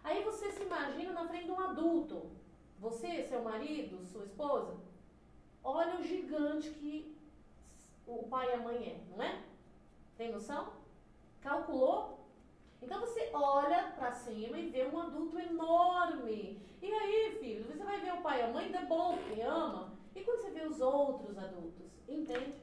Aí 0.04 0.24
você 0.24 0.52
se 0.52 0.64
imagina 0.64 1.14
na 1.14 1.28
frente 1.28 1.46
de 1.46 1.52
um 1.52 1.60
adulto. 1.60 2.32
Você, 2.80 3.24
seu 3.24 3.44
marido, 3.44 4.06
sua 4.06 4.26
esposa. 4.26 4.76
Olha 5.64 6.00
o 6.00 6.04
gigante 6.04 6.72
que 6.72 7.16
o 8.08 8.24
pai 8.24 8.50
e 8.50 8.54
a 8.54 8.58
mãe 8.58 8.78
é, 8.78 9.16
não 9.16 9.24
é? 9.24 9.42
Tem 10.18 10.32
noção? 10.32 10.74
Calculou? 11.42 12.20
Então 12.82 13.00
você 13.00 13.30
olha 13.34 13.94
para 13.96 14.12
cima 14.12 14.58
e 14.58 14.70
vê 14.70 14.88
um 14.88 15.00
adulto 15.00 15.40
enorme. 15.40 16.60
E 16.82 16.92
aí, 16.92 17.38
filho, 17.40 17.66
você 17.66 17.84
vai 17.84 18.02
ver 18.02 18.14
o 18.14 18.22
pai 18.22 18.40
e 18.40 18.44
a 18.44 18.48
mãe, 18.48 18.66
ainda 18.66 18.80
é 18.80 18.86
bom, 18.86 19.18
porque 19.18 19.42
ama. 19.42 19.94
E 20.16 20.22
quando 20.22 20.42
você 20.42 20.50
vê 20.50 20.66
os 20.66 20.82
outros 20.82 21.38
adultos, 21.38 21.92
entende? 22.08 22.56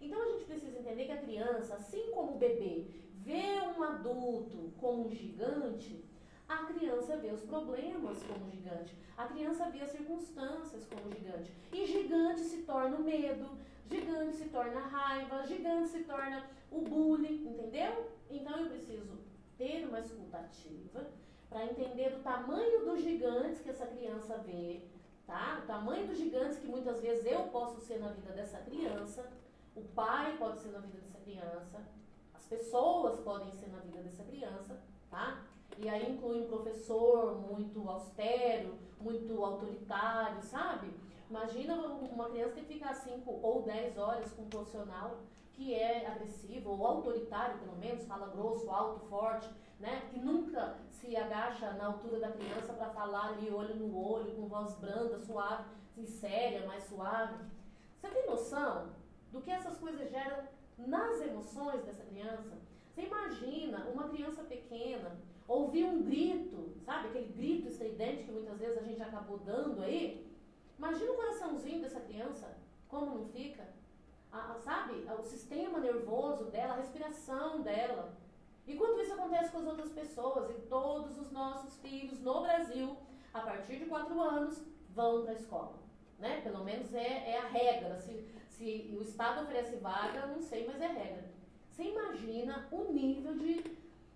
Então 0.00 0.20
a 0.20 0.26
gente 0.26 0.44
precisa 0.44 0.78
entender 0.78 1.06
que 1.06 1.12
a 1.12 1.22
criança, 1.22 1.74
assim 1.74 2.10
como 2.10 2.32
o 2.32 2.38
bebê, 2.38 2.86
vê 3.24 3.60
um 3.76 3.82
adulto 3.82 4.72
como 4.78 5.06
um 5.06 5.10
gigante, 5.10 6.04
a 6.48 6.64
criança 6.66 7.16
vê 7.16 7.30
os 7.30 7.42
problemas 7.42 8.22
como 8.24 8.50
gigante. 8.50 8.96
A 9.16 9.26
criança 9.26 9.70
vê 9.70 9.80
as 9.80 9.90
circunstâncias 9.90 10.86
como 10.86 11.10
gigante. 11.14 11.52
E 11.72 11.86
gigante 11.86 12.40
se 12.40 12.62
torna 12.62 12.96
o 12.96 13.02
medo, 13.02 13.46
gigante 13.88 14.36
se 14.36 14.48
torna 14.48 14.80
raiva, 14.80 15.46
gigante 15.46 15.88
se 15.88 16.00
torna 16.04 16.44
o 16.70 16.80
bullying, 16.80 17.48
entendeu? 17.48 18.10
Então 18.30 18.58
eu 18.58 18.68
preciso 18.68 19.18
ter 19.56 19.86
uma 19.86 20.00
escutativa 20.00 21.06
para 21.48 21.66
entender 21.66 22.14
o 22.14 22.22
tamanho 22.22 22.84
dos 22.84 23.02
gigantes 23.02 23.60
que 23.60 23.70
essa 23.70 23.86
criança 23.86 24.36
vê, 24.38 24.82
tá? 25.26 25.60
O 25.62 25.66
tamanho 25.66 26.06
dos 26.06 26.18
gigantes 26.18 26.58
que 26.58 26.66
muitas 26.66 27.00
vezes 27.00 27.26
eu 27.26 27.44
posso 27.44 27.80
ser 27.80 27.98
na 27.98 28.08
vida 28.08 28.32
dessa 28.32 28.58
criança, 28.58 29.30
o 29.76 29.82
pai 29.82 30.36
pode 30.38 30.60
ser 30.60 30.70
na 30.70 30.80
vida 30.80 30.98
dessa 30.98 31.18
criança, 31.18 31.80
pessoas 32.52 33.18
podem 33.20 33.50
ser 33.52 33.68
na 33.68 33.78
vida 33.78 34.02
dessa 34.02 34.22
criança, 34.24 34.78
tá? 35.10 35.42
E 35.78 35.88
aí 35.88 36.12
inclui 36.12 36.42
um 36.42 36.48
professor 36.48 37.40
muito 37.40 37.88
austero, 37.88 38.74
muito 39.00 39.42
autoritário, 39.42 40.42
sabe? 40.42 40.94
Imagina 41.30 41.74
uma 41.76 42.28
criança 42.28 42.60
que 42.60 42.74
ficar 42.74 42.92
5 42.92 43.40
ou 43.42 43.62
10 43.62 43.96
horas 43.96 44.30
com 44.32 44.42
um 44.42 44.50
profissional 44.50 45.20
que 45.54 45.74
é 45.74 46.06
agressivo 46.06 46.70
ou 46.70 46.86
autoritário, 46.86 47.58
pelo 47.58 47.76
menos, 47.76 48.04
fala 48.04 48.26
grosso, 48.26 48.70
alto, 48.70 49.00
forte, 49.06 49.48
né? 49.80 50.02
Que 50.10 50.20
nunca 50.20 50.76
se 50.90 51.16
agacha 51.16 51.72
na 51.72 51.86
altura 51.86 52.20
da 52.20 52.32
criança 52.32 52.74
para 52.74 52.90
falar 52.90 53.28
ali 53.28 53.50
olho 53.50 53.76
no 53.76 53.98
olho, 53.98 54.36
com 54.36 54.46
voz 54.46 54.74
branda, 54.76 55.18
suave, 55.18 55.64
séria, 56.06 56.66
mais 56.66 56.84
suave. 56.84 57.34
Você 57.96 58.08
tem 58.08 58.26
noção 58.26 58.90
do 59.30 59.40
que 59.40 59.50
essas 59.50 59.78
coisas 59.78 60.10
geram 60.10 60.44
nas 60.78 61.20
emoções 61.20 61.84
dessa 61.84 62.04
criança? 62.04 62.56
Você 62.94 63.02
imagina 63.02 63.86
uma 63.92 64.08
criança 64.08 64.42
pequena 64.42 65.16
ouvir 65.48 65.84
um 65.84 66.02
grito, 66.02 66.72
sabe? 66.84 67.08
Aquele 67.08 67.32
grito 67.32 67.68
estridente 67.68 68.24
que 68.24 68.32
muitas 68.32 68.58
vezes 68.58 68.78
a 68.78 68.82
gente 68.82 69.02
acabou 69.02 69.38
dando 69.38 69.82
aí. 69.82 70.26
Imagina 70.78 71.12
o 71.12 71.16
coraçãozinho 71.16 71.80
dessa 71.80 72.00
criança, 72.00 72.56
como 72.88 73.18
não 73.18 73.26
fica? 73.26 73.66
A, 74.30 74.52
a, 74.52 74.58
sabe? 74.58 75.06
O 75.18 75.22
sistema 75.22 75.78
nervoso 75.78 76.44
dela, 76.46 76.74
a 76.74 76.76
respiração 76.76 77.60
dela. 77.62 78.14
E 78.66 78.74
quando 78.76 79.00
isso 79.00 79.12
acontece 79.12 79.50
com 79.50 79.58
as 79.58 79.66
outras 79.66 79.90
pessoas, 79.90 80.50
e 80.50 80.54
todos 80.68 81.18
os 81.18 81.30
nossos 81.32 81.76
filhos 81.78 82.20
no 82.20 82.42
Brasil, 82.42 82.96
a 83.34 83.40
partir 83.40 83.78
de 83.78 83.86
4 83.86 84.20
anos, 84.20 84.62
vão 84.90 85.22
para 85.22 85.32
a 85.32 85.34
escola. 85.34 85.74
Né? 86.18 86.40
Pelo 86.42 86.64
menos 86.64 86.94
é, 86.94 87.32
é 87.32 87.38
a 87.38 87.48
regra. 87.48 87.98
Se, 88.00 88.24
se 88.62 88.94
o 88.96 89.02
Estado 89.02 89.42
oferece 89.42 89.74
vaga, 89.76 90.26
não 90.28 90.40
sei, 90.40 90.64
mas 90.66 90.80
é 90.80 90.86
regra. 90.86 91.24
Você 91.68 91.82
imagina 91.82 92.68
o 92.70 92.92
nível 92.92 93.34
de 93.34 93.64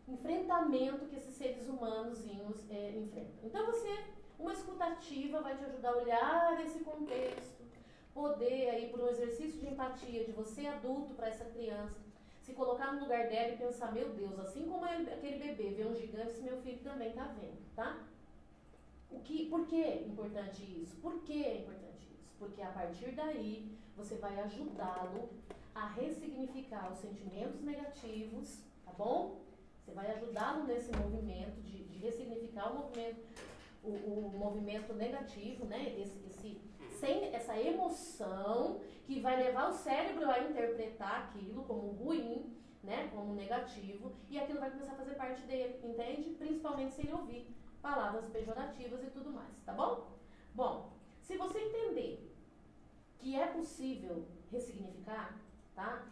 enfrentamento 0.07 1.07
que 1.07 1.17
esses 1.17 1.35
seres 1.35 1.67
humanos 1.67 2.25
é, 2.71 2.91
enfrentam. 2.97 3.41
Então 3.43 3.67
você 3.67 4.05
uma 4.39 4.53
escutativa 4.53 5.41
vai 5.41 5.57
te 5.57 5.65
ajudar 5.65 5.91
a 5.91 5.97
olhar 5.97 6.65
esse 6.65 6.85
contexto, 6.85 7.65
poder 8.15 8.71
aí 8.71 8.89
por 8.91 9.01
um 9.01 9.09
exercício 9.09 9.59
de 9.59 9.67
empatia 9.67 10.25
de 10.25 10.31
você 10.31 10.67
adulto 10.67 11.15
para 11.15 11.29
essa 11.29 11.47
criança, 11.47 11.99
se 12.41 12.53
colocar 12.53 12.93
no 12.93 13.01
lugar 13.01 13.29
dela 13.29 13.55
e 13.55 13.57
pensar, 13.57 13.93
meu 13.93 14.11
Deus, 14.11 14.39
assim 14.39 14.67
como 14.69 14.85
aquele 14.85 15.39
bebê 15.39 15.71
vê 15.71 15.85
um 15.87 15.97
gigante, 15.97 16.31
esse 16.31 16.43
meu 16.43 16.59
filho 16.59 16.79
também 16.85 17.09
está 17.09 17.25
vendo, 17.25 17.59
tá? 17.75 17.99
O 19.11 19.19
que, 19.21 19.47
por 19.47 19.67
que 19.67 19.83
é 19.83 20.03
importante 20.03 20.63
isso? 20.63 20.95
Por 20.97 21.23
que 21.23 21.45
é 21.45 21.57
importante 21.63 22.07
isso? 22.13 22.31
Porque 22.39 22.63
a 22.63 22.71
partir 22.71 23.13
daí 23.13 23.77
você 23.97 24.17
vai 24.17 24.39
ajudá-lo 24.41 25.29
a 25.75 25.87
ressignificar 25.89 26.93
os 26.93 26.99
sentimentos 26.99 27.61
negativos, 27.63 28.63
tá 28.85 28.93
bom? 28.93 29.41
Você 29.81 29.93
vai 29.93 30.11
ajudá-lo 30.13 30.65
nesse 30.65 30.91
movimento 30.97 31.61
de, 31.63 31.85
de 31.85 31.99
ressignificar 31.99 32.73
o 32.73 32.79
movimento 32.79 33.25
o, 33.83 33.91
o 33.91 34.39
movimento 34.39 34.93
negativo, 34.95 35.65
né? 35.65 35.95
Esse, 35.97 36.19
esse, 36.27 36.61
sem 36.99 37.35
essa 37.35 37.59
emoção 37.59 38.81
que 39.05 39.21
vai 39.21 39.37
levar 39.37 39.69
o 39.69 39.73
cérebro 39.73 40.29
a 40.29 40.41
interpretar 40.41 41.25
aquilo 41.25 41.63
como 41.65 41.93
ruim, 41.93 42.53
né? 42.83 43.09
Como 43.15 43.35
negativo, 43.35 44.13
e 44.29 44.39
aquilo 44.39 44.61
vai 44.61 44.71
começar 44.71 44.93
a 44.93 44.97
fazer 44.97 45.15
parte 45.15 45.43
dele, 45.43 45.79
entende? 45.85 46.31
Principalmente 46.31 46.95
se 46.95 47.03
ele 47.03 47.13
ouvir 47.13 47.49
palavras 47.81 48.27
pejorativas 48.27 49.03
e 49.05 49.11
tudo 49.11 49.31
mais, 49.31 49.55
tá 49.65 49.73
bom? 49.73 50.09
Bom, 50.55 50.93
se 51.21 51.37
você 51.37 51.61
entender 51.61 52.36
que 53.19 53.39
é 53.39 53.47
possível 53.47 54.27
ressignificar, 54.51 55.35
tá? 55.75 56.07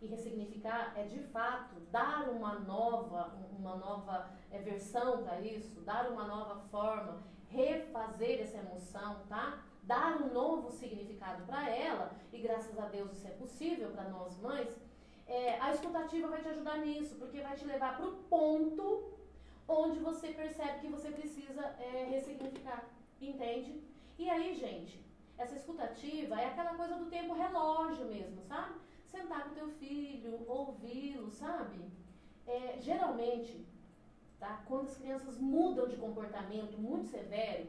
E 0.00 0.06
ressignificar 0.06 0.92
é 0.96 1.04
de 1.04 1.18
fato 1.18 1.80
dar 1.90 2.28
uma 2.28 2.58
nova, 2.60 3.34
uma 3.58 3.76
nova 3.76 4.30
é, 4.50 4.58
versão 4.58 5.22
para 5.22 5.40
isso, 5.40 5.80
dar 5.80 6.10
uma 6.10 6.26
nova 6.26 6.56
forma, 6.70 7.22
refazer 7.48 8.40
essa 8.40 8.58
emoção, 8.58 9.22
tá? 9.28 9.62
Dar 9.82 10.20
um 10.20 10.32
novo 10.32 10.70
significado 10.70 11.44
para 11.44 11.70
ela, 11.70 12.12
e 12.32 12.38
graças 12.38 12.78
a 12.78 12.86
Deus 12.86 13.12
isso 13.12 13.26
é 13.26 13.30
possível 13.30 13.90
para 13.90 14.08
nós 14.10 14.36
mães. 14.38 14.68
É, 15.26 15.58
a 15.60 15.72
escutativa 15.72 16.28
vai 16.28 16.40
te 16.40 16.48
ajudar 16.48 16.78
nisso, 16.78 17.14
porque 17.16 17.40
vai 17.40 17.56
te 17.56 17.64
levar 17.64 17.96
para 17.96 18.06
o 18.06 18.16
ponto 18.24 19.12
onde 19.68 19.98
você 19.98 20.28
percebe 20.28 20.80
que 20.80 20.88
você 20.88 21.10
precisa 21.10 21.62
é, 21.80 22.06
ressignificar, 22.10 22.84
entende? 23.20 23.80
E 24.18 24.30
aí, 24.30 24.54
gente, 24.54 25.05
essa 25.38 25.56
escutativa 25.56 26.40
é 26.40 26.46
aquela 26.46 26.74
coisa 26.74 26.96
do 26.96 27.06
tempo 27.06 27.34
relógio 27.34 28.06
mesmo, 28.06 28.42
sabe? 28.42 28.74
sentar 29.06 29.44
com 29.44 29.54
teu 29.54 29.68
filho, 29.68 30.44
ouvi-lo, 30.48 31.30
sabe? 31.30 31.86
é, 32.46 32.78
geralmente, 32.80 33.66
tá, 34.38 34.62
quando 34.66 34.86
as 34.86 34.96
crianças 34.96 35.38
mudam 35.38 35.88
de 35.88 35.96
comportamento 35.96 36.78
muito 36.78 37.08
severo, 37.08 37.68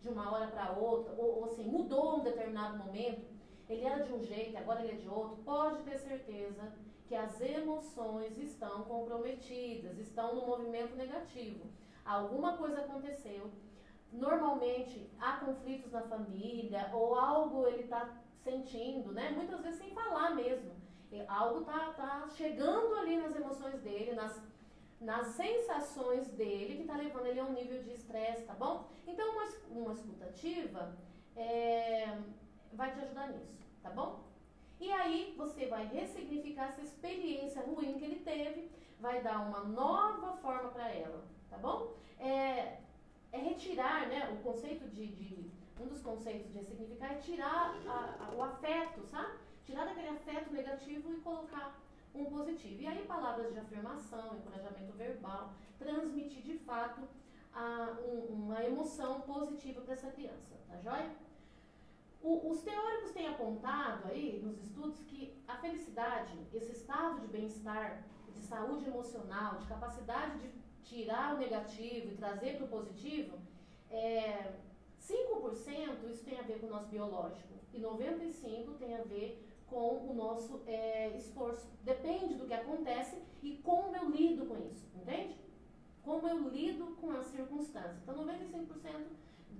de 0.00 0.08
uma 0.08 0.30
hora 0.32 0.48
para 0.48 0.72
outra, 0.72 1.12
ou, 1.14 1.38
ou 1.38 1.44
assim, 1.46 1.64
mudou 1.64 2.18
um 2.18 2.24
determinado 2.24 2.78
momento, 2.78 3.26
ele 3.68 3.84
era 3.84 4.02
de 4.02 4.12
um 4.12 4.22
jeito, 4.22 4.56
agora 4.56 4.82
ele 4.82 4.92
é 4.92 4.96
de 4.96 5.08
outro, 5.08 5.36
pode 5.44 5.82
ter 5.82 5.98
certeza 5.98 6.72
que 7.06 7.14
as 7.14 7.40
emoções 7.40 8.36
estão 8.36 8.82
comprometidas, 8.84 9.98
estão 9.98 10.34
no 10.34 10.46
movimento 10.46 10.94
negativo. 10.94 11.66
Alguma 12.04 12.56
coisa 12.56 12.80
aconteceu. 12.80 13.50
Normalmente 14.12 15.10
há 15.20 15.36
conflitos 15.38 15.92
na 15.92 16.02
família 16.02 16.90
ou 16.92 17.14
algo 17.14 17.66
ele 17.66 17.82
está 17.82 18.08
sentindo, 18.42 19.12
né? 19.12 19.30
Muitas 19.30 19.60
vezes 19.60 19.78
sem 19.78 19.90
falar 19.90 20.34
mesmo. 20.34 20.76
Algo 21.26 21.60
está 21.60 21.92
tá 21.92 22.28
chegando 22.36 22.94
ali 22.96 23.16
nas 23.16 23.34
emoções 23.34 23.80
dele, 23.80 24.12
nas, 24.12 24.42
nas 25.00 25.28
sensações 25.28 26.28
dele, 26.28 26.76
que 26.76 26.82
está 26.82 26.96
levando 26.96 27.26
ele 27.26 27.40
a 27.40 27.44
um 27.44 27.52
nível 27.52 27.82
de 27.82 27.92
estresse, 27.92 28.44
tá 28.44 28.54
bom? 28.54 28.88
Então, 29.06 29.26
uma, 29.32 29.44
uma 29.70 29.92
escutativa 29.92 30.94
é, 31.34 32.18
vai 32.72 32.92
te 32.92 33.00
ajudar 33.00 33.28
nisso, 33.28 33.58
tá 33.82 33.90
bom? 33.90 34.24
E 34.80 34.92
aí 34.92 35.34
você 35.36 35.66
vai 35.66 35.86
ressignificar 35.86 36.68
essa 36.68 36.82
experiência 36.82 37.62
ruim 37.62 37.98
que 37.98 38.04
ele 38.04 38.20
teve, 38.20 38.70
vai 39.00 39.22
dar 39.22 39.40
uma 39.48 39.64
nova 39.64 40.36
forma 40.36 40.70
para 40.70 40.88
ela, 40.92 41.24
tá 41.48 41.56
bom? 41.56 41.94
É, 42.18 42.78
é, 43.32 43.38
retirar, 43.38 44.08
né, 44.08 44.30
o 44.32 44.42
conceito 44.42 44.88
de, 44.88 45.06
de, 45.06 45.50
um 45.80 45.86
dos 45.86 46.00
conceitos 46.00 46.50
de 46.50 46.58
ressignificar 46.58 47.12
é 47.12 47.16
tirar 47.16 47.76
a, 47.86 48.24
a, 48.24 48.34
o 48.34 48.42
afeto, 48.42 49.04
sabe? 49.06 49.38
Tirar 49.64 49.84
daquele 49.84 50.08
afeto 50.08 50.52
negativo 50.52 51.12
e 51.12 51.20
colocar 51.20 51.78
um 52.14 52.24
positivo. 52.24 52.80
E 52.82 52.86
aí 52.86 53.04
palavras 53.06 53.52
de 53.52 53.58
afirmação, 53.58 54.36
encorajamento 54.36 54.92
verbal, 54.94 55.52
transmitir 55.78 56.42
de 56.42 56.58
fato 56.58 57.02
a, 57.52 57.96
um, 58.06 58.44
uma 58.44 58.64
emoção 58.64 59.20
positiva 59.20 59.80
para 59.82 59.94
essa 59.94 60.10
criança, 60.10 60.56
tá 60.68 60.78
joia? 60.78 61.10
O, 62.20 62.50
os 62.50 62.62
teóricos 62.62 63.12
têm 63.12 63.28
apontado 63.28 64.08
aí 64.08 64.40
nos 64.42 64.58
estudos 64.58 65.00
que 65.02 65.40
a 65.46 65.56
felicidade, 65.56 66.36
esse 66.52 66.72
estado 66.72 67.20
de 67.20 67.28
bem-estar, 67.28 68.02
de 68.32 68.40
saúde 68.40 68.86
emocional, 68.86 69.58
de 69.58 69.66
capacidade 69.66 70.38
de 70.40 70.48
tirar 70.88 71.34
o 71.34 71.38
negativo 71.38 72.12
e 72.12 72.16
trazer 72.16 72.56
para 72.56 72.64
o 72.64 72.68
positivo, 72.68 73.38
é, 73.90 74.52
5% 75.00 76.10
isso 76.10 76.24
tem 76.24 76.38
a 76.38 76.42
ver 76.42 76.58
com 76.60 76.66
o 76.66 76.70
nosso 76.70 76.88
biológico 76.88 77.54
e 77.72 77.80
95% 77.80 78.78
tem 78.78 78.94
a 78.96 79.02
ver 79.02 79.44
com 79.66 80.10
o 80.10 80.14
nosso 80.14 80.62
é, 80.66 81.10
esforço. 81.16 81.68
Depende 81.84 82.34
do 82.34 82.46
que 82.46 82.54
acontece 82.54 83.16
e 83.42 83.56
como 83.58 83.94
eu 83.94 84.10
lido 84.10 84.46
com 84.46 84.56
isso, 84.66 84.86
entende? 84.94 85.36
Como 86.02 86.26
eu 86.26 86.48
lido 86.48 86.96
com 87.00 87.10
as 87.12 87.26
circunstâncias. 87.26 88.02
Então, 88.02 88.26
95% 88.26 88.66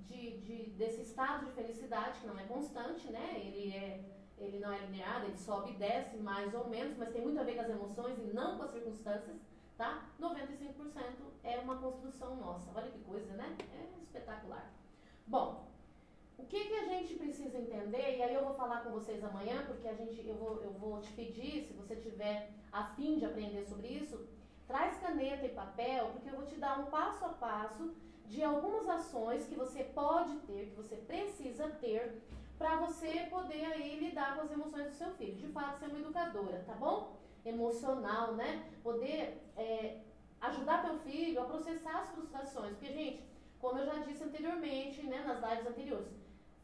de, 0.06 0.38
de, 0.38 0.70
desse 0.70 1.02
estado 1.02 1.46
de 1.46 1.52
felicidade, 1.52 2.20
que 2.20 2.26
não 2.26 2.38
é 2.38 2.44
constante, 2.44 3.10
né? 3.12 3.34
Ele, 3.36 3.74
é, 3.74 4.00
ele 4.38 4.58
não 4.58 4.72
é 4.72 4.78
linear, 4.86 5.24
ele 5.24 5.36
sobe 5.36 5.72
e 5.72 5.76
desce 5.76 6.16
mais 6.16 6.54
ou 6.54 6.68
menos, 6.68 6.96
mas 6.96 7.12
tem 7.12 7.20
muito 7.20 7.38
a 7.38 7.42
ver 7.42 7.56
com 7.56 7.60
as 7.60 7.70
emoções 7.70 8.18
e 8.18 8.32
não 8.32 8.56
com 8.56 8.62
as 8.62 8.70
circunstâncias, 8.70 9.36
tá? 9.78 10.04
95% 10.20 10.74
é 11.44 11.58
uma 11.60 11.76
construção 11.76 12.36
nossa. 12.36 12.68
Olha 12.74 12.90
que 12.90 12.98
coisa, 13.04 13.32
né? 13.34 13.56
É 13.72 14.02
espetacular. 14.02 14.70
Bom, 15.26 15.68
o 16.36 16.44
que, 16.44 16.64
que 16.64 16.74
a 16.74 16.84
gente 16.86 17.14
precisa 17.14 17.56
entender, 17.56 18.16
e 18.16 18.22
aí 18.22 18.34
eu 18.34 18.44
vou 18.44 18.54
falar 18.54 18.82
com 18.82 18.90
vocês 18.90 19.22
amanhã, 19.22 19.64
porque 19.66 19.86
a 19.86 19.94
gente, 19.94 20.26
eu, 20.26 20.34
vou, 20.34 20.60
eu 20.62 20.72
vou 20.72 21.00
te 21.00 21.12
pedir, 21.12 21.64
se 21.64 21.72
você 21.74 21.94
tiver 21.94 22.50
afim 22.72 23.18
de 23.18 23.24
aprender 23.24 23.64
sobre 23.64 23.86
isso, 23.86 24.26
traz 24.66 24.98
caneta 24.98 25.46
e 25.46 25.50
papel, 25.50 26.10
porque 26.12 26.28
eu 26.28 26.36
vou 26.36 26.46
te 26.46 26.56
dar 26.56 26.80
um 26.80 26.86
passo 26.86 27.24
a 27.24 27.30
passo 27.30 27.94
de 28.26 28.42
algumas 28.42 28.88
ações 28.88 29.46
que 29.46 29.54
você 29.54 29.84
pode 29.84 30.36
ter, 30.40 30.66
que 30.66 30.76
você 30.76 30.96
precisa 30.96 31.68
ter, 31.80 32.20
para 32.58 32.76
você 32.76 33.26
poder 33.30 33.64
aí 33.64 34.00
lidar 34.00 34.34
com 34.34 34.42
as 34.42 34.50
emoções 34.50 34.88
do 34.88 34.94
seu 34.94 35.10
filho. 35.12 35.36
De 35.36 35.46
fato, 35.48 35.78
ser 35.78 35.86
uma 35.86 36.00
educadora, 36.00 36.64
tá 36.66 36.74
bom? 36.74 37.17
Emocional, 37.48 38.34
né? 38.34 38.64
Poder 38.82 39.42
é, 39.56 39.98
ajudar 40.40 40.82
teu 40.82 40.98
filho 41.00 41.40
a 41.40 41.44
processar 41.44 42.00
as 42.00 42.10
frustrações. 42.10 42.70
Porque, 42.76 42.92
gente, 42.92 43.24
como 43.58 43.78
eu 43.78 43.86
já 43.86 43.98
disse 43.98 44.22
anteriormente, 44.22 45.02
né, 45.04 45.22
nas 45.26 45.42
lives 45.50 45.66
anteriores, 45.66 46.08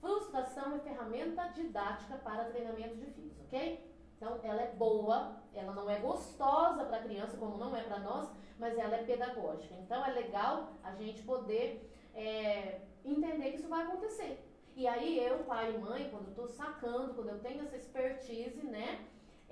frustração 0.00 0.76
é 0.76 0.78
ferramenta 0.78 1.48
didática 1.48 2.16
para 2.18 2.44
treinamento 2.44 2.96
de 2.96 3.06
filhos, 3.06 3.40
ok? 3.40 3.92
Então, 4.16 4.38
ela 4.42 4.62
é 4.62 4.72
boa, 4.72 5.36
ela 5.52 5.72
não 5.72 5.90
é 5.90 5.98
gostosa 5.98 6.84
para 6.84 6.98
a 6.98 7.02
criança, 7.02 7.36
como 7.36 7.58
não 7.58 7.74
é 7.74 7.82
para 7.82 7.98
nós, 7.98 8.28
mas 8.58 8.78
ela 8.78 8.94
é 8.94 9.02
pedagógica. 9.02 9.74
Então, 9.74 10.04
é 10.04 10.12
legal 10.12 10.72
a 10.82 10.94
gente 10.94 11.22
poder 11.22 11.90
é, 12.14 12.80
entender 13.04 13.50
que 13.50 13.56
isso 13.56 13.68
vai 13.68 13.82
acontecer. 13.82 14.46
E 14.76 14.86
aí, 14.86 15.18
eu, 15.18 15.38
pai 15.44 15.74
e 15.74 15.78
mãe, 15.78 16.08
quando 16.10 16.28
estou 16.28 16.48
sacando, 16.48 17.14
quando 17.14 17.30
eu 17.30 17.40
tenho 17.40 17.62
essa 17.62 17.76
expertise, 17.76 18.64
né, 18.66 19.04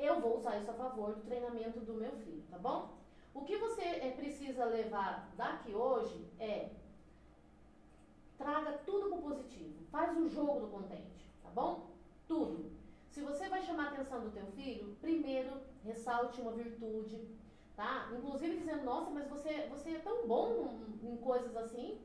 eu 0.05 0.21
vou 0.21 0.39
usar 0.39 0.59
isso 0.59 0.71
a 0.71 0.75
favor 0.75 1.15
do 1.15 1.23
treinamento 1.23 1.81
do 1.81 1.95
meu 1.95 2.13
filho, 2.19 2.43
tá 2.51 2.59
bom? 2.59 2.91
O 3.35 3.43
que 3.43 3.57
você 3.57 3.83
é, 3.83 4.11
precisa 4.11 4.65
levar 4.65 5.33
daqui 5.37 5.75
hoje 5.75 6.27
é 6.39 6.71
traga 8.37 8.73
tudo 8.85 9.09
pro 9.09 9.23
positivo. 9.23 9.85
Faz 9.91 10.17
o 10.19 10.29
jogo 10.29 10.61
do 10.61 10.67
contente, 10.67 11.25
tá 11.43 11.49
bom? 11.51 11.91
Tudo. 12.27 12.73
Se 13.11 13.21
você 13.21 13.49
vai 13.49 13.63
chamar 13.63 13.87
a 13.87 13.91
atenção 13.93 14.21
do 14.21 14.31
teu 14.31 14.47
filho, 14.47 14.97
primeiro 15.01 15.61
ressalte 15.85 16.41
uma 16.41 16.53
virtude, 16.53 17.29
tá? 17.77 18.11
Inclusive 18.17 18.57
dizendo, 18.57 18.85
nossa, 18.85 19.11
mas 19.11 19.29
você, 19.29 19.67
você 19.69 19.93
é 19.93 19.99
tão 19.99 20.27
bom 20.27 20.75
em 21.03 21.17
coisas 21.19 21.57
assim. 21.57 22.01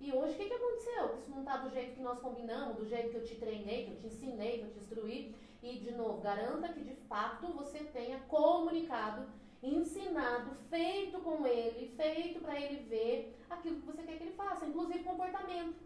E 0.00 0.12
hoje 0.12 0.34
o 0.34 0.36
que, 0.36 0.46
que 0.46 0.54
aconteceu? 0.54 1.16
Isso 1.16 1.30
não 1.30 1.40
está 1.40 1.56
do 1.58 1.70
jeito 1.70 1.94
que 1.94 2.02
nós 2.02 2.18
combinamos, 2.20 2.76
do 2.76 2.86
jeito 2.86 3.10
que 3.10 3.16
eu 3.16 3.24
te 3.24 3.36
treinei, 3.36 3.84
que 3.84 3.90
eu 3.92 3.96
te 3.96 4.06
ensinei, 4.06 4.58
que 4.58 4.64
eu 4.64 4.70
te 4.70 4.78
instruí. 4.78 5.34
E, 5.64 5.78
de 5.78 5.92
novo, 5.92 6.20
garanta 6.20 6.72
que 6.74 6.84
de 6.84 6.94
fato 7.08 7.46
você 7.54 7.78
tenha 7.84 8.18
comunicado, 8.20 9.26
ensinado, 9.62 10.54
feito 10.68 11.18
com 11.20 11.46
ele, 11.46 11.92
feito 11.96 12.40
para 12.40 12.60
ele 12.60 12.84
ver 12.84 13.16
aquilo 13.48 13.80
que 13.80 13.86
você 13.86 14.02
quer 14.02 14.18
que 14.18 14.24
ele 14.24 14.36
faça, 14.42 14.66
inclusive 14.66 15.02
comportamento 15.02 15.84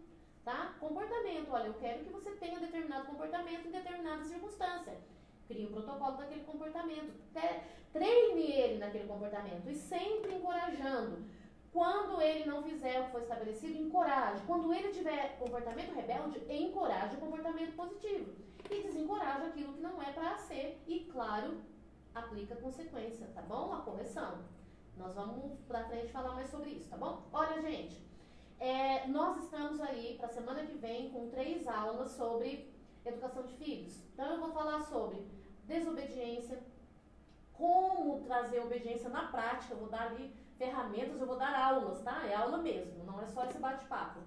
tá? 0.49 0.73
Comportamento, 0.79 1.51
olha, 1.51 1.67
eu 1.67 1.73
quero 1.75 2.03
que 2.03 2.11
você 2.11 2.31
tenha 2.31 2.59
determinado 2.59 3.05
comportamento 3.05 3.67
em 3.67 3.71
determinada 3.71 4.23
circunstância. 4.23 4.97
Crie 5.47 5.65
o 5.65 5.71
protocolo 5.71 6.17
daquele 6.17 6.43
comportamento. 6.43 7.13
Treine 7.93 8.51
ele 8.51 8.77
naquele 8.77 9.07
comportamento 9.07 9.67
e 9.69 9.75
sempre 9.75 10.33
encorajando. 10.33 11.23
Quando 11.71 12.21
ele 12.21 12.45
não 12.45 12.63
fizer 12.63 12.99
o 12.99 13.05
que 13.05 13.11
foi 13.11 13.21
estabelecido, 13.21 13.77
encoraje. 13.77 14.41
Quando 14.47 14.73
ele 14.73 14.89
tiver 14.89 15.37
comportamento 15.37 15.93
rebelde, 15.93 16.41
encoraje 16.49 17.15
o 17.15 17.19
comportamento 17.19 17.75
positivo. 17.75 18.33
E 18.69 18.83
desencoraje 18.83 19.45
aquilo 19.45 19.73
que 19.73 19.81
não 19.81 20.01
é 20.01 20.11
para 20.11 20.37
ser. 20.37 20.81
E, 20.87 21.01
claro, 21.11 21.61
aplica 22.13 22.55
consequência, 22.55 23.27
tá 23.33 23.41
bom? 23.41 23.73
A 23.73 23.81
correção. 23.81 24.39
Nós 24.97 25.13
vamos 25.15 25.59
pra 25.67 25.85
frente 25.85 26.11
falar 26.11 26.33
mais 26.33 26.49
sobre 26.49 26.71
isso, 26.71 26.89
tá 26.89 26.97
bom? 26.97 27.23
Olha, 27.31 27.61
gente, 27.61 28.03
é, 28.59 29.07
nós 29.07 29.43
estamos 29.43 29.79
aí 29.79 30.15
para 30.17 30.27
a 30.27 30.33
semana 30.33 30.65
que 30.65 30.77
vem 30.77 31.09
com 31.11 31.29
três 31.29 31.67
aulas 31.67 32.11
sobre 32.11 32.73
educação 33.05 33.43
de 33.43 33.53
filhos. 33.53 34.01
Então 34.13 34.33
eu 34.33 34.39
vou 34.39 34.51
falar 34.51 34.81
sobre 34.81 35.25
desobediência, 35.65 36.61
como 37.53 38.21
trazer 38.21 38.59
obediência 38.59 39.09
na 39.09 39.27
prática, 39.27 39.73
eu 39.73 39.79
vou 39.79 39.89
dar 39.89 40.07
ali 40.07 40.33
ferramentas, 40.59 41.19
eu 41.19 41.25
vou 41.25 41.37
dar 41.37 41.55
aulas, 41.55 42.01
tá? 42.01 42.27
É 42.27 42.35
aula 42.35 42.57
mesmo, 42.57 43.03
não 43.05 43.19
é 43.21 43.25
só 43.25 43.45
esse 43.45 43.57
bate-papo. 43.57 44.19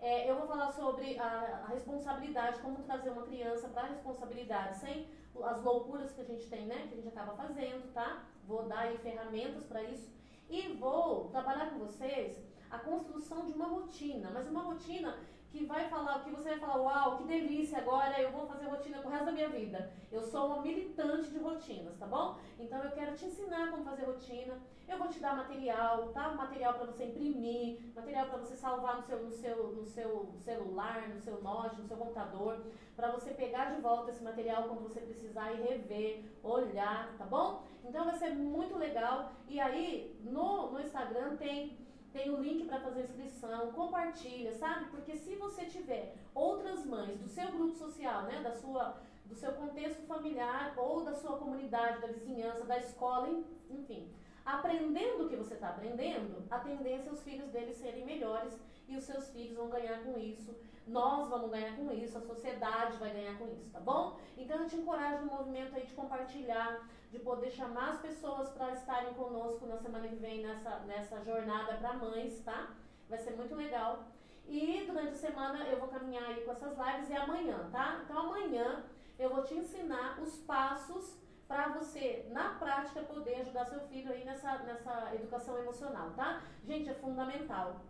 É, 0.00 0.30
eu 0.30 0.36
vou 0.36 0.46
falar 0.46 0.70
sobre 0.70 1.18
a, 1.18 1.64
a, 1.64 1.66
responsabilidade, 1.72 2.60
como 2.60 2.82
trazer 2.82 3.10
uma 3.10 3.22
criança 3.22 3.68
para 3.68 3.82
a 3.82 3.86
responsabilidade, 3.86 4.76
sem 4.76 5.08
as 5.42 5.62
loucuras 5.62 6.12
que 6.12 6.20
a 6.20 6.24
gente 6.24 6.48
tem, 6.48 6.66
né? 6.66 6.86
Que 6.88 6.94
a 6.94 6.96
gente 6.96 7.08
acaba 7.08 7.34
fazendo, 7.34 7.92
tá? 7.92 8.22
Vou 8.46 8.64
dar 8.64 8.80
aí 8.80 8.98
ferramentas 8.98 9.64
para 9.64 9.82
isso. 9.82 10.08
E 10.48 10.74
vou 10.74 11.28
trabalhar 11.30 11.70
com 11.70 11.78
vocês 11.78 12.38
a 12.70 12.78
construção 12.78 13.44
de 13.46 13.52
uma 13.52 13.66
rotina, 13.66 14.30
mas 14.32 14.46
uma 14.46 14.62
rotina 14.62 15.18
que 15.54 15.64
vai 15.64 15.88
falar, 15.88 16.24
que 16.24 16.30
você 16.30 16.48
vai 16.48 16.58
falar, 16.58 16.82
uau, 16.82 17.16
que 17.16 17.24
delícia, 17.24 17.78
agora 17.78 18.20
eu 18.20 18.32
vou 18.32 18.44
fazer 18.44 18.66
rotina 18.66 18.98
pro 18.98 19.08
resto 19.08 19.26
da 19.26 19.30
minha 19.30 19.48
vida. 19.48 19.88
Eu 20.10 20.20
sou 20.20 20.48
uma 20.48 20.60
militante 20.60 21.30
de 21.30 21.38
rotinas, 21.38 21.96
tá 21.96 22.06
bom? 22.06 22.36
Então 22.58 22.82
eu 22.82 22.90
quero 22.90 23.14
te 23.14 23.26
ensinar 23.26 23.70
como 23.70 23.84
fazer 23.84 24.04
rotina. 24.04 24.58
Eu 24.88 24.98
vou 24.98 25.06
te 25.06 25.20
dar 25.20 25.36
material, 25.36 26.08
tá? 26.08 26.30
Material 26.30 26.74
para 26.74 26.86
você 26.86 27.04
imprimir, 27.04 27.78
material 27.94 28.26
para 28.26 28.38
você 28.38 28.56
salvar 28.56 28.96
no 28.96 29.02
seu, 29.02 29.22
no 29.22 29.30
seu, 29.30 29.72
no 29.74 29.86
seu 29.86 30.34
celular, 30.40 31.08
no 31.08 31.20
seu 31.20 31.40
note, 31.40 31.80
no 31.80 31.86
seu 31.86 31.96
computador, 31.96 32.60
para 32.96 33.12
você 33.12 33.30
pegar 33.30 33.66
de 33.66 33.80
volta 33.80 34.10
esse 34.10 34.24
material 34.24 34.64
quando 34.64 34.82
você 34.82 35.00
precisar 35.00 35.52
e 35.52 35.62
rever, 35.62 36.24
olhar, 36.42 37.14
tá 37.16 37.24
bom? 37.24 37.62
Então 37.84 38.04
vai 38.04 38.16
ser 38.16 38.30
muito 38.30 38.76
legal. 38.76 39.30
E 39.48 39.60
aí 39.60 40.18
no, 40.24 40.72
no 40.72 40.80
Instagram 40.80 41.36
tem 41.36 41.83
tem 42.14 42.30
o 42.30 42.40
link 42.40 42.64
para 42.66 42.78
fazer 42.78 43.02
inscrição, 43.02 43.72
compartilha, 43.72 44.52
sabe? 44.52 44.84
Porque 44.90 45.16
se 45.16 45.34
você 45.34 45.64
tiver 45.66 46.14
outras 46.32 46.86
mães 46.86 47.18
do 47.18 47.28
seu 47.28 47.48
grupo 47.50 47.74
social, 47.74 48.22
né, 48.22 48.40
da 48.40 48.52
sua, 48.52 49.02
do 49.24 49.34
seu 49.34 49.52
contexto 49.52 50.06
familiar 50.06 50.74
ou 50.76 51.04
da 51.04 51.12
sua 51.12 51.36
comunidade, 51.36 52.00
da 52.00 52.06
vizinhança, 52.06 52.64
da 52.66 52.78
escola, 52.78 53.28
enfim, 53.68 54.08
aprendendo 54.46 55.24
o 55.24 55.28
que 55.28 55.34
você 55.34 55.54
está 55.54 55.70
aprendendo, 55.70 56.44
a 56.48 56.60
tendência 56.60 57.10
é 57.10 57.12
os 57.12 57.22
filhos 57.24 57.50
deles 57.50 57.76
serem 57.78 58.04
melhores 58.04 58.56
e 58.88 58.96
os 58.96 59.04
seus 59.04 59.30
filhos 59.30 59.56
vão 59.56 59.68
ganhar 59.68 60.02
com 60.02 60.18
isso. 60.18 60.54
Nós 60.86 61.28
vamos 61.28 61.50
ganhar 61.50 61.74
com 61.76 61.90
isso, 61.92 62.18
a 62.18 62.20
sociedade 62.20 62.98
vai 62.98 63.10
ganhar 63.10 63.38
com 63.38 63.46
isso, 63.48 63.70
tá 63.70 63.80
bom? 63.80 64.18
Então 64.36 64.58
eu 64.58 64.68
te 64.68 64.76
encorajo 64.76 65.24
no 65.24 65.32
movimento 65.32 65.74
aí 65.74 65.86
de 65.86 65.94
compartilhar, 65.94 66.86
de 67.10 67.18
poder 67.18 67.50
chamar 67.50 67.90
as 67.90 68.00
pessoas 68.00 68.50
para 68.50 68.72
estarem 68.72 69.14
conosco 69.14 69.66
na 69.66 69.78
semana 69.78 70.08
que 70.08 70.16
vem 70.16 70.42
nessa, 70.42 70.80
nessa 70.80 71.24
jornada 71.24 71.74
para 71.74 71.94
mães, 71.94 72.42
tá? 72.44 72.70
Vai 73.08 73.18
ser 73.18 73.30
muito 73.30 73.54
legal. 73.54 74.04
E 74.46 74.84
durante 74.86 75.12
a 75.12 75.16
semana 75.16 75.66
eu 75.68 75.78
vou 75.78 75.88
caminhar 75.88 76.24
aí 76.24 76.44
com 76.44 76.52
essas 76.52 76.76
lives 76.76 77.08
e 77.08 77.14
amanhã, 77.14 77.68
tá? 77.72 78.02
Então 78.04 78.18
amanhã 78.18 78.84
eu 79.18 79.30
vou 79.30 79.42
te 79.42 79.54
ensinar 79.54 80.20
os 80.20 80.36
passos 80.40 81.18
para 81.48 81.68
você, 81.68 82.26
na 82.30 82.50
prática, 82.54 83.00
poder 83.02 83.36
ajudar 83.40 83.66
seu 83.66 83.80
filho 83.80 84.12
aí 84.12 84.24
nessa, 84.24 84.58
nessa 84.58 85.14
educação 85.14 85.58
emocional, 85.58 86.10
tá? 86.16 86.42
Gente, 86.64 86.90
é 86.90 86.94
fundamental. 86.94 87.80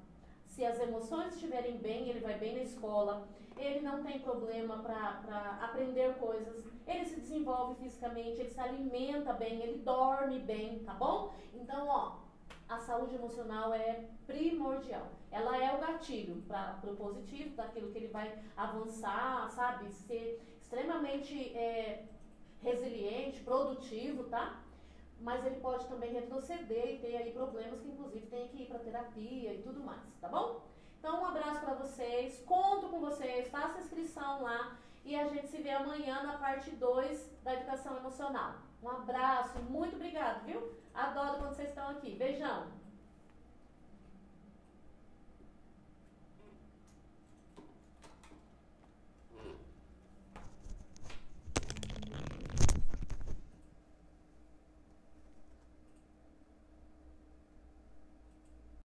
Se 0.54 0.64
as 0.64 0.78
emoções 0.78 1.34
estiverem 1.34 1.78
bem, 1.78 2.08
ele 2.08 2.20
vai 2.20 2.38
bem 2.38 2.54
na 2.54 2.62
escola, 2.62 3.26
ele 3.58 3.80
não 3.80 4.04
tem 4.04 4.20
problema 4.20 4.78
para 4.78 5.58
aprender 5.60 6.14
coisas, 6.14 6.64
ele 6.86 7.04
se 7.04 7.18
desenvolve 7.18 7.74
fisicamente, 7.82 8.38
ele 8.38 8.50
se 8.50 8.60
alimenta 8.60 9.32
bem, 9.32 9.60
ele 9.60 9.78
dorme 9.78 10.38
bem, 10.38 10.78
tá 10.84 10.94
bom? 10.94 11.34
Então, 11.52 11.88
ó, 11.88 12.18
a 12.68 12.78
saúde 12.78 13.16
emocional 13.16 13.74
é 13.74 14.04
primordial. 14.28 15.08
Ela 15.32 15.56
é 15.56 15.74
o 15.74 15.80
gatilho 15.80 16.40
para 16.46 16.78
o 16.84 16.94
positivo, 16.94 17.56
daquilo 17.56 17.90
que 17.90 17.98
ele 17.98 18.12
vai 18.12 18.38
avançar, 18.56 19.50
sabe? 19.50 19.90
Ser 19.90 20.40
extremamente 20.62 21.52
é, 21.56 22.04
resiliente, 22.62 23.40
produtivo, 23.40 24.22
tá? 24.28 24.62
Mas 25.20 25.44
ele 25.44 25.60
pode 25.60 25.86
também 25.86 26.12
retroceder 26.12 26.94
e 26.94 26.98
ter 26.98 27.16
aí 27.16 27.32
problemas 27.32 27.80
que 27.80 27.88
inclusive 27.88 28.26
tem 28.26 28.48
que 28.48 28.62
ir 28.62 28.66
para 28.66 28.78
terapia 28.78 29.54
e 29.54 29.62
tudo 29.62 29.80
mais, 29.80 30.02
tá 30.20 30.28
bom? 30.28 30.62
Então 30.98 31.22
um 31.22 31.26
abraço 31.26 31.60
para 31.60 31.74
vocês, 31.74 32.42
conto 32.46 32.88
com 32.88 33.00
vocês, 33.00 33.48
faça 33.48 33.80
inscrição 33.80 34.42
lá 34.42 34.76
e 35.04 35.14
a 35.14 35.28
gente 35.28 35.48
se 35.48 35.58
vê 35.58 35.70
amanhã 35.70 36.22
na 36.22 36.38
parte 36.38 36.70
2 36.70 37.30
da 37.42 37.54
educação 37.54 37.96
emocional. 37.96 38.54
Um 38.82 38.88
abraço, 38.88 39.58
muito 39.62 39.96
obrigado, 39.96 40.44
viu? 40.44 40.72
Adoro 40.94 41.38
quando 41.38 41.54
vocês 41.54 41.68
estão 41.68 41.88
aqui. 41.88 42.16
Beijão! 42.16 42.83